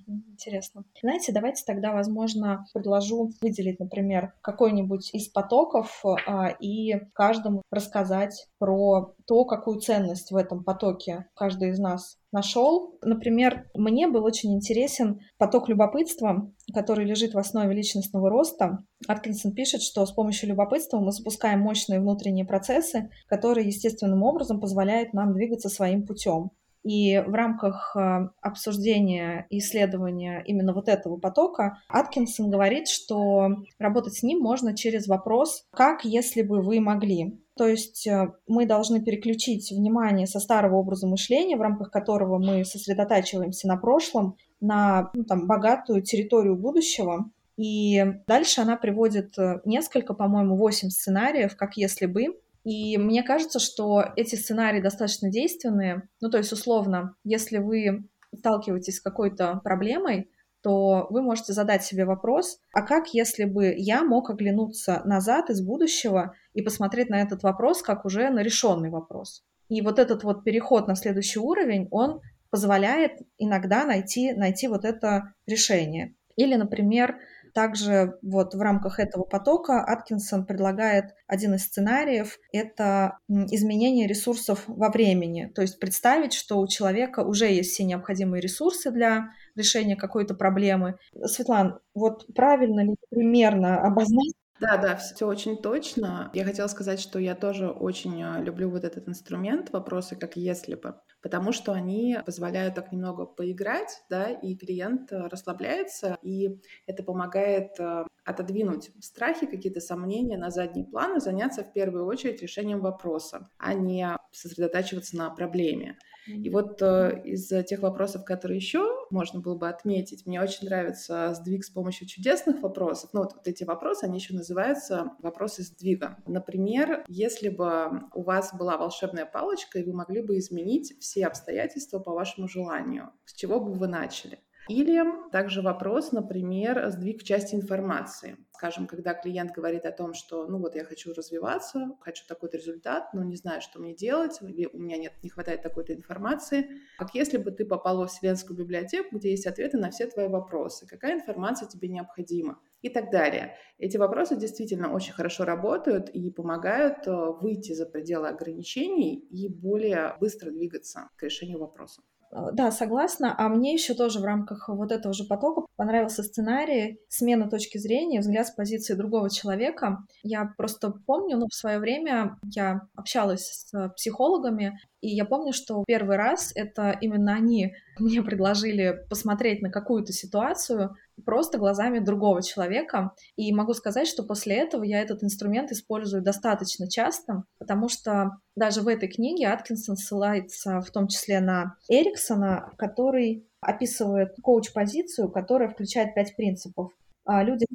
Интересно. 0.07 0.85
Знаете, 1.01 1.33
давайте 1.33 1.65
тогда, 1.67 1.93
возможно, 1.93 2.65
предложу 2.73 3.31
выделить, 3.43 3.79
например, 3.79 4.33
какой-нибудь 4.41 5.15
из 5.15 5.29
потоков 5.29 6.03
а, 6.05 6.49
и 6.49 6.95
каждому 7.13 7.63
рассказать 7.71 8.49
про 8.59 9.15
то, 9.27 9.45
какую 9.45 9.81
ценность 9.81 10.31
в 10.31 10.37
этом 10.37 10.65
потоке 10.65 11.27
каждый 11.35 11.71
из 11.71 11.79
нас 11.79 12.17
нашел. 12.33 12.99
Например, 13.03 13.69
мне 13.75 14.09
был 14.09 14.25
очень 14.25 14.55
интересен 14.55 15.21
поток 15.37 15.69
любопытства, 15.69 16.51
который 16.73 17.05
лежит 17.05 17.35
в 17.35 17.39
основе 17.39 17.75
личностного 17.75 18.31
роста. 18.31 18.85
Аткинсон 19.07 19.53
пишет, 19.53 19.83
что 19.83 20.07
с 20.07 20.13
помощью 20.13 20.49
любопытства 20.49 20.99
мы 20.99 21.13
запускаем 21.13 21.61
мощные 21.61 22.01
внутренние 22.01 22.47
процессы, 22.47 23.11
которые 23.27 23.67
естественным 23.67 24.23
образом 24.23 24.61
позволяют 24.61 25.13
нам 25.13 25.35
двигаться 25.35 25.69
своим 25.69 26.07
путем. 26.07 26.51
И 26.85 27.19
в 27.19 27.33
рамках 27.33 27.95
э, 27.97 28.29
обсуждения 28.41 29.47
и 29.51 29.59
исследования 29.59 30.43
именно 30.47 30.75
вот 30.75 30.89
этого 30.89 31.17
потока 31.17 31.79
Аткинсон 31.89 32.51
говорит, 32.51 32.89
что 32.89 33.49
работать 33.79 34.15
с 34.15 34.23
ним 34.23 34.41
можно 34.41 34.77
через 34.77 35.07
вопрос 35.07 35.65
«как, 35.73 36.05
если 36.05 36.43
бы 36.43 36.61
вы 36.61 36.81
могли?». 36.81 37.39
То 37.57 37.69
есть 37.69 38.07
э, 38.07 38.33
мы 38.49 38.67
должны 38.67 39.01
переключить 39.01 39.71
внимание 39.71 40.27
со 40.27 40.41
старого 40.41 40.77
образа 40.77 41.07
мышления, 41.07 41.57
в 41.57 41.61
рамках 41.61 41.91
которого 41.91 42.39
мы 42.39 42.65
сосредотачиваемся 42.65 43.69
на 43.69 43.77
прошлом, 43.77 44.37
на 44.61 45.11
ну, 45.15 45.25
там, 45.25 45.47
богатую 45.47 46.03
территорию 46.03 46.57
будущего. 46.57 47.31
И 47.57 48.03
дальше 48.27 48.63
она 48.63 48.77
приводит 48.77 49.39
э, 49.39 49.61
несколько, 49.65 50.15
по-моему, 50.15 50.57
восемь 50.57 50.89
сценариев, 50.89 51.57
как 51.57 51.77
если 51.77 52.07
бы, 52.07 52.39
и 52.65 52.97
мне 52.99 53.23
кажется, 53.23 53.59
что 53.59 54.05
эти 54.17 54.37
сценарии 54.37 54.81
достаточно 54.81 55.31
действенные. 55.31 56.09
Ну, 56.21 56.31
то 56.31 56.39
есть, 56.39 56.53
условно, 56.53 57.17
если 57.25 57.59
вы 57.59 58.09
сталкиваетесь 58.37 58.97
с 58.97 59.01
какой-то 59.01 59.61
проблемой, 59.63 60.31
то 60.63 61.09
вы 61.11 61.23
можете 61.23 61.53
задать 61.53 61.83
себе 61.83 62.05
вопрос, 62.05 62.61
а 62.73 62.83
как 62.83 63.13
если 63.15 63.45
бы 63.45 63.75
я 63.77 64.05
мог 64.05 64.31
оглянуться 64.31 65.03
назад 65.05 65.51
из 65.51 65.61
будущего 65.61 66.35
и 66.55 66.63
посмотреть 66.63 67.11
на 67.11 67.21
этот 67.21 67.43
вопрос 67.43 67.83
как 67.83 68.05
уже 68.05 68.31
на 68.31 68.41
решенный 68.43 68.91
вопрос. 68.91 69.45
И 69.69 69.81
вот 69.81 69.99
этот 69.99 70.23
вот 70.23 70.45
переход 70.45 70.87
на 70.87 70.95
следующий 70.95 71.41
уровень, 71.41 71.89
он 71.91 72.21
позволяет 72.51 73.13
иногда 73.39 73.85
найти, 73.85 74.35
найти 74.35 74.69
вот 74.69 74.85
это 74.85 75.35
решение. 75.47 76.15
Или, 76.37 76.55
например, 76.55 77.17
также 77.53 78.19
вот 78.23 78.55
в 78.55 78.61
рамках 78.61 78.99
этого 78.99 79.25
потока 79.25 79.85
Аткинсон 79.85 80.47
предлагает 80.47 81.15
один 81.27 81.55
из 81.55 81.65
сценариев— 81.65 82.39
это 82.53 83.19
изменение 83.29 84.07
ресурсов 84.07 84.65
во 84.67 84.91
времени. 84.91 85.51
То 85.55 85.63
есть 85.63 85.79
представить, 85.79 86.33
что 86.33 86.59
у 86.59 86.67
человека 86.67 87.21
уже 87.21 87.47
есть 87.47 87.73
все 87.73 87.85
необходимые 87.85 88.41
ресурсы 88.41 88.91
для 88.91 89.31
решения 89.55 89.97
какой-то 89.97 90.35
проблемы. 90.35 90.97
Светлана, 91.25 91.81
вот 91.95 92.27
правильно 92.35 92.81
ли 92.81 92.97
примерно 93.11 93.83
обозначить 93.83 94.42
да, 94.63 94.77
да, 94.77 94.97
все 94.97 95.27
очень 95.27 95.57
точно. 95.61 96.31
Я 96.35 96.45
хотела 96.45 96.69
сказать, 96.69 97.01
что 97.01 97.19
я 97.19 97.35
тоже 97.35 97.69
очень 97.69 98.23
а, 98.23 98.41
люблю 98.41 98.71
вот 98.71 98.85
этот 98.85 99.09
инструмент, 99.09 99.71
вопросы 99.73 100.15
как 100.15 100.37
если 100.37 100.77
бы, 100.77 100.95
потому 101.21 101.51
что 101.51 101.73
они 101.73 102.17
позволяют 102.25 102.77
так 102.77 102.93
немного 102.93 103.27
поиграть, 103.27 104.05
да, 104.09 104.31
и 104.31 104.55
клиент 104.55 105.13
а, 105.13 105.29
расслабляется, 105.29 106.17
и 106.23 106.61
это 106.87 107.03
помогает 107.03 107.73
а, 107.81 108.07
отодвинуть 108.25 108.93
страхи, 109.01 109.47
какие-то 109.47 109.81
сомнения 109.81 110.39
на 110.39 110.51
задний 110.51 110.85
план 110.85 111.17
и 111.17 111.21
заняться 111.21 111.65
в 111.65 111.73
первую 111.73 112.07
очередь 112.07 112.41
решением 112.41 112.81
вопроса, 112.83 113.51
а 113.59 113.75
не 113.75 114.17
сосредотачиваться 114.31 115.17
на 115.17 115.29
проблеме. 115.31 115.99
И 116.27 116.51
вот 116.51 116.81
э, 116.83 117.23
из 117.25 117.49
тех 117.67 117.81
вопросов, 117.81 118.25
которые 118.25 118.57
еще 118.57 119.07
можно 119.11 119.41
было 119.41 119.57
бы 119.57 119.69
отметить, 119.69 120.27
мне 120.27 120.41
очень 120.41 120.67
нравится 120.67 121.35
сдвиг 121.35 121.65
с 121.65 121.71
помощью 121.71 122.07
чудесных 122.07 122.63
вопросов. 122.63 123.11
Ну 123.13 123.21
вот, 123.21 123.35
вот 123.35 123.47
эти 123.49 123.65
вопросы, 123.65 124.05
они 124.05 124.19
еще 124.19 124.35
называются 124.35 125.13
вопросы 125.21 125.63
сдвига. 125.63 126.19
Например, 126.27 127.05
если 127.09 127.49
бы 127.49 128.03
у 128.15 128.23
вас 128.23 128.55
была 128.55 128.77
волшебная 128.77 129.27
палочка, 129.27 129.79
и 129.79 129.85
вы 129.85 129.93
могли 129.93 130.23
бы 130.23 130.39
изменить 130.39 130.95
все 131.01 131.27
обстоятельства 131.27 131.99
по 131.99 132.13
вашему 132.13 132.49
желанию, 132.49 133.11
с 133.25 133.35
чего 133.35 133.61
бы 133.61 133.73
вы 133.73 133.89
начали? 133.89 134.39
Или 134.69 135.03
также 135.31 135.63
вопрос, 135.63 136.13
например, 136.13 136.89
сдвиг 136.91 137.23
в 137.23 137.25
части 137.25 137.55
информации. 137.55 138.37
Скажем, 138.53 138.87
когда 138.87 139.13
клиент 139.13 139.51
говорит 139.51 139.85
о 139.87 139.91
том, 139.91 140.15
что, 140.15 140.47
ну 140.47 140.59
вот 140.59 140.77
я 140.77 140.85
хочу 140.85 141.13
развиваться, 141.13 141.97
хочу 142.01 142.25
такой-то 142.29 142.59
результат, 142.59 143.13
но 143.13 143.25
не 143.25 143.35
знаю, 143.35 143.61
что 143.61 143.81
мне 143.81 143.93
делать, 143.93 144.39
или 144.41 144.69
у 144.73 144.79
меня 144.79 144.99
нет, 144.99 145.15
не 145.23 145.31
хватает 145.31 145.63
такой-то 145.63 145.93
информации. 145.95 146.69
Как 146.99 147.13
если 147.15 147.39
бы 147.39 147.51
ты 147.51 147.65
попал 147.65 147.99
во 147.99 148.07
Вселенскую 148.07 148.57
библиотеку, 148.57 149.19
где 149.19 149.31
есть 149.31 149.47
ответы 149.47 149.79
на 149.79 149.91
все 149.91 150.07
твои 150.07 150.29
вопросы. 150.29 150.87
Какая 150.87 151.15
информация 151.15 151.67
тебе 151.67 151.89
необходима? 151.89 152.61
И 152.83 152.89
так 152.89 153.11
далее. 153.11 153.57
Эти 153.79 153.97
вопросы 153.97 154.37
действительно 154.37 154.93
очень 154.93 155.13
хорошо 155.13 155.45
работают 155.45 156.09
и 156.09 156.31
помогают 156.31 157.07
э, 157.07 157.11
выйти 157.41 157.73
за 157.73 157.87
пределы 157.87 158.29
ограничений 158.29 159.19
и 159.31 159.49
более 159.49 160.17
быстро 160.21 160.51
двигаться 160.51 161.09
к 161.17 161.23
решению 161.23 161.59
вопросов. 161.59 162.05
Э, 162.33 162.51
да, 162.53 162.71
согласна. 162.71 163.35
А 163.37 163.49
мне 163.49 163.75
еще 163.75 163.95
тоже 163.95 164.21
в 164.21 164.25
рамках 164.25 164.69
вот 164.69 164.91
этого 164.91 165.15
же 165.15 165.25
потока 165.25 165.63
понравился 165.77 166.23
сценарий 166.23 166.99
«Смена 167.09 167.49
точки 167.49 167.79
зрения, 167.79 168.21
взгляд 168.21 168.47
с 168.47 168.51
позиции 168.51 168.95
другого 168.95 169.31
человека». 169.31 169.99
Я 170.23 170.53
просто 170.57 170.93
помню, 171.07 171.37
ну, 171.37 171.47
в 171.51 171.55
свое 171.55 171.79
время 171.79 172.39
я 172.45 172.83
общалась 172.97 173.67
с 173.71 173.89
психологами, 173.97 174.79
и 175.01 175.09
я 175.09 175.25
помню, 175.25 175.53
что 175.53 175.85
первый 175.87 176.17
раз 176.17 176.53
это 176.55 176.97
именно 177.01 177.35
они 177.35 177.75
мне 177.99 178.23
предложили 178.23 179.05
посмотреть 179.11 179.61
на 179.61 179.71
какую-то 179.71 180.13
ситуацию 180.13 180.97
просто 181.25 181.59
глазами 181.59 181.99
другого 181.99 182.43
человека. 182.43 183.13
И 183.37 183.53
могу 183.53 183.75
сказать, 183.75 184.09
что 184.09 184.23
после 184.23 184.57
этого 184.57 184.83
я 184.83 185.01
этот 185.01 185.23
инструмент 185.23 185.71
использую 185.71 186.23
достаточно 186.23 186.89
часто, 186.89 187.45
потому 187.59 187.89
что 187.89 188.33
даже 188.57 188.81
в 188.81 188.89
этой 188.89 189.09
книге 189.09 189.49
Аткинсон 189.49 189.97
ссылается 189.97 190.81
в 190.81 190.91
том 190.91 191.09
числе 191.09 191.41
на 191.41 191.77
Эриксона, 191.89 192.73
который 192.77 193.47
описывает 193.61 194.35
коуч-позицию, 194.43 195.31
которая 195.31 195.69
включает 195.69 196.15
пять 196.15 196.35
принципов. 196.37 196.93
А 197.25 197.43
люди 197.43 197.67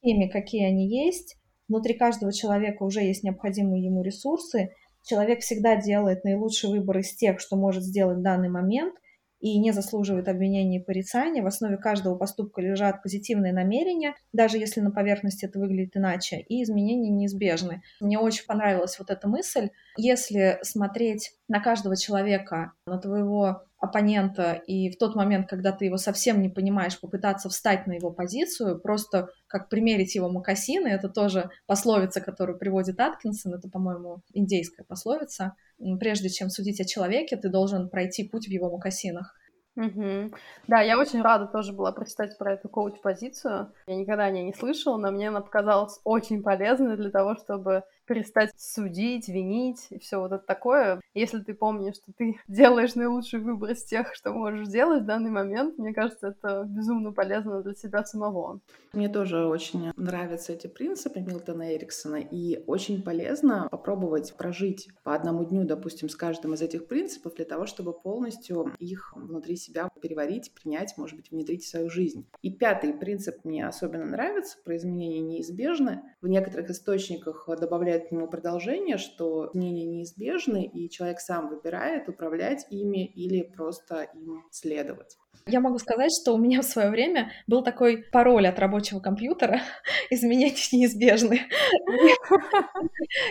такими, 0.00 0.28
какие 0.28 0.66
они 0.66 0.88
есть, 0.88 1.36
внутри 1.68 1.94
каждого 1.94 2.32
человека 2.32 2.84
уже 2.84 3.00
есть 3.00 3.24
необходимые 3.24 3.84
ему 3.84 4.02
ресурсы, 4.02 4.70
человек 5.02 5.40
всегда 5.40 5.76
делает 5.76 6.24
наилучший 6.24 6.70
выбор 6.70 6.98
из 6.98 7.14
тех, 7.14 7.40
что 7.40 7.56
может 7.56 7.82
сделать 7.82 8.18
в 8.18 8.22
данный 8.22 8.48
момент, 8.48 8.94
и 9.40 9.58
не 9.58 9.72
заслуживает 9.72 10.28
обвинения 10.28 10.78
и 10.78 10.84
порицания. 10.84 11.42
В 11.42 11.46
основе 11.46 11.76
каждого 11.76 12.16
поступка 12.16 12.60
лежат 12.60 13.02
позитивные 13.02 13.52
намерения, 13.52 14.14
даже 14.32 14.58
если 14.58 14.80
на 14.80 14.90
поверхности 14.90 15.44
это 15.44 15.58
выглядит 15.58 15.96
иначе, 15.96 16.40
и 16.40 16.62
изменения 16.62 17.10
неизбежны. 17.10 17.82
Мне 18.00 18.18
очень 18.18 18.46
понравилась 18.46 18.98
вот 18.98 19.10
эта 19.10 19.28
мысль. 19.28 19.70
Если 19.96 20.58
смотреть 20.62 21.32
на 21.48 21.60
каждого 21.60 21.96
человека, 21.96 22.72
на 22.86 22.98
твоего 22.98 23.62
оппонента, 23.78 24.52
и 24.52 24.90
в 24.90 24.98
тот 24.98 25.14
момент, 25.14 25.48
когда 25.48 25.72
ты 25.72 25.84
его 25.84 25.96
совсем 25.96 26.40
не 26.40 26.48
понимаешь, 26.48 26.98
попытаться 26.98 27.48
встать 27.48 27.86
на 27.86 27.92
его 27.92 28.10
позицию, 28.10 28.80
просто 28.80 29.28
как 29.46 29.68
примерить 29.68 30.14
его 30.14 30.30
мокасины, 30.30 30.88
это 30.88 31.08
тоже 31.08 31.50
пословица, 31.66 32.20
которую 32.20 32.58
приводит 32.58 32.98
Аткинсон, 33.00 33.54
это, 33.54 33.68
по-моему, 33.68 34.22
индейская 34.32 34.84
пословица. 34.84 35.54
Прежде 36.00 36.30
чем 36.30 36.48
судить 36.48 36.80
о 36.80 36.84
человеке, 36.84 37.36
ты 37.36 37.50
должен 37.50 37.90
пройти 37.90 38.26
путь 38.28 38.46
в 38.46 38.50
его 38.50 38.70
мокасинах. 38.70 39.34
Угу. 39.76 40.30
Да, 40.68 40.80
я 40.80 40.98
очень 40.98 41.20
рада 41.20 41.46
тоже 41.46 41.74
была 41.74 41.92
прочитать 41.92 42.38
про 42.38 42.54
эту 42.54 42.70
коуч-позицию. 42.70 43.72
Я 43.86 43.96
никогда 43.96 44.24
о 44.24 44.30
ней 44.30 44.44
не 44.44 44.54
слышала, 44.54 44.96
но 44.96 45.10
мне 45.10 45.28
она 45.28 45.42
показалась 45.42 46.00
очень 46.02 46.42
полезной 46.42 46.96
для 46.96 47.10
того, 47.10 47.36
чтобы 47.36 47.82
перестать 48.06 48.52
судить, 48.56 49.28
винить 49.28 49.86
и 49.90 49.98
все 49.98 50.18
вот 50.18 50.32
это 50.32 50.44
такое. 50.44 51.00
Если 51.14 51.40
ты 51.40 51.54
помнишь, 51.54 51.96
что 51.96 52.12
ты 52.16 52.36
делаешь 52.48 52.94
наилучший 52.94 53.40
выбор 53.40 53.70
из 53.70 53.84
тех, 53.84 54.14
что 54.14 54.32
можешь 54.32 54.68
сделать 54.68 55.02
в 55.02 55.06
данный 55.06 55.30
момент, 55.30 55.78
мне 55.78 55.92
кажется, 55.92 56.28
это 56.28 56.64
безумно 56.66 57.12
полезно 57.12 57.62
для 57.62 57.74
себя 57.74 58.04
самого. 58.04 58.60
Мне 58.92 59.08
тоже 59.08 59.46
очень 59.46 59.92
нравятся 59.96 60.52
эти 60.52 60.66
принципы 60.66 61.20
Милтона 61.20 61.74
Эриксона, 61.74 62.16
и 62.16 62.62
очень 62.66 63.02
полезно 63.02 63.68
попробовать 63.70 64.34
прожить 64.36 64.88
по 65.02 65.14
одному 65.14 65.44
дню, 65.44 65.64
допустим, 65.64 66.08
с 66.08 66.16
каждым 66.16 66.54
из 66.54 66.62
этих 66.62 66.86
принципов 66.86 67.34
для 67.34 67.44
того, 67.44 67.66
чтобы 67.66 67.92
полностью 67.92 68.72
их 68.78 69.12
внутри 69.14 69.56
себя 69.56 69.88
переварить, 70.00 70.52
принять, 70.52 70.94
может 70.96 71.16
быть, 71.16 71.30
внедрить 71.30 71.64
в 71.64 71.68
свою 71.68 71.90
жизнь. 71.90 72.26
И 72.42 72.50
пятый 72.50 72.92
принцип 72.92 73.44
мне 73.44 73.66
особенно 73.66 74.06
нравится, 74.06 74.56
про 74.64 74.76
изменения 74.76 75.20
неизбежны. 75.20 76.02
В 76.20 76.28
некоторых 76.28 76.70
источниках 76.70 77.48
добавляют 77.58 77.95
добавляет 77.96 78.08
к 78.08 78.12
нему 78.12 78.28
продолжение, 78.28 78.98
что 78.98 79.50
изменения 79.52 79.84
неизбежны, 79.84 80.64
и 80.64 80.90
человек 80.90 81.20
сам 81.20 81.48
выбирает 81.48 82.08
управлять 82.08 82.66
ими 82.70 83.06
или 83.06 83.42
просто 83.42 84.02
им 84.14 84.44
следовать. 84.50 85.16
Я 85.48 85.60
могу 85.60 85.78
сказать, 85.78 86.10
что 86.10 86.34
у 86.34 86.38
меня 86.38 86.60
в 86.60 86.64
свое 86.64 86.90
время 86.90 87.30
был 87.46 87.62
такой 87.62 87.98
пароль 87.98 88.48
от 88.48 88.58
рабочего 88.58 88.98
компьютера 88.98 89.60
«Изменения 90.10 90.56
неизбежны». 90.72 91.42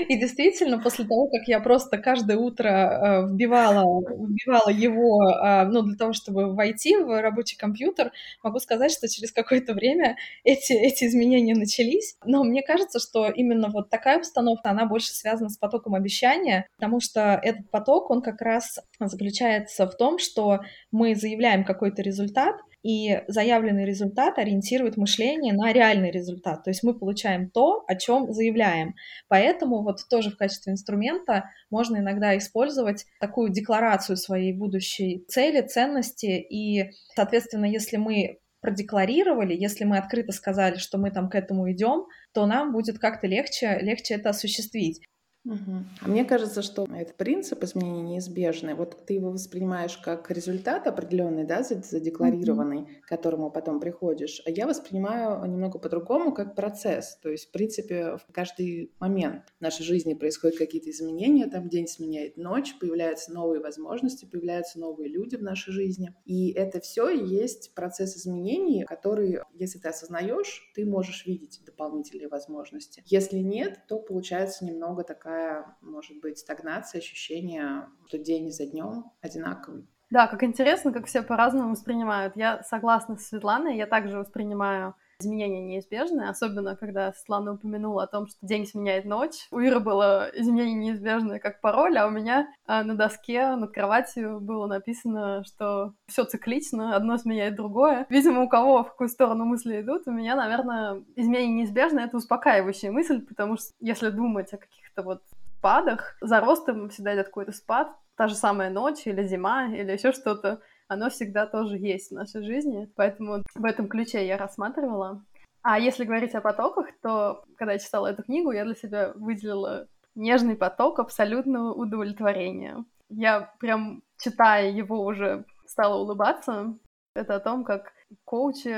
И 0.07 0.17
действительно, 0.17 0.79
после 0.79 1.03
того, 1.03 1.27
как 1.27 1.45
я 1.49 1.59
просто 1.59 1.97
каждое 1.97 2.37
утро 2.37 2.69
э, 2.69 3.27
вбивала, 3.27 4.01
вбивала 4.15 4.69
его, 4.69 5.29
э, 5.29 5.65
ну, 5.65 5.81
для 5.81 5.97
того, 5.97 6.13
чтобы 6.13 6.53
войти 6.53 6.95
в 6.95 7.21
рабочий 7.21 7.57
компьютер, 7.57 8.13
могу 8.41 8.59
сказать, 8.59 8.93
что 8.93 9.09
через 9.09 9.33
какое-то 9.33 9.73
время 9.73 10.15
эти, 10.45 10.71
эти 10.71 11.03
изменения 11.03 11.53
начались. 11.53 12.15
Но 12.23 12.45
мне 12.45 12.61
кажется, 12.61 12.99
что 12.99 13.27
именно 13.27 13.67
вот 13.67 13.89
такая 13.89 14.19
обстановка, 14.19 14.69
она 14.69 14.85
больше 14.85 15.11
связана 15.11 15.49
с 15.49 15.57
потоком 15.57 15.95
обещания, 15.95 16.65
потому 16.77 17.01
что 17.01 17.37
этот 17.43 17.69
поток, 17.71 18.09
он 18.09 18.21
как 18.21 18.41
раз 18.41 18.79
заключается 19.01 19.85
в 19.85 19.97
том, 19.97 20.17
что 20.17 20.61
мы 20.91 21.13
заявляем 21.13 21.65
какой-то 21.65 22.04
результат, 22.05 22.55
и 22.85 23.23
заявленный 23.27 23.83
результат 23.83 24.37
ориентирует 24.37 24.95
мышление 24.95 25.53
на 25.53 25.73
реальный 25.73 26.11
результат. 26.11 26.63
То 26.63 26.69
есть 26.69 26.83
мы 26.83 26.93
получаем 26.93 27.49
то, 27.49 27.83
о 27.87 27.95
чем 27.95 28.31
заявляем. 28.31 28.93
Поэтому 29.27 29.81
вот 29.81 30.07
тоже 30.07 30.29
в 30.29 30.37
качестве 30.37 30.71
инструмента 30.73 31.49
можно 31.71 31.97
иногда 31.97 32.37
использовать 32.37 33.07
такую 33.19 33.49
декларацию 33.49 34.17
своей 34.17 34.53
будущей 34.53 35.25
цели, 35.27 35.61
ценности. 35.61 36.45
И, 36.47 36.91
соответственно, 37.15 37.65
если 37.65 37.97
мы 37.97 38.37
продекларировали, 38.61 39.55
если 39.55 39.83
мы 39.83 39.97
открыто 39.97 40.31
сказали, 40.31 40.77
что 40.77 40.99
мы 40.99 41.09
там 41.09 41.27
к 41.27 41.33
этому 41.33 41.71
идем, 41.71 42.05
то 42.33 42.45
нам 42.45 42.71
будет 42.71 42.99
как-то 42.99 43.25
легче, 43.25 43.79
легче 43.81 44.13
это 44.13 44.29
осуществить. 44.29 45.01
Угу. 45.45 45.83
А 46.01 46.07
мне 46.07 46.25
кажется, 46.25 46.61
что 46.63 46.85
этот 46.85 47.15
принцип 47.15 47.63
изменения 47.63 48.01
неизбежный. 48.01 48.73
Вот 48.73 49.05
ты 49.05 49.13
его 49.13 49.29
воспринимаешь 49.29 49.97
как 49.97 50.31
результат 50.31 50.87
определенный, 50.87 51.45
да, 51.45 51.61
задекларированный, 51.63 52.79
угу. 52.79 52.89
к 53.03 53.07
которому 53.07 53.51
потом 53.51 53.79
приходишь. 53.79 54.41
А 54.45 54.49
я 54.49 54.65
воспринимаю 54.65 55.45
немного 55.45 55.77
по-другому, 55.77 56.33
как 56.33 56.55
процесс. 56.55 57.17
То 57.21 57.29
есть, 57.29 57.49
в 57.49 57.51
принципе, 57.51 58.17
в 58.17 58.31
каждый 58.31 58.91
момент 58.99 59.43
в 59.59 59.61
нашей 59.61 59.83
жизни 59.83 60.15
происходят 60.15 60.57
какие-то 60.57 60.89
изменения, 60.89 61.47
там 61.47 61.69
день 61.69 61.87
сменяет 61.87 62.37
ночь, 62.37 62.75
появляются 62.79 63.31
новые 63.31 63.61
возможности, 63.61 64.25
появляются 64.25 64.79
новые 64.79 65.09
люди 65.09 65.35
в 65.35 65.43
нашей 65.43 65.71
жизни. 65.71 66.15
И 66.25 66.51
это 66.51 66.79
все 66.79 67.09
и 67.09 67.23
есть 67.23 67.75
процесс 67.75 68.17
изменений, 68.17 68.83
который, 68.85 69.39
если 69.53 69.77
ты 69.77 69.89
осознаешь, 69.89 70.71
ты 70.73 70.85
можешь 70.85 71.25
видеть 71.27 71.61
дополнительные 71.65 72.29
возможности. 72.29 73.03
Если 73.05 73.39
нет, 73.39 73.81
то 73.87 73.99
получается 73.99 74.65
немного 74.65 75.03
такая 75.03 75.34
такая, 75.35 75.65
может 75.81 76.19
быть, 76.21 76.39
стагнация, 76.39 76.99
ощущение, 76.99 77.87
что 78.07 78.17
день 78.17 78.51
за 78.51 78.65
днем 78.65 79.11
одинаковый. 79.21 79.87
Да, 80.09 80.27
как 80.27 80.43
интересно, 80.43 80.93
как 80.93 81.07
все 81.07 81.23
по-разному 81.23 81.71
воспринимают. 81.71 82.35
Я 82.35 82.63
согласна 82.63 83.17
с 83.17 83.27
Светланой, 83.27 83.75
я 83.75 83.87
также 83.87 84.17
воспринимаю 84.17 84.95
изменения 85.19 85.61
неизбежны, 85.61 86.23
особенно 86.27 86.75
когда 86.75 87.13
Светлана 87.13 87.53
упомянула 87.53 88.03
о 88.03 88.07
том, 88.07 88.27
что 88.27 88.37
день 88.41 88.65
сменяет 88.65 89.05
ночь. 89.05 89.47
У 89.51 89.59
Иры 89.59 89.79
было 89.79 90.29
изменение 90.33 90.75
неизбежное 90.75 91.39
как 91.39 91.61
пароль, 91.61 91.97
а 91.97 92.07
у 92.07 92.09
меня 92.09 92.47
а, 92.65 92.83
на 92.83 92.95
доске 92.95 93.55
над 93.55 93.71
кроватью 93.71 94.39
было 94.39 94.67
написано, 94.67 95.43
что 95.45 95.93
все 96.07 96.25
циклично, 96.25 96.95
одно 96.95 97.17
сменяет 97.17 97.55
другое. 97.55 98.05
Видимо, 98.09 98.43
у 98.43 98.49
кого 98.49 98.83
в 98.83 98.89
какую 98.89 99.09
сторону 99.09 99.45
мысли 99.45 99.81
идут, 99.81 100.03
у 100.07 100.11
меня, 100.11 100.35
наверное, 100.35 101.03
изменение 101.15 101.63
неизбежное— 101.63 102.05
это 102.05 102.17
успокаивающая 102.17 102.91
мысль, 102.91 103.21
потому 103.25 103.57
что 103.57 103.67
если 103.79 104.09
думать 104.09 104.53
о 104.53 104.57
каких-то 104.95 105.03
вот 105.03 105.21
спадах, 105.57 106.15
за 106.21 106.39
ростом 106.39 106.89
всегда 106.89 107.15
идет 107.15 107.27
какой-то 107.27 107.51
спад, 107.51 107.89
та 108.15 108.27
же 108.27 108.35
самая 108.35 108.69
ночь 108.69 109.07
или 109.07 109.27
зима 109.27 109.67
или 109.67 109.91
еще 109.91 110.11
что-то, 110.11 110.61
оно 110.87 111.09
всегда 111.09 111.47
тоже 111.47 111.77
есть 111.77 112.11
в 112.11 112.13
нашей 112.13 112.43
жизни. 112.43 112.89
Поэтому 112.95 113.43
в 113.55 113.65
этом 113.65 113.87
ключе 113.87 114.25
я 114.25 114.37
рассматривала. 114.37 115.23
А 115.63 115.79
если 115.79 116.05
говорить 116.05 116.35
о 116.35 116.41
потоках, 116.41 116.87
то 117.01 117.43
когда 117.57 117.73
я 117.73 117.79
читала 117.79 118.07
эту 118.07 118.23
книгу, 118.23 118.51
я 118.51 118.65
для 118.65 118.75
себя 118.75 119.13
выделила 119.15 119.87
нежный 120.15 120.55
поток 120.55 120.99
абсолютного 120.99 121.73
удовлетворения. 121.73 122.85
Я 123.09 123.53
прям, 123.59 124.01
читая 124.17 124.69
его, 124.71 125.03
уже 125.03 125.45
стала 125.65 125.99
улыбаться. 125.99 126.77
Это 127.15 127.35
о 127.35 127.39
том, 127.39 127.63
как 127.63 127.91
коучи, 128.23 128.69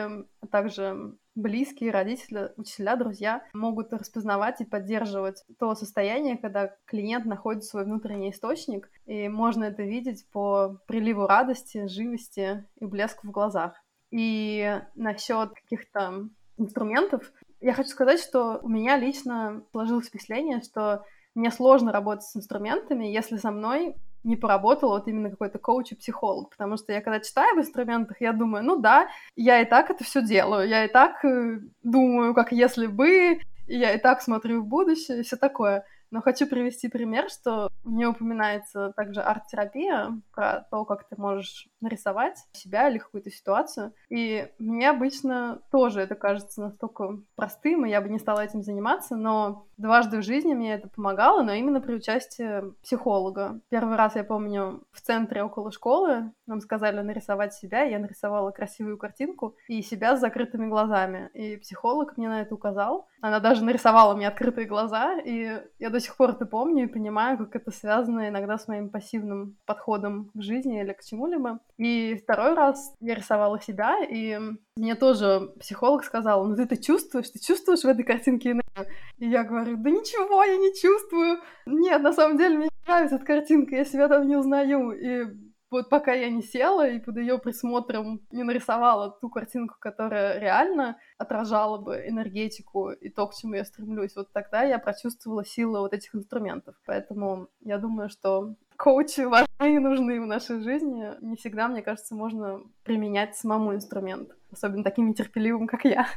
а 0.41 0.47
также 0.49 1.13
близкие, 1.37 1.91
родители, 1.91 2.51
учителя, 2.57 2.95
друзья 2.95 3.43
могут 3.53 3.93
распознавать 3.93 4.59
и 4.59 4.65
поддерживать 4.65 5.43
то 5.59 5.75
состояние, 5.75 6.37
когда 6.37 6.75
клиент 6.85 7.25
находит 7.25 7.63
свой 7.63 7.85
внутренний 7.85 8.31
источник, 8.31 8.89
и 9.05 9.29
можно 9.29 9.65
это 9.65 9.83
видеть 9.83 10.27
по 10.31 10.79
приливу 10.87 11.27
радости, 11.27 11.87
живости 11.87 12.65
и 12.79 12.85
блеску 12.85 13.27
в 13.27 13.31
глазах. 13.31 13.73
И 14.09 14.81
насчет 14.95 15.51
каких-то 15.53 16.27
инструментов, 16.57 17.31
я 17.61 17.73
хочу 17.73 17.89
сказать, 17.89 18.19
что 18.19 18.59
у 18.63 18.67
меня 18.67 18.97
лично 18.97 19.63
сложилось 19.71 20.07
впечатление, 20.07 20.61
что 20.61 21.05
мне 21.35 21.51
сложно 21.51 21.91
работать 21.91 22.23
с 22.25 22.35
инструментами, 22.35 23.05
если 23.05 23.37
со 23.37 23.51
мной 23.51 23.95
не 24.27 24.35
поработал 24.35 24.89
вот 24.89 25.07
именно 25.07 25.29
какой-то 25.29 25.57
коуч 25.57 25.91
и 25.91 25.95
психолог, 25.95 26.49
потому 26.49 26.77
что 26.77 26.91
я 26.93 27.01
когда 27.01 27.19
читаю 27.19 27.55
в 27.55 27.59
инструментах, 27.59 28.21
я 28.21 28.33
думаю, 28.33 28.63
ну 28.63 28.77
да, 28.77 29.07
я 29.35 29.61
и 29.61 29.65
так 29.65 29.89
это 29.89 30.03
все 30.03 30.21
делаю, 30.21 30.67
я 30.67 30.85
и 30.85 30.87
так 30.87 31.23
э, 31.25 31.59
думаю, 31.83 32.33
как 32.33 32.51
если 32.51 32.87
бы, 32.87 33.39
я 33.67 33.93
и 33.93 33.99
так 33.99 34.21
смотрю 34.21 34.61
в 34.61 34.67
будущее, 34.67 35.19
и 35.19 35.23
все 35.23 35.37
такое. 35.37 35.85
Но 36.09 36.21
хочу 36.21 36.47
привести 36.47 36.87
пример, 36.87 37.29
что 37.29 37.69
мне 37.83 38.07
упоминается 38.07 38.93
также 38.95 39.21
арт-терапия, 39.21 40.21
про 40.33 40.65
то, 40.71 40.85
как 40.85 41.07
ты 41.07 41.15
можешь 41.17 41.67
нарисовать 41.81 42.37
себя 42.53 42.89
или 42.89 42.97
какую-то 42.97 43.29
ситуацию. 43.29 43.93
И 44.09 44.47
мне 44.57 44.89
обычно 44.89 45.61
тоже 45.69 46.01
это 46.01 46.15
кажется 46.15 46.61
настолько 46.61 47.17
простым, 47.35 47.85
и 47.85 47.89
я 47.89 48.01
бы 48.01 48.09
не 48.09 48.19
стала 48.19 48.39
этим 48.39 48.63
заниматься, 48.63 49.17
но 49.17 49.66
дважды 49.77 50.17
в 50.17 50.23
жизни 50.23 50.53
мне 50.53 50.73
это 50.73 50.89
помогало, 50.89 51.43
но 51.43 51.53
именно 51.53 51.79
при 51.79 51.93
участии 51.93 52.73
психолога. 52.81 53.61
Первый 53.69 53.95
раз, 53.95 54.15
я 54.15 54.23
помню, 54.23 54.83
в 54.91 55.01
центре 55.01 55.43
около 55.43 55.71
школы 55.71 56.31
нам 56.45 56.61
сказали 56.61 57.01
нарисовать 57.01 57.53
себя, 57.53 57.83
я 57.83 57.99
нарисовала 57.99 58.51
красивую 58.51 58.97
картинку 58.97 59.55
и 59.67 59.81
себя 59.81 60.17
с 60.17 60.19
закрытыми 60.19 60.67
глазами. 60.67 61.29
И 61.33 61.57
психолог 61.57 62.17
мне 62.17 62.27
на 62.27 62.41
это 62.41 62.55
указал. 62.55 63.07
Она 63.21 63.39
даже 63.39 63.63
нарисовала 63.63 64.15
мне 64.15 64.27
открытые 64.27 64.67
глаза, 64.67 65.19
и 65.19 65.61
я 65.79 65.89
до 65.89 65.99
сих 65.99 66.17
пор 66.17 66.31
это 66.31 66.45
помню 66.45 66.83
и 66.83 66.87
понимаю, 66.87 67.37
как 67.37 67.55
это 67.55 67.71
связано 67.71 68.29
иногда 68.29 68.57
с 68.57 68.67
моим 68.67 68.89
пассивным 68.89 69.57
подходом 69.65 70.31
к 70.33 70.41
жизни 70.41 70.81
или 70.81 70.93
к 70.93 71.03
чему-либо. 71.03 71.59
И 71.77 72.19
второй 72.23 72.53
раз 72.53 72.93
я 72.99 73.15
рисовала 73.15 73.59
себя, 73.59 74.03
и 74.03 74.39
мне 74.75 74.95
тоже 74.95 75.51
психолог 75.59 76.03
сказал, 76.03 76.45
ну 76.45 76.55
ты 76.55 76.63
это 76.63 76.77
чувствуешь, 76.77 77.29
ты 77.29 77.39
чувствуешь 77.39 77.81
в 77.81 77.87
этой 77.87 78.03
картинке 78.03 78.51
энергию? 78.51 78.87
И 79.17 79.27
я 79.27 79.43
говорю, 79.43 79.77
да 79.77 79.89
ничего, 79.89 80.43
я 80.43 80.57
не 80.57 80.73
чувствую. 80.73 81.39
Нет, 81.65 82.01
на 82.01 82.13
самом 82.13 82.37
деле 82.37 82.57
мне 82.57 82.69
нравится 82.85 83.15
эта 83.15 83.25
картинка, 83.25 83.75
я 83.75 83.85
себя 83.85 84.07
там 84.07 84.27
не 84.27 84.35
узнаю. 84.35 84.91
И 84.91 85.25
вот 85.69 85.89
пока 85.89 86.13
я 86.13 86.29
не 86.29 86.41
села 86.41 86.87
и 86.87 86.99
под 86.99 87.17
ее 87.17 87.39
присмотром 87.39 88.21
не 88.31 88.43
нарисовала 88.43 89.11
ту 89.11 89.29
картинку, 89.29 89.75
которая 89.79 90.39
реально 90.39 90.97
отражала 91.17 91.77
бы 91.77 91.95
энергетику 92.07 92.91
и 92.91 93.09
то, 93.09 93.27
к 93.27 93.35
чему 93.35 93.55
я 93.55 93.65
стремлюсь, 93.65 94.15
вот 94.15 94.31
тогда 94.31 94.63
я 94.63 94.79
прочувствовала 94.79 95.43
силу 95.43 95.79
вот 95.79 95.93
этих 95.93 96.15
инструментов. 96.15 96.75
Поэтому 96.85 97.49
я 97.61 97.79
думаю, 97.79 98.09
что 98.09 98.55
коучи 98.77 99.21
важны 99.21 99.75
и 99.75 99.79
нужны 99.79 100.21
в 100.21 100.25
нашей 100.25 100.61
жизни. 100.61 101.11
Не 101.21 101.35
всегда, 101.35 101.67
мне 101.67 101.81
кажется, 101.81 102.15
можно 102.15 102.61
применять 102.83 103.35
самому 103.35 103.73
инструмент, 103.73 104.29
особенно 104.51 104.83
таким 104.83 105.09
нетерпеливым, 105.09 105.67
как 105.67 105.83
я. 105.83 106.07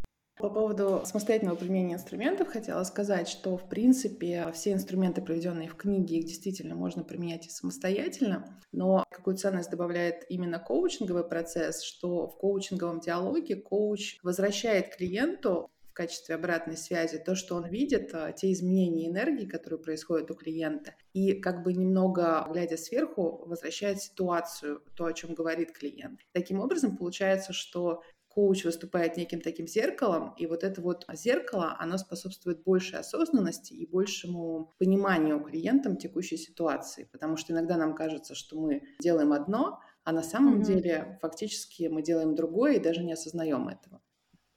По 0.41 0.49
поводу 0.49 1.03
самостоятельного 1.05 1.55
применения 1.55 1.95
инструментов 1.95 2.49
хотела 2.49 2.83
сказать, 2.85 3.29
что, 3.29 3.59
в 3.59 3.69
принципе, 3.69 4.51
все 4.55 4.73
инструменты, 4.73 5.21
проведенные 5.21 5.69
в 5.69 5.77
книге, 5.77 6.17
их 6.17 6.25
действительно 6.25 6.75
можно 6.75 7.05
применять 7.05 7.47
и 7.47 7.51
самостоятельно, 7.51 8.59
но 8.73 9.05
какую 9.11 9.37
ценность 9.37 9.71
добавляет 9.71 10.25
именно 10.31 10.59
коучинговый 10.59 11.25
процесс, 11.25 11.83
что 11.83 12.27
в 12.27 12.39
коучинговом 12.39 13.01
диалоге 13.01 13.57
коуч 13.57 14.19
возвращает 14.23 14.97
клиенту 14.97 15.71
в 15.91 15.93
качестве 15.93 16.37
обратной 16.37 16.77
связи 16.77 17.19
то, 17.19 17.35
что 17.35 17.57
он 17.57 17.69
видит, 17.69 18.15
а, 18.15 18.33
те 18.33 18.53
изменения 18.53 19.09
энергии, 19.09 19.45
которые 19.45 19.81
происходят 19.81 20.31
у 20.31 20.35
клиента, 20.35 20.95
и 21.13 21.33
как 21.35 21.65
бы 21.65 21.73
немного, 21.73 22.47
глядя 22.51 22.77
сверху, 22.77 23.45
возвращает 23.45 24.01
ситуацию, 24.01 24.83
то, 24.95 25.07
о 25.07 25.13
чем 25.13 25.35
говорит 25.35 25.73
клиент. 25.73 26.21
Таким 26.33 26.61
образом, 26.61 26.97
получается, 26.97 27.53
что 27.53 28.03
коуч 28.31 28.65
выступает 28.65 29.17
неким 29.17 29.41
таким 29.41 29.67
зеркалом, 29.67 30.35
и 30.39 30.47
вот 30.47 30.65
это 30.65 30.81
вот 30.81 31.05
зеркало, 31.15 31.77
оно 31.79 31.99
способствует 31.99 32.63
большей 32.63 33.01
осознанности 33.01 33.73
и 33.73 33.87
большему 33.87 34.73
пониманию 34.79 35.43
клиентам 35.43 35.97
текущей 35.97 36.37
ситуации, 36.37 37.09
потому 37.11 37.37
что 37.37 37.53
иногда 37.53 37.77
нам 37.77 37.95
кажется, 37.95 38.35
что 38.35 38.59
мы 38.59 38.83
делаем 39.01 39.33
одно, 39.33 39.81
а 40.05 40.13
на 40.13 40.23
самом 40.23 40.61
mm-hmm. 40.61 40.65
деле 40.65 41.19
фактически 41.21 41.89
мы 41.89 42.03
делаем 42.03 42.35
другое 42.35 42.75
и 42.75 42.81
даже 42.81 43.03
не 43.03 43.13
осознаем 43.13 43.69
этого. 43.69 44.01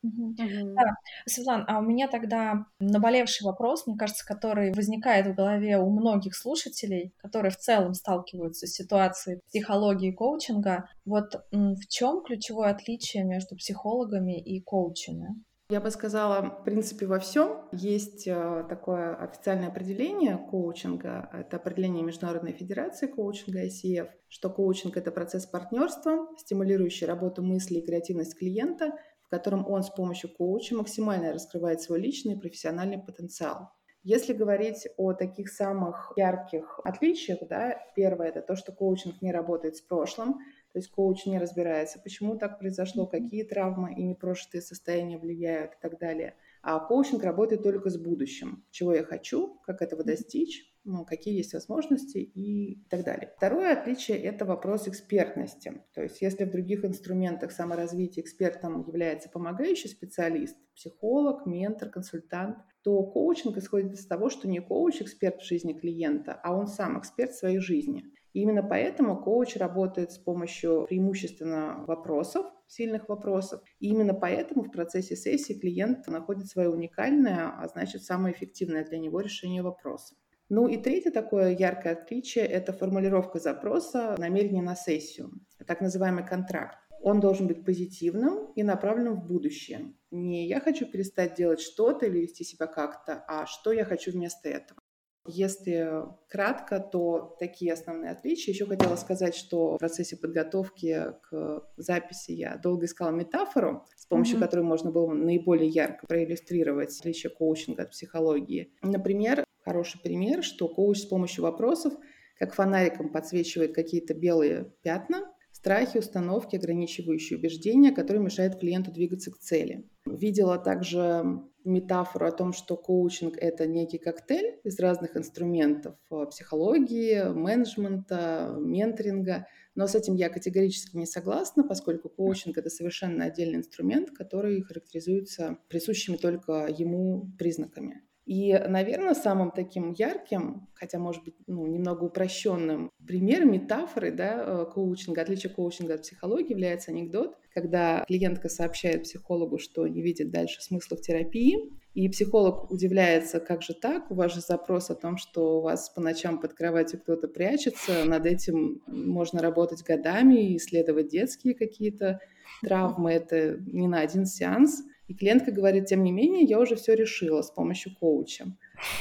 Угу. 0.04 0.36
Да. 0.38 0.96
Светлана, 1.26 1.66
а 1.68 1.80
у 1.80 1.82
меня 1.82 2.08
тогда 2.08 2.66
наболевший 2.80 3.46
вопрос, 3.46 3.88
мне 3.88 3.98
кажется, 3.98 4.26
который 4.26 4.74
возникает 4.74 5.28
в 5.28 5.36
голове 5.36 5.78
у 5.78 5.90
многих 5.90 6.36
слушателей, 6.36 7.14
которые 7.18 7.52
в 7.52 7.58
целом 7.58 7.94
сталкиваются 7.94 8.68
с 8.68 8.74
ситуацией 8.74 9.40
психологии 9.48 10.10
и 10.10 10.14
коучинга. 10.14 10.90
Вот 11.06 11.46
в 11.52 11.88
чем 11.88 12.22
ключевое 12.24 12.72
отличие 12.72 13.24
между 13.24 13.56
психологами 13.56 14.40
и 14.40 14.62
коучами? 14.62 15.30
Я 15.70 15.80
бы 15.80 15.90
сказала, 15.90 16.60
в 16.60 16.66
принципе, 16.66 17.08
во 17.08 17.20
всем 17.20 17.62
есть 17.72 18.28
э, 18.28 18.66
такое 18.68 19.16
официальное 19.16 19.70
определение 19.70 20.38
коучинга. 20.38 21.30
Это 21.34 21.56
определение 21.56 22.04
Международной 22.04 22.52
Федерации 22.52 23.08
коучинга 23.08 23.66
ICF, 23.66 24.10
что 24.28 24.50
коучинг— 24.50 24.98
это 24.98 25.12
процесс 25.12 25.46
партнерства, 25.46 26.28
стимулирующий 26.38 27.08
работу 27.08 27.42
мысли 27.42 27.78
и 27.78 27.86
креативность 27.86 28.38
клиента— 28.38 28.92
котором 29.34 29.66
он 29.68 29.82
с 29.82 29.90
помощью 29.90 30.30
коуча 30.32 30.76
максимально 30.76 31.34
раскрывает 31.34 31.82
свой 31.82 32.00
личный 32.00 32.36
и 32.36 32.40
профессиональный 32.40 33.00
потенциал. 33.00 33.72
Если 34.04 34.32
говорить 34.32 34.88
о 34.96 35.14
таких 35.14 35.50
самых 35.50 36.14
ярких 36.16 36.80
отличиях, 36.84 37.40
да, 37.50 37.80
первое 37.96 38.28
это 38.28 38.44
то, 38.44 38.56
что 38.56 38.72
коучинг 38.72 39.24
не 39.24 39.32
работает 39.32 39.76
с 39.76 39.82
прошлым, 39.82 40.34
то 40.34 40.78
есть 40.78 40.92
коуч 40.92 41.26
не 41.26 41.40
разбирается, 41.40 42.00
почему 42.00 42.38
так 42.38 42.60
произошло, 42.60 43.08
какие 43.08 43.42
травмы 43.42 43.96
и 43.96 44.04
непрожитые 44.04 44.62
состояния 44.62 45.18
влияют 45.18 45.72
и 45.72 45.78
так 45.82 45.98
далее. 45.98 46.36
А 46.62 46.80
коучинг 46.80 47.24
работает 47.24 47.64
только 47.64 47.90
с 47.90 47.98
будущим. 47.98 48.64
Чего 48.70 48.94
я 48.94 49.04
хочу, 49.04 49.60
как 49.66 49.82
этого 49.82 50.04
достичь, 50.04 50.64
ну, 50.86 51.06
какие 51.06 51.36
есть 51.36 51.54
возможности 51.54 52.18
и 52.18 52.84
так 52.90 53.04
далее. 53.04 53.32
Второе 53.38 53.74
отличие– 53.74 54.18
это 54.24 54.46
вопрос 54.46 54.88
экспертности. 54.88 55.84
То 55.94 56.04
есть 56.04 56.22
если 56.22 56.46
в 56.46 56.52
других 56.52 56.84
инструментах 56.84 57.52
саморазвития 57.52 58.24
экспертом 58.24 58.86
является 58.86 59.30
помогающий 59.30 59.90
специалист, 59.90 60.58
психолог, 60.76 61.46
ментор, 61.46 61.90
консультант, 61.90 62.58
то 62.84 63.02
коучинг 63.04 63.58
исходит 63.58 63.94
из 63.94 64.06
того, 64.06 64.30
что 64.30 64.48
не 64.48 64.60
коуч– 64.60 65.02
эксперт 65.02 65.42
в 65.42 65.46
жизни 65.46 65.74
клиента, 65.74 66.34
а 66.34 66.56
он 66.56 66.68
сам 66.68 67.00
эксперт 67.00 67.32
в 67.32 67.40
своей 67.40 67.60
жизни. 67.60 68.04
И 68.34 68.42
именно 68.42 68.64
поэтому 68.64 69.22
коуч 69.22 69.56
работает 69.56 70.12
с 70.12 70.18
помощью 70.18 70.86
преимущественно 70.90 71.86
вопросов, 71.88 72.48
сильных 72.68 73.08
вопросов. 73.08 73.62
И 73.80 73.90
именно 73.90 74.16
поэтому 74.16 74.64
в 74.64 74.72
процессе 74.72 75.16
сессии 75.16 75.54
клиент 75.54 76.08
находит 76.08 76.48
свое 76.48 76.70
уникальное, 76.70 77.50
а 77.50 77.68
значит 77.68 78.04
самое 78.04 78.36
эффективное 78.36 78.84
для 78.84 78.98
него 78.98 79.22
решение 79.22 79.62
вопроса. 79.62 80.16
Ну 80.50 80.68
и 80.68 80.78
третье 80.78 81.12
такое 81.12 81.56
яркое 81.56 81.94
отличие– 81.94 82.46
это 82.48 82.74
формулировка 82.74 83.40
запроса 83.40 84.16
намерения 84.18 84.62
на 84.62 84.76
сессию, 84.76 85.32
так 85.66 85.82
называемый 85.82 86.26
контракт. 86.26 86.78
Он 87.02 87.20
должен 87.20 87.48
быть 87.48 87.66
позитивным 87.66 88.52
и 88.56 88.64
направленным 88.64 89.16
в 89.16 89.26
будущее. 89.26 89.94
Не 90.12 90.48
«я 90.48 90.60
хочу 90.60 90.86
перестать 90.86 91.36
делать 91.36 91.60
что-то 91.60 92.06
или 92.06 92.20
вести 92.20 92.44
себя 92.44 92.68
как-то», 92.68 93.24
а 93.28 93.46
«что 93.46 93.74
я 93.74 93.84
хочу 93.84 94.12
вместо 94.12 94.48
этого». 94.48 94.80
Если 95.26 96.04
кратко, 96.28 96.80
то 96.80 97.38
такие 97.40 97.72
основные 97.72 98.12
отличия. 98.12 98.54
Еще 98.54 98.66
хотела 98.66 98.98
сказать, 98.98 99.36
что 99.36 99.76
в 99.76 99.80
процессе 99.80 100.18
подготовки 100.18 101.14
к 101.22 101.64
записи 101.78 102.32
я 102.32 102.58
долго 102.58 102.86
искала 102.86 103.12
метафору, 103.12 103.86
с 103.96 104.06
помощью 104.06 104.38
mm-hmm. 104.38 104.42
которой 104.42 104.62
можно 104.62 104.92
было 104.92 105.14
наиболее 105.14 105.70
ярко 105.70 106.06
проиллюстрировать 106.08 107.00
отличие 107.00 107.32
коучинга 107.32 107.84
от 107.84 107.92
психологии. 107.92 108.74
Например, 108.82 109.46
хороший 109.64 110.00
пример, 110.02 110.44
что 110.44 110.68
коуч 110.68 111.00
с 111.00 111.06
помощью 111.06 111.44
вопросов 111.44 111.94
как 112.38 112.54
фонариком 112.54 113.10
подсвечивает 113.10 113.74
какие-то 113.74 114.14
белые 114.14 114.74
пятна, 114.82 115.32
страхи, 115.52 116.00
установки, 116.00 116.56
ограничивающие 116.56 117.38
убеждения, 117.38 117.92
которые 117.92 118.24
мешают 118.24 118.60
клиенту 118.60 118.92
двигаться 118.92 119.32
к 119.32 119.38
цели. 119.38 119.88
Видела 120.06 120.58
также 120.58 121.42
метафору 121.64 122.28
о 122.28 122.32
том, 122.32 122.52
что 122.52 122.76
коучинг— 122.76 123.38
это 123.40 123.66
некий 123.68 123.98
коктейль 123.98 124.60
из 124.64 124.80
разных 124.80 125.16
инструментов 125.16 125.96
э, 126.12 126.26
психологии, 126.30 127.32
менеджмента, 127.34 128.54
менторинга. 128.60 129.48
Но 129.76 129.88
с 129.88 129.96
этим 129.96 130.16
я 130.16 130.30
категорически 130.30 130.98
не 130.98 131.06
согласна, 131.06 131.64
поскольку 131.64 132.10
коучинг— 132.10 132.58
это 132.60 132.70
совершенно 132.70 133.26
отдельный 133.26 133.60
инструмент, 133.60 134.12
который 134.12 134.62
характеризуется 134.62 135.58
присущими 135.70 136.18
только 136.18 136.68
ему 136.68 137.32
признаками. 137.40 138.02
И, 138.26 138.54
наверное, 138.54 139.16
самым 139.16 139.52
таким 139.52 139.92
ярким, 139.92 140.70
хотя, 140.76 140.98
может 140.98 141.26
быть, 141.26 141.36
ну, 141.46 141.68
немного 141.68 142.06
упрощенным 142.06 142.90
примером, 143.06 143.52
метафорой 143.52 144.12
да, 144.12 144.44
э, 144.46 144.66
коучинга, 144.74 145.22
отличие 145.22 145.52
коучинга 145.52 145.96
от 145.96 146.04
психологии 146.04 146.52
является 146.52 146.92
анекдот, 146.92 147.38
когда 147.54 148.06
клиентка 148.08 148.48
сообщает 148.48 149.04
психологу, 149.04 149.60
что 149.60 149.88
не 149.88 150.02
видит 150.02 150.32
дальше 150.32 150.62
смысла 150.62 150.96
в 150.96 151.02
терапии, 151.02 151.74
и 151.94 152.08
психолог 152.08 152.72
удивляется, 152.72 153.42
как 153.42 153.62
же 153.62 153.74
так, 153.74 154.10
у 154.10 154.16
вас 154.16 154.34
же 154.34 154.40
запрос 154.40 154.90
о 154.90 154.96
том, 154.96 155.18
что 155.18 155.60
у 155.60 155.62
вас 155.62 155.90
по 155.90 156.00
ночам 156.00 156.40
под 156.40 156.54
кроватью 156.54 157.02
кто-то 157.02 157.28
прячется, 157.28 158.06
над 158.06 158.26
этим 158.26 158.82
можно 158.88 159.42
работать 159.42 159.84
годами, 159.84 160.56
исследовать 160.56 161.10
детские 161.10 161.56
какие-то 161.56 162.22
травмы, 162.62 163.12
это 163.12 163.58
не 163.68 163.90
на 163.90 164.00
один 164.00 164.26
сеанс– 164.26 164.82
и 165.14 165.16
клиентка 165.16 165.52
говорит, 165.52 165.86
тем 165.86 166.04
не 166.04 166.12
менее, 166.12 166.44
я 166.44 166.60
уже 166.60 166.76
все 166.76 166.96
решила 166.96 167.42
с 167.42 167.52
помощью 167.52 167.96
коуча. 167.96 168.46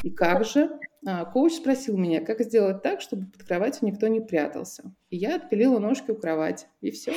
И 0.02 0.10
как 0.10 0.44
же? 0.44 0.78
А, 1.06 1.24
коуч 1.24 1.54
спросил 1.54 1.96
меня, 1.96 2.20
как 2.20 2.40
сделать 2.42 2.82
так, 2.82 3.00
чтобы 3.00 3.26
под 3.26 3.42
кроватью 3.44 3.88
никто 3.88 4.08
не 4.08 4.20
прятался. 4.20 4.94
И 5.10 5.16
я 5.16 5.36
отпилила 5.36 5.78
ножки 5.78 6.10
у 6.10 6.14
кровати. 6.14 6.66
И 6.82 6.90
все. 6.90 7.14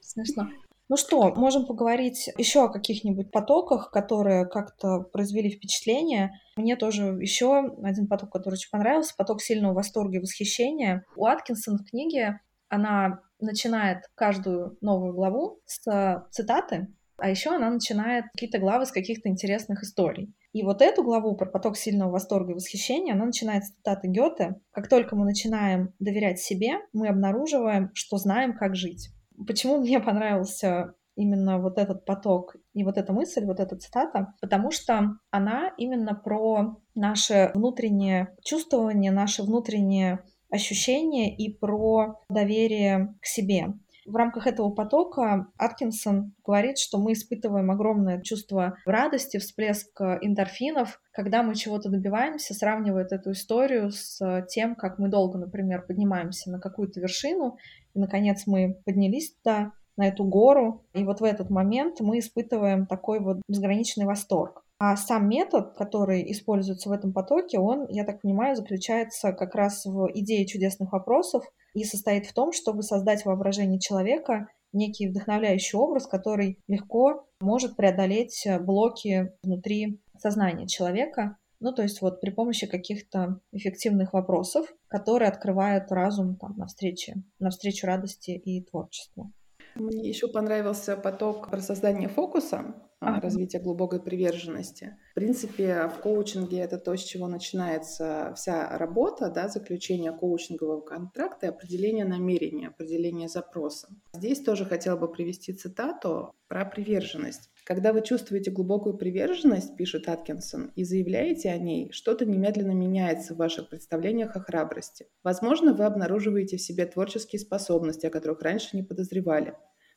Смешно. 0.00 0.48
Ну 0.90 0.96
что, 0.98 1.32
можем 1.34 1.66
поговорить 1.66 2.30
еще 2.36 2.64
о 2.64 2.68
каких-нибудь 2.68 3.30
потоках, 3.30 3.90
которые 3.90 4.44
как-то 4.44 5.00
произвели 5.00 5.48
впечатление. 5.48 6.32
Мне 6.56 6.76
тоже 6.76 7.04
еще 7.20 7.76
один 7.82 8.06
поток, 8.06 8.30
который 8.30 8.54
очень 8.54 8.70
понравился, 8.70 9.14
поток 9.16 9.40
сильного 9.40 9.72
восторга 9.72 10.16
и 10.16 10.20
восхищения. 10.20 11.06
У 11.16 11.24
Аткинсон 11.24 11.78
в 11.78 11.84
книге 11.88 12.40
она 12.68 13.20
начинает 13.40 14.10
каждую 14.14 14.76
новую 14.80 15.14
главу 15.14 15.60
с 15.64 16.26
цитаты, 16.30 16.88
а 17.16 17.30
еще 17.30 17.50
она 17.50 17.70
начинает 17.70 18.24
какие-то 18.32 18.58
главы 18.58 18.86
с 18.86 18.92
каких-то 18.92 19.28
интересных 19.28 19.82
историй. 19.82 20.34
И 20.52 20.62
вот 20.62 20.82
эту 20.82 21.02
главу 21.02 21.36
про 21.36 21.46
поток 21.46 21.76
сильного 21.76 22.12
восторга 22.12 22.52
и 22.52 22.54
восхищения, 22.54 23.14
она 23.14 23.26
начинает 23.26 23.64
с 23.64 23.72
цитаты 23.72 24.08
Гёте. 24.08 24.54
Как 24.70 24.88
только 24.88 25.16
мы 25.16 25.24
начинаем 25.24 25.92
доверять 25.98 26.38
себе, 26.38 26.78
мы 26.92 27.08
обнаруживаем, 27.08 27.90
что 27.94 28.18
знаем, 28.18 28.56
как 28.56 28.76
жить. 28.76 29.10
Почему 29.46 29.78
мне 29.78 30.00
понравился 30.00 30.94
именно 31.16 31.60
вот 31.60 31.78
этот 31.78 32.04
поток 32.04 32.56
и 32.72 32.84
вот 32.84 32.98
эта 32.98 33.12
мысль, 33.12 33.44
вот 33.44 33.60
эта 33.60 33.76
цитата, 33.76 34.34
потому 34.40 34.70
что 34.70 35.16
она 35.30 35.72
именно 35.78 36.14
про 36.14 36.76
наше 36.94 37.50
внутреннее 37.54 38.36
чувствование, 38.44 39.12
наше 39.12 39.42
внутреннее 39.42 40.24
ощущения 40.50 41.36
и 41.36 41.52
про 41.52 42.20
доверие 42.28 43.14
к 43.20 43.26
себе. 43.26 43.74
В 44.06 44.16
рамках 44.16 44.46
этого 44.46 44.70
потока 44.70 45.46
Аткинсон 45.58 46.34
говорит, 46.44 46.78
что 46.78 46.98
мы 46.98 47.12
испытываем 47.12 47.70
огромное 47.70 48.20
чувство 48.20 48.76
радости, 48.84 49.38
всплеск 49.38 50.00
эндорфинов, 50.00 51.00
когда 51.12 51.42
мы 51.42 51.54
чего-то 51.54 51.88
добиваемся, 51.88 52.54
сравнивает 52.54 53.12
эту 53.12 53.32
историю 53.32 53.90
с 53.90 54.46
тем, 54.48 54.74
как 54.74 54.98
мы 54.98 55.08
долго, 55.08 55.38
например, 55.38 55.86
поднимаемся 55.86 56.50
на 56.50 56.60
какую-то 56.60 57.00
вершину, 57.00 57.56
и, 57.94 57.98
наконец, 57.98 58.42
мы 58.46 58.80
поднялись 58.84 59.34
туда, 59.34 59.72
на 59.96 60.08
эту 60.08 60.24
гору, 60.24 60.84
и 60.92 61.04
вот 61.04 61.20
в 61.20 61.24
этот 61.24 61.50
момент 61.50 62.00
мы 62.00 62.18
испытываем 62.18 62.86
такой 62.86 63.20
вот 63.20 63.38
безграничный 63.48 64.06
восторг. 64.06 64.64
А 64.78 64.96
сам 64.96 65.28
метод, 65.28 65.74
который 65.76 66.30
используется 66.32 66.88
в 66.88 66.92
этом 66.92 67.12
потоке, 67.12 67.58
он, 67.58 67.86
я 67.88 68.04
так 68.04 68.20
понимаю, 68.20 68.56
заключается 68.56 69.32
как 69.32 69.54
раз 69.54 69.86
в 69.86 70.10
идее 70.12 70.46
чудесных 70.46 70.92
вопросов 70.92 71.44
и 71.74 71.84
состоит 71.84 72.26
в 72.26 72.32
том, 72.32 72.52
чтобы 72.52 72.82
создать 72.82 73.22
в 73.22 73.26
воображении 73.26 73.78
человека 73.78 74.48
некий 74.72 75.08
вдохновляющий 75.08 75.78
образ, 75.78 76.06
который 76.06 76.58
легко 76.66 77.26
может 77.40 77.76
преодолеть 77.76 78.46
блоки 78.60 79.32
внутри 79.42 80.00
сознания 80.18 80.66
человека. 80.66 81.36
Ну, 81.60 81.72
то 81.72 81.82
есть 81.82 82.00
вот 82.02 82.20
при 82.20 82.30
помощи 82.30 82.66
каких-то 82.66 83.40
эффективных 83.52 84.12
вопросов, 84.12 84.66
которые 84.88 85.28
открывают 85.28 85.90
разум 85.90 86.36
там, 86.36 86.56
навстречу, 86.56 87.12
навстречу 87.38 87.86
радости 87.86 88.32
и 88.32 88.62
творчеству. 88.64 89.32
Мне 89.74 90.08
еще 90.08 90.28
понравился 90.28 90.96
поток 90.96 91.50
про 91.50 91.60
создание 91.60 92.08
фокуса, 92.08 92.74
ага. 93.08 93.20
развитие 93.20 93.62
глубокой 93.62 94.00
приверженности. 94.00 94.96
В 95.12 95.14
принципе, 95.14 95.88
в 95.88 96.00
коучинге 96.00 96.58
это 96.58 96.78
то, 96.78 96.96
с 96.96 97.02
чего 97.02 97.28
начинается 97.28 98.32
вся 98.36 98.76
работа, 98.76 99.30
да, 99.30 99.48
заключение 99.48 100.12
коучингового 100.12 100.80
контракта 100.80 101.46
и 101.46 101.48
определение 101.48 102.04
намерения, 102.04 102.68
определение 102.68 103.28
запроса. 103.28 103.88
Здесь 104.12 104.40
тоже 104.40 104.64
хотела 104.64 104.96
бы 104.96 105.10
привести 105.10 105.52
цитату 105.52 106.34
про 106.48 106.64
приверженность. 106.64 107.50
Когда 107.64 107.94
вы 107.94 108.02
чувствуете 108.02 108.50
глубокую 108.50 108.96
приверженность, 108.98 109.74
пишет 109.76 110.08
Аткинсон, 110.08 110.72
и 110.76 110.84
заявляете 110.84 111.50
о 111.50 111.58
ней, 111.58 111.90
что-то 111.92 112.26
немедленно 112.26 112.72
меняется 112.72 113.34
в 113.34 113.38
ваших 113.38 113.70
представлениях 113.70 114.36
о 114.36 114.40
храбрости. 114.40 115.06
Возможно, 115.22 115.72
вы 115.72 115.84
обнаруживаете 115.84 116.58
в 116.58 116.62
себе 116.62 116.84
творческие 116.84 117.40
способности, 117.40 118.06
о 118.06 118.10
которых 118.10 118.42
раньше 118.42 118.76
не 118.76 118.82
подозревали. 118.82 119.54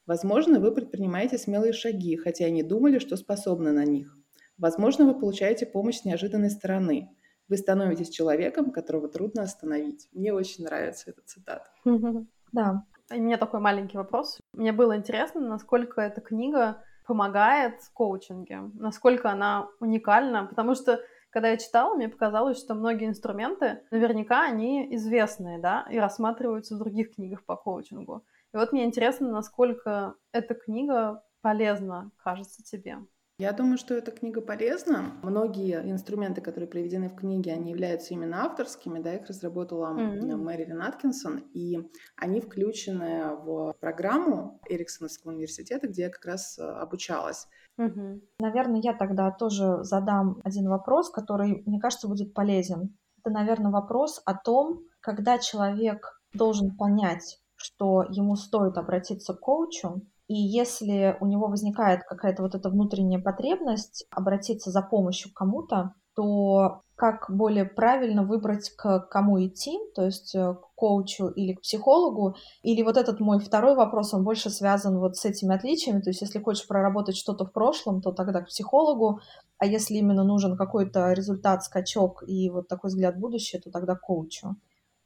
Возможно, 0.08 0.62
вы 0.62 0.72
предпринимаете 0.72 1.38
смелые 1.38 1.74
шаги, 1.74 2.16
хотя 2.16 2.48
и 2.48 2.52
не 2.52 2.64
думали, 2.64 2.98
что 2.98 3.18
способны 3.18 3.74
на 3.74 3.84
них. 3.84 4.18
Возможно, 4.58 5.06
вы 5.06 5.20
получаете 5.20 5.66
помощь 5.66 6.00
с 6.00 6.06
неожиданной 6.06 6.50
стороны. 6.50 7.10
Вы 7.50 7.58
становитесь 7.58 8.10
человеком, 8.10 8.72
которого 8.72 9.10
трудно 9.10 9.44
остановить. 9.44 10.08
Мне 10.14 10.34
очень 10.34 10.64
нравится 10.64 11.12
эта 11.12 11.22
цитата. 11.24 11.70
Да. 12.54 12.86
У 13.12 13.16
меня 13.16 13.38
такой 13.38 13.60
маленький 13.60 13.98
вопрос. 13.98 14.40
Мне 14.54 14.72
было 14.72 14.96
интересно, 14.96 15.42
насколько 15.42 16.00
эта 16.00 16.22
книга 16.22 16.82
помогает 17.06 17.82
в 17.82 17.92
коучинге, 17.92 18.72
насколько 18.74 19.30
она 19.30 19.68
уникальна, 19.82 20.46
потому 20.46 20.76
что 20.76 21.02
когда 21.30 21.50
я 21.50 21.58
читала, 21.58 21.94
мне 21.94 22.08
показалось, 22.08 22.58
что 22.58 22.74
многие 22.74 23.08
инструменты, 23.08 23.82
наверняка, 23.92 24.44
они 24.44 24.96
известные, 24.96 25.60
да, 25.60 25.86
и 25.92 26.00
рассматриваются 26.00 26.76
в 26.76 26.80
других 26.80 27.16
книгах 27.16 27.46
по 27.46 27.58
коучингу. 27.58 28.24
И 28.58 28.60
вот 28.60 28.72
мне 28.72 28.86
интересно, 28.86 29.30
насколько 29.30 30.16
эта 30.32 30.56
книга 30.56 31.22
полезна, 31.42 32.10
кажется 32.18 32.64
тебе. 32.64 32.98
Я 33.38 33.52
думаю, 33.52 33.78
что 33.78 33.94
эта 33.94 34.10
книга 34.10 34.42
полезна. 34.42 35.14
Многие 35.22 35.88
инструменты, 35.92 36.42
которые 36.42 36.68
приведены 36.68 37.10
в 37.10 37.16
книге, 37.16 37.54
они 37.54 37.70
являются 37.70 38.16
именно 38.16 38.46
авторскими, 38.46 38.98
да, 38.98 39.14
их 39.14 39.28
разработала 39.28 39.96
mm-hmm. 39.96 40.38
Мэрилин 40.38 40.82
Аткинсон, 40.82 41.44
и 41.54 41.78
они 42.16 42.42
включены 42.42 43.36
в 43.36 43.76
программу 43.80 44.60
Эриксоновского 44.68 45.34
университета, 45.34 45.88
где 45.88 46.06
я 46.06 46.10
как 46.10 46.26
раз 46.26 46.58
э, 46.58 46.64
обучалась. 46.64 47.48
Угу. 47.78 48.22
Наверное, 48.40 48.82
я 48.82 48.96
тогда 48.96 49.30
тоже 49.30 49.84
задам 49.84 50.42
один 50.44 50.68
вопрос, 50.68 51.12
который, 51.12 51.62
мне 51.68 51.80
кажется, 51.80 52.08
будет 52.08 52.34
полезен. 52.34 52.98
Это, 53.20 53.30
наверное, 53.30 53.70
вопрос 53.70 54.20
о 54.26 54.34
том, 54.34 54.82
когда 55.00 55.38
человек 55.38 56.20
должен 56.34 56.76
понять, 56.76 57.40
что 57.68 58.04
ему 58.10 58.36
стоит 58.36 58.78
обратиться 58.78 59.34
к 59.34 59.40
коучу, 59.40 60.02
и 60.28 60.36
если 60.36 61.18
у 61.20 61.26
него 61.26 61.48
возникает 61.48 62.04
какая-то 62.04 62.44
вот 62.44 62.56
эта 62.56 62.70
внутренняя 62.70 63.22
потребность 63.22 64.06
обратиться 64.10 64.72
за 64.72 64.82
помощью 64.82 65.32
к 65.32 65.38
кому-то, 65.38 65.94
то 66.16 66.82
как 66.96 67.28
более 67.30 67.66
правильно 67.66 68.24
выбрать, 68.24 68.72
к 68.72 69.02
кому 69.12 69.46
идти, 69.46 69.78
то 69.94 70.04
есть 70.04 70.34
э, 70.34 70.56
к 70.56 70.76
коучу 70.76 71.28
или 71.28 71.54
к 71.54 71.62
психологу, 71.62 72.36
или 72.64 72.82
вот 72.82 72.98
этот 72.98 73.20
мой 73.20 73.40
второй 73.40 73.76
вопрос, 73.76 74.14
он 74.14 74.24
больше 74.24 74.50
связан 74.50 74.98
вот 75.00 75.16
с 75.16 75.26
этими 75.26 75.56
отличиями, 75.56 76.02
то 76.02 76.10
есть 76.10 76.22
если 76.22 76.40
хочешь 76.40 76.68
проработать 76.68 77.16
что-то 77.16 77.46
в 77.46 77.52
прошлом, 77.52 78.02
то 78.02 78.12
тогда 78.12 78.42
к 78.42 78.48
психологу, 78.48 79.20
а 79.60 79.66
если 79.68 79.96
именно 79.96 80.24
нужен 80.24 80.58
какой-то 80.58 81.14
результат, 81.14 81.64
скачок 81.64 82.24
и 82.28 82.50
вот 82.50 82.68
такой 82.68 82.90
взгляд 82.90 83.16
в 83.16 83.20
будущее, 83.20 83.62
то 83.62 83.70
тогда 83.70 83.96
к 83.96 84.02
коучу. 84.02 84.56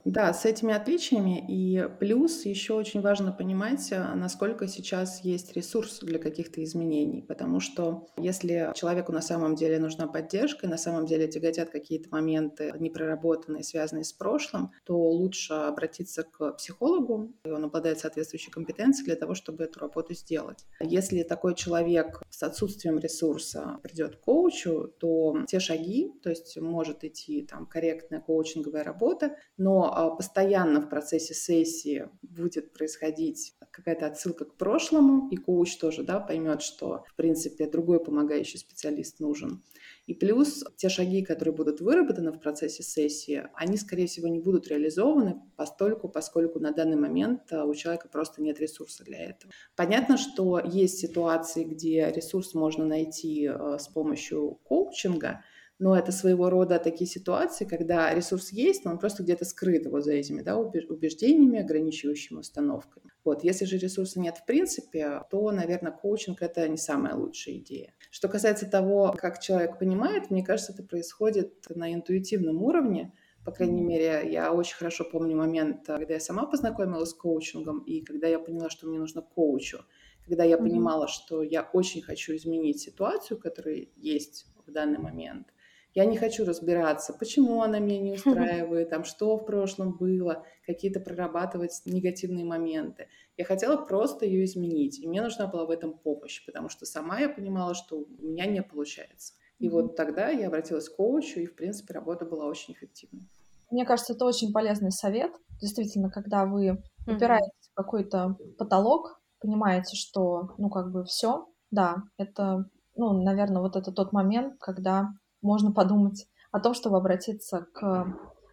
Да, 0.05 0.33
с 0.33 0.45
этими 0.45 0.73
отличиями. 0.73 1.45
И 1.47 1.87
плюс 1.99 2.45
еще 2.45 2.73
очень 2.73 3.01
важно 3.01 3.31
понимать, 3.31 3.91
э, 3.91 4.15
насколько 4.15 4.67
сейчас 4.67 5.23
есть 5.23 5.53
ресурс 5.53 5.99
для 5.99 6.17
каких-то 6.17 6.63
изменений. 6.63 7.21
Потому 7.21 7.59
что 7.59 8.07
если 8.17 8.71
человеку 8.75 9.11
на 9.11 9.21
самом 9.21 9.55
деле 9.55 9.79
нужна 9.79 10.07
поддержка, 10.07 10.65
и 10.65 10.69
на 10.69 10.77
самом 10.77 11.05
деле 11.05 11.27
тяготят 11.27 11.69
какие-то 11.69 12.09
моменты 12.11 12.73
непроработанные, 12.79 13.63
связанные 13.63 14.03
с 14.03 14.13
прошлым, 14.13 14.71
то 14.85 14.97
лучше 14.97 15.53
обратиться 15.53 16.23
к 16.23 16.53
психологу, 16.53 17.33
и 17.43 17.51
он 17.51 17.65
обладает 17.65 17.99
соответствующей 17.99 18.51
компетенцией 18.51 19.05
для 19.05 19.15
того, 19.15 19.35
чтобы 19.35 19.63
эту 19.63 19.79
работу 19.79 20.13
сделать. 20.13 20.65
Если 20.79 21.23
такой 21.23 21.55
человек 21.55 22.21
с 22.29 22.41
отсутствием 22.43 22.97
ресурса 22.97 23.79
придет 23.83 24.15
к 24.15 24.21
коучу, 24.21 24.93
то 24.99 25.37
те 25.47 25.59
шаги, 25.59 26.11
то 26.23 26.29
есть 26.29 26.59
может 26.59 27.03
идти 27.03 27.43
там 27.43 27.67
корректная 27.67 28.19
коучинговая 28.19 28.83
работа, 28.83 29.35
но 29.57 29.90
а, 29.91 30.09
постоянно 30.09 30.81
в 30.81 30.89
процессе 30.89 31.33
сессии 31.33 32.09
будет 32.21 32.73
происходить 32.73 33.55
какая-то 33.71 34.07
отсылка 34.07 34.45
к 34.45 34.55
прошлому, 34.57 35.29
и 35.29 35.37
коуч 35.37 35.77
тоже 35.77 36.03
да, 36.03 36.19
поймет, 36.19 36.61
что, 36.61 37.03
в 37.07 37.15
принципе, 37.15 37.67
другой 37.67 38.03
помогающий 38.03 38.59
специалист 38.59 39.19
нужен. 39.19 39.63
И 40.07 40.13
плюс 40.13 40.63
те 40.75 40.89
шаги, 40.89 41.23
которые 41.23 41.55
будут 41.55 41.79
выработаны 41.79 42.31
в 42.31 42.39
процессе 42.39 42.83
сессии, 42.83 43.47
они, 43.53 43.77
скорее 43.77 44.07
всего, 44.07 44.27
не 44.27 44.39
будут 44.39 44.67
реализованы 44.67 45.41
постольку, 45.55 46.09
поскольку 46.09 46.59
на 46.59 46.71
данный 46.71 46.97
момент 46.97 47.41
а, 47.51 47.65
у 47.65 47.73
человека 47.73 48.09
просто 48.09 48.41
нет 48.41 48.59
ресурса 48.59 49.03
для 49.03 49.19
этого. 49.19 49.53
Понятно, 49.75 50.17
что 50.17 50.59
есть 50.59 50.99
ситуации, 50.99 51.63
где 51.63 52.11
ресурс 52.11 52.53
можно 52.53 52.85
найти 52.85 53.47
а, 53.47 53.77
с 53.77 53.87
помощью 53.87 54.59
коучинга, 54.63 55.43
но 55.81 55.97
это 55.97 56.11
своего 56.11 56.51
рода 56.51 56.77
такие 56.77 57.09
ситуации, 57.09 57.65
когда 57.65 58.13
ресурс 58.13 58.51
есть, 58.51 58.85
но 58.85 58.91
он 58.91 58.99
просто 58.99 59.23
где-то 59.23 59.45
скрыт 59.45 59.87
вот 59.87 60.03
за 60.03 60.13
этими 60.13 60.43
да, 60.43 60.55
убеждениями, 60.55 61.59
ограничивающими 61.59 62.37
установками. 62.37 63.11
Вот. 63.25 63.43
Если 63.43 63.65
же 63.65 63.79
ресурса 63.79 64.19
нет 64.19 64.37
в 64.37 64.45
принципе, 64.45 65.23
то, 65.31 65.49
наверное, 65.49 65.91
коучинг— 65.91 66.39
это 66.43 66.67
не 66.69 66.77
самая 66.77 67.15
лучшая 67.15 67.55
идея. 67.55 67.95
Что 68.11 68.27
касается 68.27 68.69
того, 68.69 69.15
как 69.17 69.39
человек 69.39 69.79
понимает, 69.79 70.29
мне 70.29 70.45
кажется, 70.45 70.71
это 70.71 70.83
происходит 70.83 71.65
на 71.69 71.91
интуитивном 71.91 72.61
уровне, 72.61 73.11
по 73.43 73.51
крайней 73.51 73.81
мере, 73.81 74.31
я 74.31 74.53
очень 74.53 74.75
хорошо 74.75 75.03
помню 75.03 75.35
момент, 75.35 75.87
когда 75.87 76.13
я 76.13 76.19
сама 76.19 76.45
познакомилась 76.45 77.09
с 77.09 77.15
коучингом, 77.15 77.79
и 77.79 78.01
когда 78.01 78.27
я 78.27 78.37
поняла, 78.37 78.69
что 78.69 78.85
мне 78.85 78.99
нужно 78.99 79.23
коучу, 79.23 79.79
когда 80.27 80.43
я 80.43 80.57
mm-hmm. 80.57 80.59
понимала, 80.59 81.07
что 81.07 81.41
я 81.41 81.67
очень 81.73 82.03
хочу 82.03 82.35
изменить 82.35 82.79
ситуацию, 82.81 83.39
которая 83.39 83.87
есть 83.95 84.45
в 84.67 84.71
данный 84.71 84.99
момент— 84.99 85.47
я 85.93 86.05
не 86.05 86.17
хочу 86.17 86.45
разбираться, 86.45 87.13
почему 87.13 87.61
она 87.61 87.79
меня 87.79 87.99
не 87.99 88.11
устраивает, 88.13 88.89
там, 88.89 89.03
что 89.03 89.37
в 89.37 89.45
прошлом 89.45 89.97
было, 89.97 90.45
какие-то 90.65 90.99
прорабатывать 90.99 91.81
негативные 91.85 92.45
моменты. 92.45 93.07
Я 93.37 93.45
хотела 93.45 93.77
просто 93.77 94.25
ее 94.25 94.45
изменить, 94.45 94.99
и 94.99 95.07
мне 95.07 95.21
нужна 95.21 95.47
была 95.47 95.65
в 95.65 95.71
этом 95.71 95.93
помощь, 95.93 96.45
потому 96.45 96.69
что 96.69 96.85
сама 96.85 97.19
я 97.19 97.29
понимала, 97.29 97.73
что 97.73 97.97
у 97.97 98.25
меня 98.25 98.45
не 98.45 98.61
получается. 98.61 99.33
И 99.59 99.69
вот 99.69 99.95
тогда 99.95 100.29
я 100.29 100.47
обратилась 100.47 100.89
к 100.89 100.95
коучу, 100.95 101.39
и, 101.39 101.45
в 101.45 101.55
принципе, 101.55 101.93
работа 101.93 102.25
была 102.25 102.45
очень 102.45 102.73
эффективной. 102.73 103.27
Мне 103.69 103.85
кажется, 103.85 104.13
это 104.13 104.25
очень 104.25 104.51
полезный 104.51 104.91
совет. 104.91 105.31
Действительно, 105.61 106.09
когда 106.09 106.45
вы 106.45 106.81
упираетесь 107.07 107.69
в 107.71 107.73
какой-то 107.73 108.37
потолок, 108.57 109.21
понимаете, 109.39 109.95
что, 109.95 110.49
ну, 110.57 110.69
как 110.69 110.91
бы 110.91 111.03
все, 111.03 111.47
да, 111.69 112.03
это, 112.17 112.65
ну, 112.95 113.23
наверное, 113.23 113.61
вот 113.61 113.75
это 113.75 113.91
тот 113.91 114.13
момент, 114.13 114.55
когда 114.59 115.09
можно 115.41 115.71
подумать 115.71 116.27
о 116.51 116.59
том, 116.59 116.73
чтобы 116.73 116.97
обратиться 116.97 117.67
к 117.73 118.07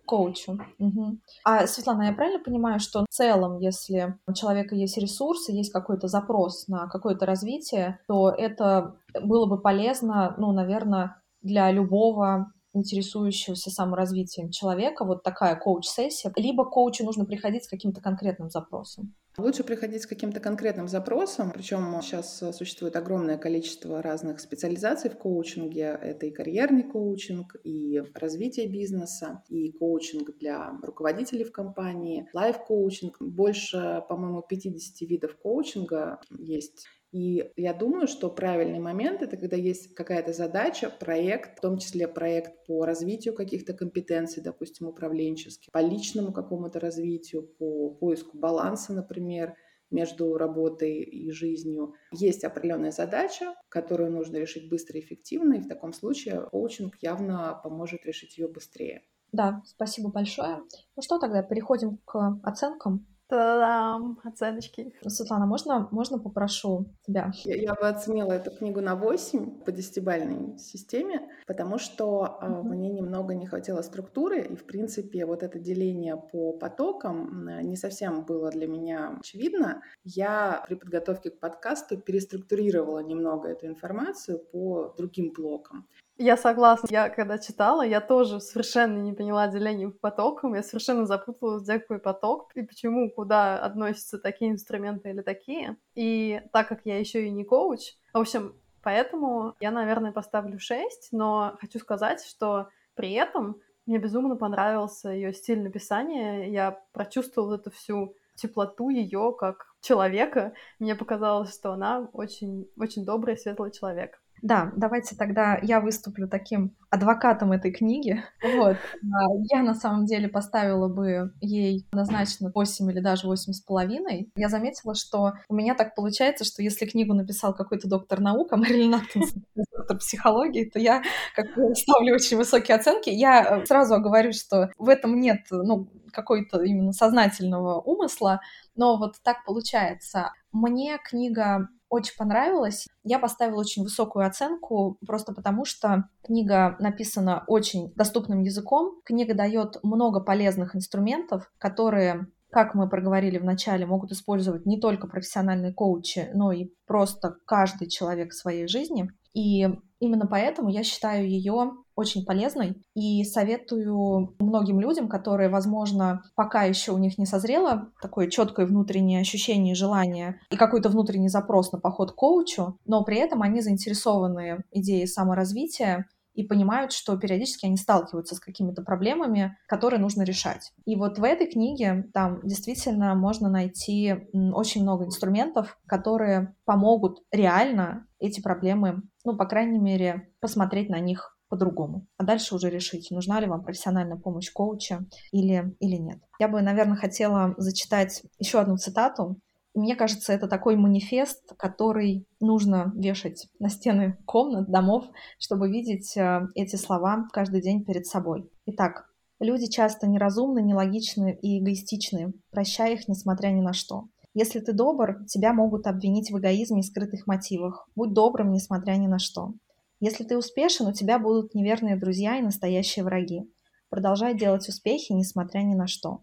коучу. 0.08 0.58
Угу. 0.78 1.18
А, 1.44 1.66
Светлана, 1.66 2.04
я 2.04 2.12
правильно 2.12 2.42
понимаю, 2.42 2.80
что 2.80 3.04
в 3.04 3.14
целом, 3.14 3.58
если 3.58 4.16
у 4.26 4.32
человека 4.32 4.74
есть 4.74 4.96
ресурсы, 4.96 5.52
есть 5.52 5.70
какой-то 5.70 6.08
запрос 6.08 6.66
на 6.66 6.88
какое-то 6.88 7.26
развитие, 7.26 8.00
то 8.08 8.30
это 8.30 8.96
было 9.22 9.46
бы 9.46 9.60
полезно, 9.60 10.34
ну, 10.38 10.52
наверное, 10.52 11.20
для 11.42 11.70
любого 11.70 12.52
интересующегося 12.72 13.70
саморазвитием 13.70 14.50
человека, 14.50 15.04
вот 15.04 15.22
такая 15.22 15.56
коуч-сессия, 15.56 16.32
либо 16.36 16.64
коучу 16.64 17.04
нужно 17.04 17.24
приходить 17.24 17.64
с 17.64 17.68
каким-то 17.68 18.00
конкретным 18.00 18.50
запросом? 18.50 19.14
Лучше 19.38 19.62
приходить 19.62 20.02
с 20.02 20.06
каким-то 20.06 20.40
конкретным 20.40 20.88
запросом, 20.88 21.52
причем 21.52 21.96
сейчас 22.02 22.42
существует 22.56 22.96
огромное 22.96 23.38
количество 23.38 24.02
разных 24.02 24.40
специализаций 24.40 25.10
в 25.10 25.16
коучинге. 25.16 25.96
Это 26.02 26.26
и 26.26 26.32
карьерный 26.32 26.82
коучинг, 26.82 27.54
и 27.62 28.02
развитие 28.14 28.66
бизнеса, 28.66 29.44
и 29.48 29.70
коучинг 29.70 30.36
для 30.38 30.76
руководителей 30.82 31.44
в 31.44 31.52
компании, 31.52 32.28
лайф-коучинг. 32.32 33.18
Больше, 33.20 34.02
по-моему, 34.08 34.42
50 34.42 35.08
видов 35.08 35.36
коучинга 35.36 36.20
есть. 36.36 36.88
И 37.10 37.52
я 37.56 37.72
думаю, 37.72 38.06
что 38.06 38.28
правильный 38.28 38.80
момент— 38.80 39.22
это 39.22 39.36
когда 39.36 39.56
есть 39.56 39.94
какая-то 39.94 40.32
задача, 40.32 40.90
проект, 40.90 41.56
в 41.56 41.60
том 41.60 41.78
числе 41.78 42.06
проект 42.06 42.66
по 42.66 42.84
развитию 42.84 43.34
каких-то 43.34 43.72
компетенций, 43.72 44.42
допустим, 44.42 44.88
управленческих, 44.88 45.72
по 45.72 45.78
личному 45.78 46.32
какому-то 46.32 46.80
развитию, 46.80 47.42
по 47.58 47.90
поиску 47.90 48.36
баланса, 48.36 48.92
например, 48.92 49.54
между 49.90 50.36
работой 50.36 51.00
и 51.00 51.30
жизнью. 51.30 51.94
Есть 52.12 52.44
определенная 52.44 52.90
задача, 52.90 53.54
которую 53.70 54.12
нужно 54.12 54.36
решить 54.36 54.68
быстро 54.68 54.98
и 54.98 55.02
эффективно, 55.02 55.54
и 55.54 55.60
в 55.60 55.68
таком 55.68 55.94
случае 55.94 56.46
коучинг 56.50 56.96
явно 57.00 57.58
поможет 57.62 58.04
решить 58.04 58.36
ее 58.36 58.48
быстрее. 58.48 59.02
Да, 59.32 59.62
спасибо 59.64 60.10
большое. 60.10 60.62
Ну 60.96 61.02
что 61.02 61.18
тогда, 61.18 61.42
переходим 61.42 61.98
к 62.04 62.38
оценкам. 62.42 63.06
Та-дам! 63.28 64.18
Оценочки. 64.24 64.94
Светлана, 65.06 65.44
можно, 65.44 65.86
можно 65.90 66.18
попрошу 66.18 66.86
тебя? 67.06 67.30
Я, 67.44 67.56
я 67.56 67.74
бы 67.74 67.86
оценила 67.86 68.32
эту 68.32 68.50
книгу 68.50 68.80
на 68.80 68.94
8 68.94 69.64
по 69.64 69.70
десятибальной 69.70 70.58
системе, 70.58 71.28
потому 71.46 71.78
что 71.78 72.38
mm-hmm. 72.40 72.62
мне 72.62 72.90
немного 72.90 73.34
не 73.34 73.46
хватило 73.46 73.82
структуры, 73.82 74.40
и, 74.40 74.56
в 74.56 74.64
принципе, 74.64 75.26
вот 75.26 75.42
это 75.42 75.58
деление 75.58 76.16
по 76.16 76.54
потокам 76.54 77.46
не 77.62 77.76
совсем 77.76 78.24
было 78.24 78.50
для 78.50 78.66
меня 78.66 79.18
очевидно. 79.20 79.82
Я 80.04 80.64
при 80.66 80.76
подготовке 80.76 81.30
к 81.30 81.38
подкасту 81.38 81.98
переструктурировала 81.98 83.00
немного 83.00 83.48
эту 83.48 83.66
информацию 83.66 84.38
по 84.38 84.94
другим 84.96 85.32
блокам. 85.32 85.86
Я 86.18 86.36
согласна. 86.36 86.88
Я 86.90 87.08
когда 87.10 87.38
читала, 87.38 87.82
я 87.82 88.00
тоже 88.00 88.40
совершенно 88.40 88.98
не 88.98 89.12
поняла 89.12 89.46
деление 89.46 89.90
по 89.90 90.10
потокам. 90.10 90.54
Я 90.54 90.64
совершенно 90.64 91.06
запуталась, 91.06 91.62
где 91.62 91.78
какой 91.78 92.00
поток 92.00 92.50
и 92.56 92.62
почему, 92.62 93.08
куда 93.08 93.58
относятся 93.58 94.18
такие 94.18 94.50
инструменты 94.50 95.10
или 95.10 95.22
такие. 95.22 95.76
И 95.94 96.42
так 96.52 96.66
как 96.66 96.80
я 96.84 96.98
еще 96.98 97.24
и 97.24 97.30
не 97.30 97.44
коуч, 97.44 97.94
в 98.12 98.18
общем, 98.18 98.56
поэтому 98.82 99.54
я, 99.60 99.70
наверное, 99.70 100.10
поставлю 100.10 100.58
6, 100.58 101.10
но 101.12 101.56
хочу 101.60 101.78
сказать, 101.78 102.24
что 102.24 102.68
при 102.96 103.12
этом 103.12 103.60
мне 103.86 103.98
безумно 103.98 104.34
понравился 104.34 105.10
ее 105.10 105.32
стиль 105.32 105.62
написания. 105.62 106.50
Я 106.50 106.80
прочувствовала 106.92 107.54
эту 107.54 107.70
всю 107.70 108.16
теплоту 108.34 108.90
ее 108.90 109.34
как 109.38 109.72
человека. 109.80 110.52
Мне 110.80 110.96
показалось, 110.96 111.54
что 111.54 111.72
она 111.72 112.08
очень, 112.12 112.68
очень 112.76 113.04
добрый, 113.04 113.36
светлый 113.36 113.70
человек. 113.70 114.20
Да, 114.42 114.72
давайте 114.76 115.16
тогда 115.16 115.58
я 115.62 115.80
выступлю 115.80 116.28
таким 116.28 116.76
адвокатом 116.90 117.52
этой 117.52 117.72
книги. 117.72 118.22
Вот. 118.58 118.76
А, 118.76 119.26
я 119.50 119.62
на 119.62 119.74
самом 119.74 120.06
деле 120.06 120.28
поставила 120.28 120.88
бы 120.88 121.32
ей 121.40 121.86
однозначно 121.92 122.50
8 122.52 122.90
или 122.90 123.00
даже 123.00 123.26
8 123.26 123.52
с 123.52 123.60
половиной. 123.60 124.30
Я 124.36 124.48
заметила, 124.48 124.94
что 124.94 125.34
у 125.48 125.54
меня 125.54 125.74
так 125.74 125.94
получается, 125.94 126.44
что 126.44 126.62
если 126.62 126.86
книгу 126.86 127.14
написал 127.14 127.54
какой-то 127.54 127.88
доктор 127.88 128.20
наук, 128.20 128.52
а 128.52 128.56
Мэрилин 128.56 128.94
доктор 129.76 129.98
психологии, 129.98 130.64
то 130.64 130.78
я 130.78 131.02
как 131.34 131.46
ставлю 131.76 132.14
очень 132.14 132.36
высокие 132.36 132.76
оценки. 132.76 133.10
Я 133.10 133.60
э, 133.60 133.66
сразу 133.66 134.00
говорю, 134.00 134.32
что 134.32 134.70
в 134.78 134.88
этом 134.88 135.20
нет 135.20 135.46
ну, 135.50 135.88
какой-то 136.12 136.62
именно 136.62 136.92
сознательного 136.92 137.80
умысла, 137.80 138.40
но 138.74 138.96
вот 138.96 139.16
так 139.22 139.44
получается. 139.44 140.32
Мне 140.52 140.98
книга 141.04 141.68
очень 141.88 142.16
понравилась. 142.16 142.86
Я 143.04 143.18
поставила 143.18 143.60
очень 143.60 143.82
высокую 143.82 144.26
оценку, 144.26 144.98
просто 145.06 145.32
потому 145.32 145.64
что 145.64 146.08
книга 146.22 146.76
написана 146.78 147.44
очень 147.46 147.92
доступным 147.94 148.42
языком. 148.42 149.00
Книга 149.04 149.34
дает 149.34 149.78
много 149.82 150.20
полезных 150.20 150.76
инструментов, 150.76 151.50
которые 151.58 152.28
как 152.50 152.74
мы 152.74 152.88
проговорили 152.88 153.38
в 153.38 153.44
начале, 153.44 153.84
могут 153.84 154.10
использовать 154.10 154.64
не 154.64 154.80
только 154.80 155.06
профессиональные 155.06 155.74
коучи, 155.74 156.30
но 156.32 156.50
и 156.50 156.70
просто 156.86 157.36
каждый 157.44 157.88
человек 157.88 158.32
в 158.32 158.36
своей 158.36 158.66
жизни. 158.66 159.10
И 159.34 159.68
именно 160.00 160.26
поэтому 160.26 160.70
я 160.70 160.82
считаю 160.82 161.28
ее 161.28 161.72
очень 161.98 162.24
полезной 162.24 162.76
и 162.94 163.24
советую 163.24 164.36
многим 164.38 164.80
людям, 164.80 165.08
которые, 165.08 165.48
возможно, 165.48 166.22
пока 166.36 166.62
еще 166.62 166.92
у 166.92 166.98
них 166.98 167.18
не 167.18 167.26
созрело 167.26 167.90
такое 168.00 168.28
четкое 168.28 168.66
внутреннее 168.66 169.20
ощущение, 169.20 169.74
желание 169.74 170.40
и 170.50 170.56
какой-то 170.56 170.90
внутренний 170.90 171.28
запрос 171.28 171.72
на 171.72 171.80
поход 171.80 172.12
к 172.12 172.14
коучу, 172.14 172.78
но 172.84 173.02
при 173.02 173.18
этом 173.18 173.42
они 173.42 173.60
заинтересованы 173.60 174.62
идеей 174.70 175.08
саморазвития 175.08 176.06
и 176.34 176.44
понимают, 176.44 176.92
что 176.92 177.16
периодически 177.16 177.66
они 177.66 177.76
сталкиваются 177.76 178.36
с 178.36 178.40
какими-то 178.40 178.82
проблемами, 178.82 179.58
которые 179.66 179.98
нужно 179.98 180.22
решать. 180.22 180.72
И 180.84 180.94
вот 180.94 181.18
в 181.18 181.24
этой 181.24 181.50
книге 181.50 182.08
там 182.14 182.38
действительно 182.44 183.16
можно 183.16 183.50
найти 183.50 184.14
очень 184.32 184.82
много 184.82 185.04
инструментов, 185.06 185.76
которые 185.88 186.54
помогут 186.64 187.24
реально 187.32 188.06
эти 188.20 188.40
проблемы, 188.40 189.02
ну, 189.24 189.36
по 189.36 189.46
крайней 189.46 189.80
мере, 189.80 190.30
посмотреть 190.40 190.90
на 190.90 191.00
них 191.00 191.37
по-другому. 191.48 192.06
А 192.16 192.24
дальше 192.24 192.54
уже 192.54 192.70
решить, 192.70 193.10
нужна 193.10 193.40
ли 193.40 193.46
вам 193.46 193.64
профессиональная 193.64 194.16
помощь 194.16 194.50
коуча 194.52 195.06
или, 195.32 195.74
или 195.80 195.96
нет. 195.96 196.18
Я 196.38 196.48
бы, 196.48 196.60
наверное, 196.62 196.96
хотела 196.96 197.54
зачитать 197.56 198.22
еще 198.38 198.60
одну 198.60 198.76
цитату. 198.76 199.36
Мне 199.74 199.96
кажется, 199.96 200.32
это 200.32 200.48
такой 200.48 200.76
манифест, 200.76 201.54
который 201.56 202.26
нужно 202.40 202.92
вешать 202.94 203.48
на 203.58 203.68
стены 203.68 204.18
комнат, 204.24 204.70
домов, 204.70 205.04
чтобы 205.38 205.70
видеть 205.70 206.16
э, 206.16 206.40
эти 206.54 206.76
слова 206.76 207.28
каждый 207.32 207.62
день 207.62 207.84
перед 207.84 208.06
собой. 208.06 208.50
Итак, 208.66 209.08
люди 209.40 209.66
часто 209.66 210.08
неразумны, 210.08 210.62
нелогичны 210.62 211.38
и 211.40 211.60
эгоистичны, 211.60 212.32
прощая 212.50 212.94
их, 212.94 213.08
несмотря 213.08 213.48
ни 213.48 213.60
на 213.60 213.72
что. 213.72 214.08
Если 214.34 214.60
ты 214.60 214.72
добр, 214.72 215.24
тебя 215.26 215.52
могут 215.52 215.86
обвинить 215.86 216.30
в 216.30 216.38
эгоизме 216.38 216.80
и 216.80 216.84
скрытых 216.84 217.26
мотивах. 217.26 217.88
Будь 217.94 218.12
добрым, 218.12 218.52
несмотря 218.52 218.92
ни 218.92 219.06
на 219.06 219.18
что. 219.18 219.52
Если 220.00 220.24
ты 220.24 220.38
успешен, 220.38 220.86
у 220.86 220.92
тебя 220.92 221.18
будут 221.18 221.54
неверные 221.54 221.96
друзья 221.96 222.38
и 222.38 222.42
настоящие 222.42 223.04
враги. 223.04 223.50
Продолжай 223.88 224.36
делать 224.36 224.68
успехи, 224.68 225.12
несмотря 225.12 225.60
ни 225.60 225.74
на 225.74 225.86
что. 225.88 226.22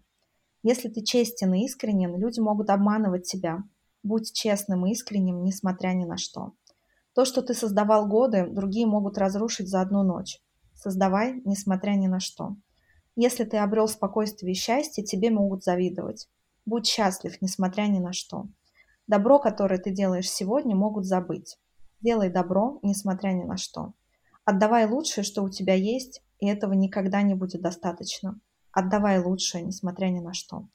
Если 0.62 0.88
ты 0.88 1.04
честен 1.04 1.52
и 1.52 1.64
искренен, 1.64 2.16
люди 2.16 2.40
могут 2.40 2.70
обманывать 2.70 3.24
тебя. 3.24 3.62
Будь 4.02 4.32
честным 4.32 4.86
и 4.86 4.92
искренним, 4.92 5.42
несмотря 5.42 5.90
ни 5.90 6.04
на 6.04 6.16
что. 6.16 6.52
То, 7.14 7.24
что 7.24 7.42
ты 7.42 7.54
создавал 7.54 8.08
годы, 8.08 8.46
другие 8.48 8.86
могут 8.86 9.18
разрушить 9.18 9.68
за 9.68 9.80
одну 9.80 10.02
ночь. 10.02 10.40
Создавай, 10.74 11.40
несмотря 11.44 11.92
ни 11.92 12.06
на 12.06 12.20
что. 12.20 12.56
Если 13.14 13.44
ты 13.44 13.58
обрел 13.58 13.88
спокойствие 13.88 14.52
и 14.52 14.56
счастье, 14.56 15.04
тебе 15.04 15.30
могут 15.30 15.64
завидовать. 15.64 16.28
Будь 16.64 16.86
счастлив, 16.86 17.40
несмотря 17.40 17.84
ни 17.84 17.98
на 17.98 18.12
что. 18.12 18.46
Добро, 19.06 19.38
которое 19.38 19.78
ты 19.78 19.90
делаешь 19.90 20.30
сегодня, 20.30 20.74
могут 20.74 21.04
забыть. 21.04 21.58
Делай 22.06 22.30
добро, 22.30 22.78
несмотря 22.84 23.30
ни 23.30 23.42
на 23.42 23.56
что. 23.56 23.92
Отдавай 24.44 24.86
лучшее, 24.86 25.24
что 25.24 25.42
у 25.42 25.50
тебя 25.50 25.74
есть, 25.74 26.22
и 26.38 26.46
этого 26.46 26.72
никогда 26.72 27.22
не 27.22 27.34
будет 27.34 27.62
достаточно. 27.62 28.38
Отдавай 28.70 29.18
лучшее, 29.18 29.64
несмотря 29.64 30.06
ни 30.06 30.20
на 30.20 30.32
что. 30.32 30.68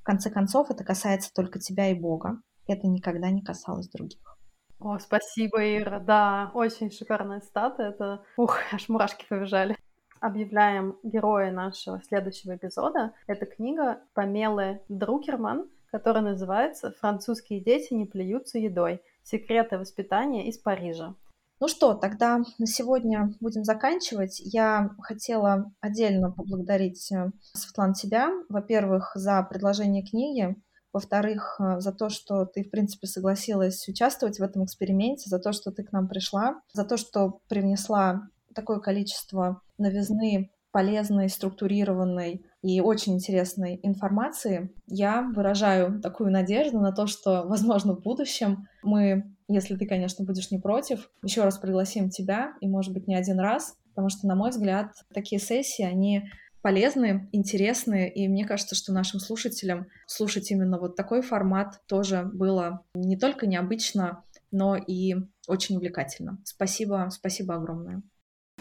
В 0.00 0.04
конце 0.04 0.30
концов, 0.30 0.70
это 0.70 0.84
касается 0.84 1.34
только 1.34 1.58
тебя 1.58 1.90
и 1.90 1.94
Бога. 1.94 2.40
Это 2.68 2.86
никогда 2.86 3.30
не 3.30 3.42
касалось 3.42 3.88
других. 3.88 4.38
О, 4.78 4.96
спасибо, 5.00 5.58
Ира. 5.76 5.98
Да, 5.98 6.52
очень 6.54 6.92
шикарная 6.92 7.40
стата. 7.40 7.82
Это, 7.82 8.22
ух, 8.36 8.56
аж 8.72 8.88
мурашки 8.88 9.26
побежали. 9.28 9.76
Объявляем 10.20 10.98
героя 11.02 11.50
нашего 11.50 12.00
следующего 12.00 12.54
эпизода. 12.54 13.12
Это 13.26 13.44
книга 13.44 14.02
Памелы 14.14 14.82
Друкерман, 14.88 15.68
которая 15.90 16.22
называется 16.22 16.94
«Французские 17.00 17.58
дети 17.58 17.92
не 17.92 18.06
плюются 18.06 18.60
едой. 18.60 19.02
Секреты 19.28 19.76
воспитания 19.76 20.48
из 20.48 20.56
Парижа». 20.56 21.16
Ну 21.58 21.66
что, 21.66 21.94
тогда 21.94 22.42
на 22.58 22.66
сегодня 22.66 23.34
будем 23.40 23.64
заканчивать. 23.64 24.40
Я 24.40 24.90
хотела 25.00 25.72
отдельно 25.80 26.30
поблагодарить, 26.30 27.10
э, 27.10 27.32
Светлана, 27.54 27.92
тебя, 27.92 28.30
во-первых, 28.48 29.10
за 29.16 29.42
предложение 29.42 30.04
книги, 30.04 30.54
во-вторых, 30.92 31.56
э, 31.58 31.80
за 31.80 31.92
то, 31.92 32.08
что 32.08 32.44
ты, 32.44 32.62
в 32.62 32.70
принципе, 32.70 33.08
согласилась 33.08 33.88
участвовать 33.88 34.38
в 34.38 34.44
этом 34.44 34.64
эксперименте, 34.64 35.28
за 35.28 35.40
то, 35.40 35.52
что 35.52 35.72
ты 35.72 35.82
к 35.82 35.90
нам 35.90 36.06
пришла, 36.06 36.60
за 36.72 36.84
то, 36.84 36.96
что 36.96 37.40
привнесла 37.48 38.28
такое 38.54 38.78
количество 38.78 39.60
новизны 39.76 40.52
полезной, 40.70 41.30
структурированной 41.30 42.44
и 42.66 42.80
очень 42.80 43.14
интересной 43.14 43.78
информации. 43.84 44.74
Я 44.88 45.22
выражаю 45.22 46.00
такую 46.00 46.32
надежду 46.32 46.80
на 46.80 46.90
то, 46.90 47.06
что, 47.06 47.44
возможно, 47.46 47.94
в 47.94 48.02
будущем 48.02 48.66
мы, 48.82 49.32
если 49.46 49.76
ты, 49.76 49.86
конечно, 49.86 50.24
будешь 50.24 50.50
не 50.50 50.58
против, 50.58 51.08
еще 51.22 51.44
раз 51.44 51.58
пригласим 51.58 52.10
тебя, 52.10 52.54
и, 52.60 52.66
может 52.66 52.92
быть, 52.92 53.06
не 53.06 53.14
один 53.14 53.38
раз, 53.38 53.76
потому 53.90 54.08
что, 54.08 54.26
на 54.26 54.34
мой 54.34 54.50
взгляд, 54.50 54.90
такие 55.14 55.40
сессии, 55.40 55.84
они 55.84 56.28
полезные, 56.60 57.28
интересные, 57.30 58.12
и 58.12 58.26
мне 58.26 58.44
кажется, 58.44 58.74
что 58.74 58.92
нашим 58.92 59.20
слушателям 59.20 59.86
слушать 60.08 60.50
именно 60.50 60.80
вот 60.80 60.96
такой 60.96 61.22
формат 61.22 61.80
тоже 61.86 62.24
было 62.24 62.82
не 62.96 63.16
только 63.16 63.46
необычно, 63.46 64.24
но 64.50 64.74
и 64.74 65.14
очень 65.46 65.76
увлекательно. 65.76 66.38
Спасибо, 66.44 67.10
спасибо 67.12 67.54
огромное. 67.54 68.02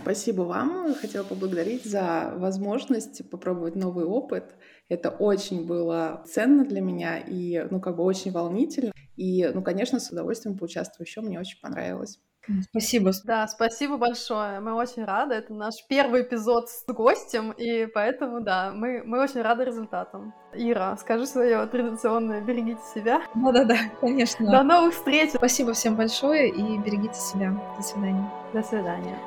Спасибо 0.06 0.44
вам. 0.44 0.94
Хотела 0.94 1.24
поблагодарить 1.24 1.84
за 1.84 2.32
возможность 2.36 3.28
попробовать 3.32 3.76
новый 3.76 4.06
опыт. 4.06 4.54
Это 4.88 5.10
очень 5.10 5.66
было 5.66 6.24
ценно 6.28 6.64
для 6.64 6.80
меня 6.80 7.18
и, 7.18 7.66
ну, 7.72 7.82
как 7.82 7.96
бы 7.96 8.04
очень 8.04 8.32
волнительно. 8.32 8.92
И, 9.16 9.50
ну, 9.52 9.64
конечно, 9.64 10.00
с 10.00 10.12
удовольствием 10.12 10.60
поучаствую 10.60 11.08
еще. 11.08 11.22
Мне 11.22 11.40
очень 11.40 11.60
понравилось. 11.60 12.20
Спасибо. 12.70 13.14
Да, 13.24 13.48
спасибо 13.48 13.98
большое. 13.98 14.60
Мы 14.60 14.76
очень 14.76 15.04
рады. 15.04 15.34
Это 15.34 15.52
наш 15.56 15.74
первый 15.90 16.22
эпизод 16.22 16.70
с 16.70 16.86
гостем, 16.86 17.52
и 17.54 17.88
поэтому, 17.88 18.42
да, 18.42 18.72
мы, 18.76 19.02
мы 19.04 19.24
очень 19.24 19.42
рады 19.42 19.64
результатам. 19.66 20.36
Ира, 20.54 20.96
скажи 20.98 21.26
свое 21.26 21.66
традиционное 21.66 22.42
«берегите 22.42 22.82
себя». 22.94 23.22
Да-да-да, 23.34 23.78
конечно. 24.00 24.52
До 24.52 24.62
новых 24.62 24.94
встреч. 24.94 25.32
Спасибо 25.32 25.74
всем 25.74 25.96
большое 25.96 26.50
и 26.50 26.78
берегите 26.78 27.20
себя. 27.20 27.60
До 27.76 27.82
свидания. 27.82 28.32
До 28.54 28.62
свидания. 28.62 29.18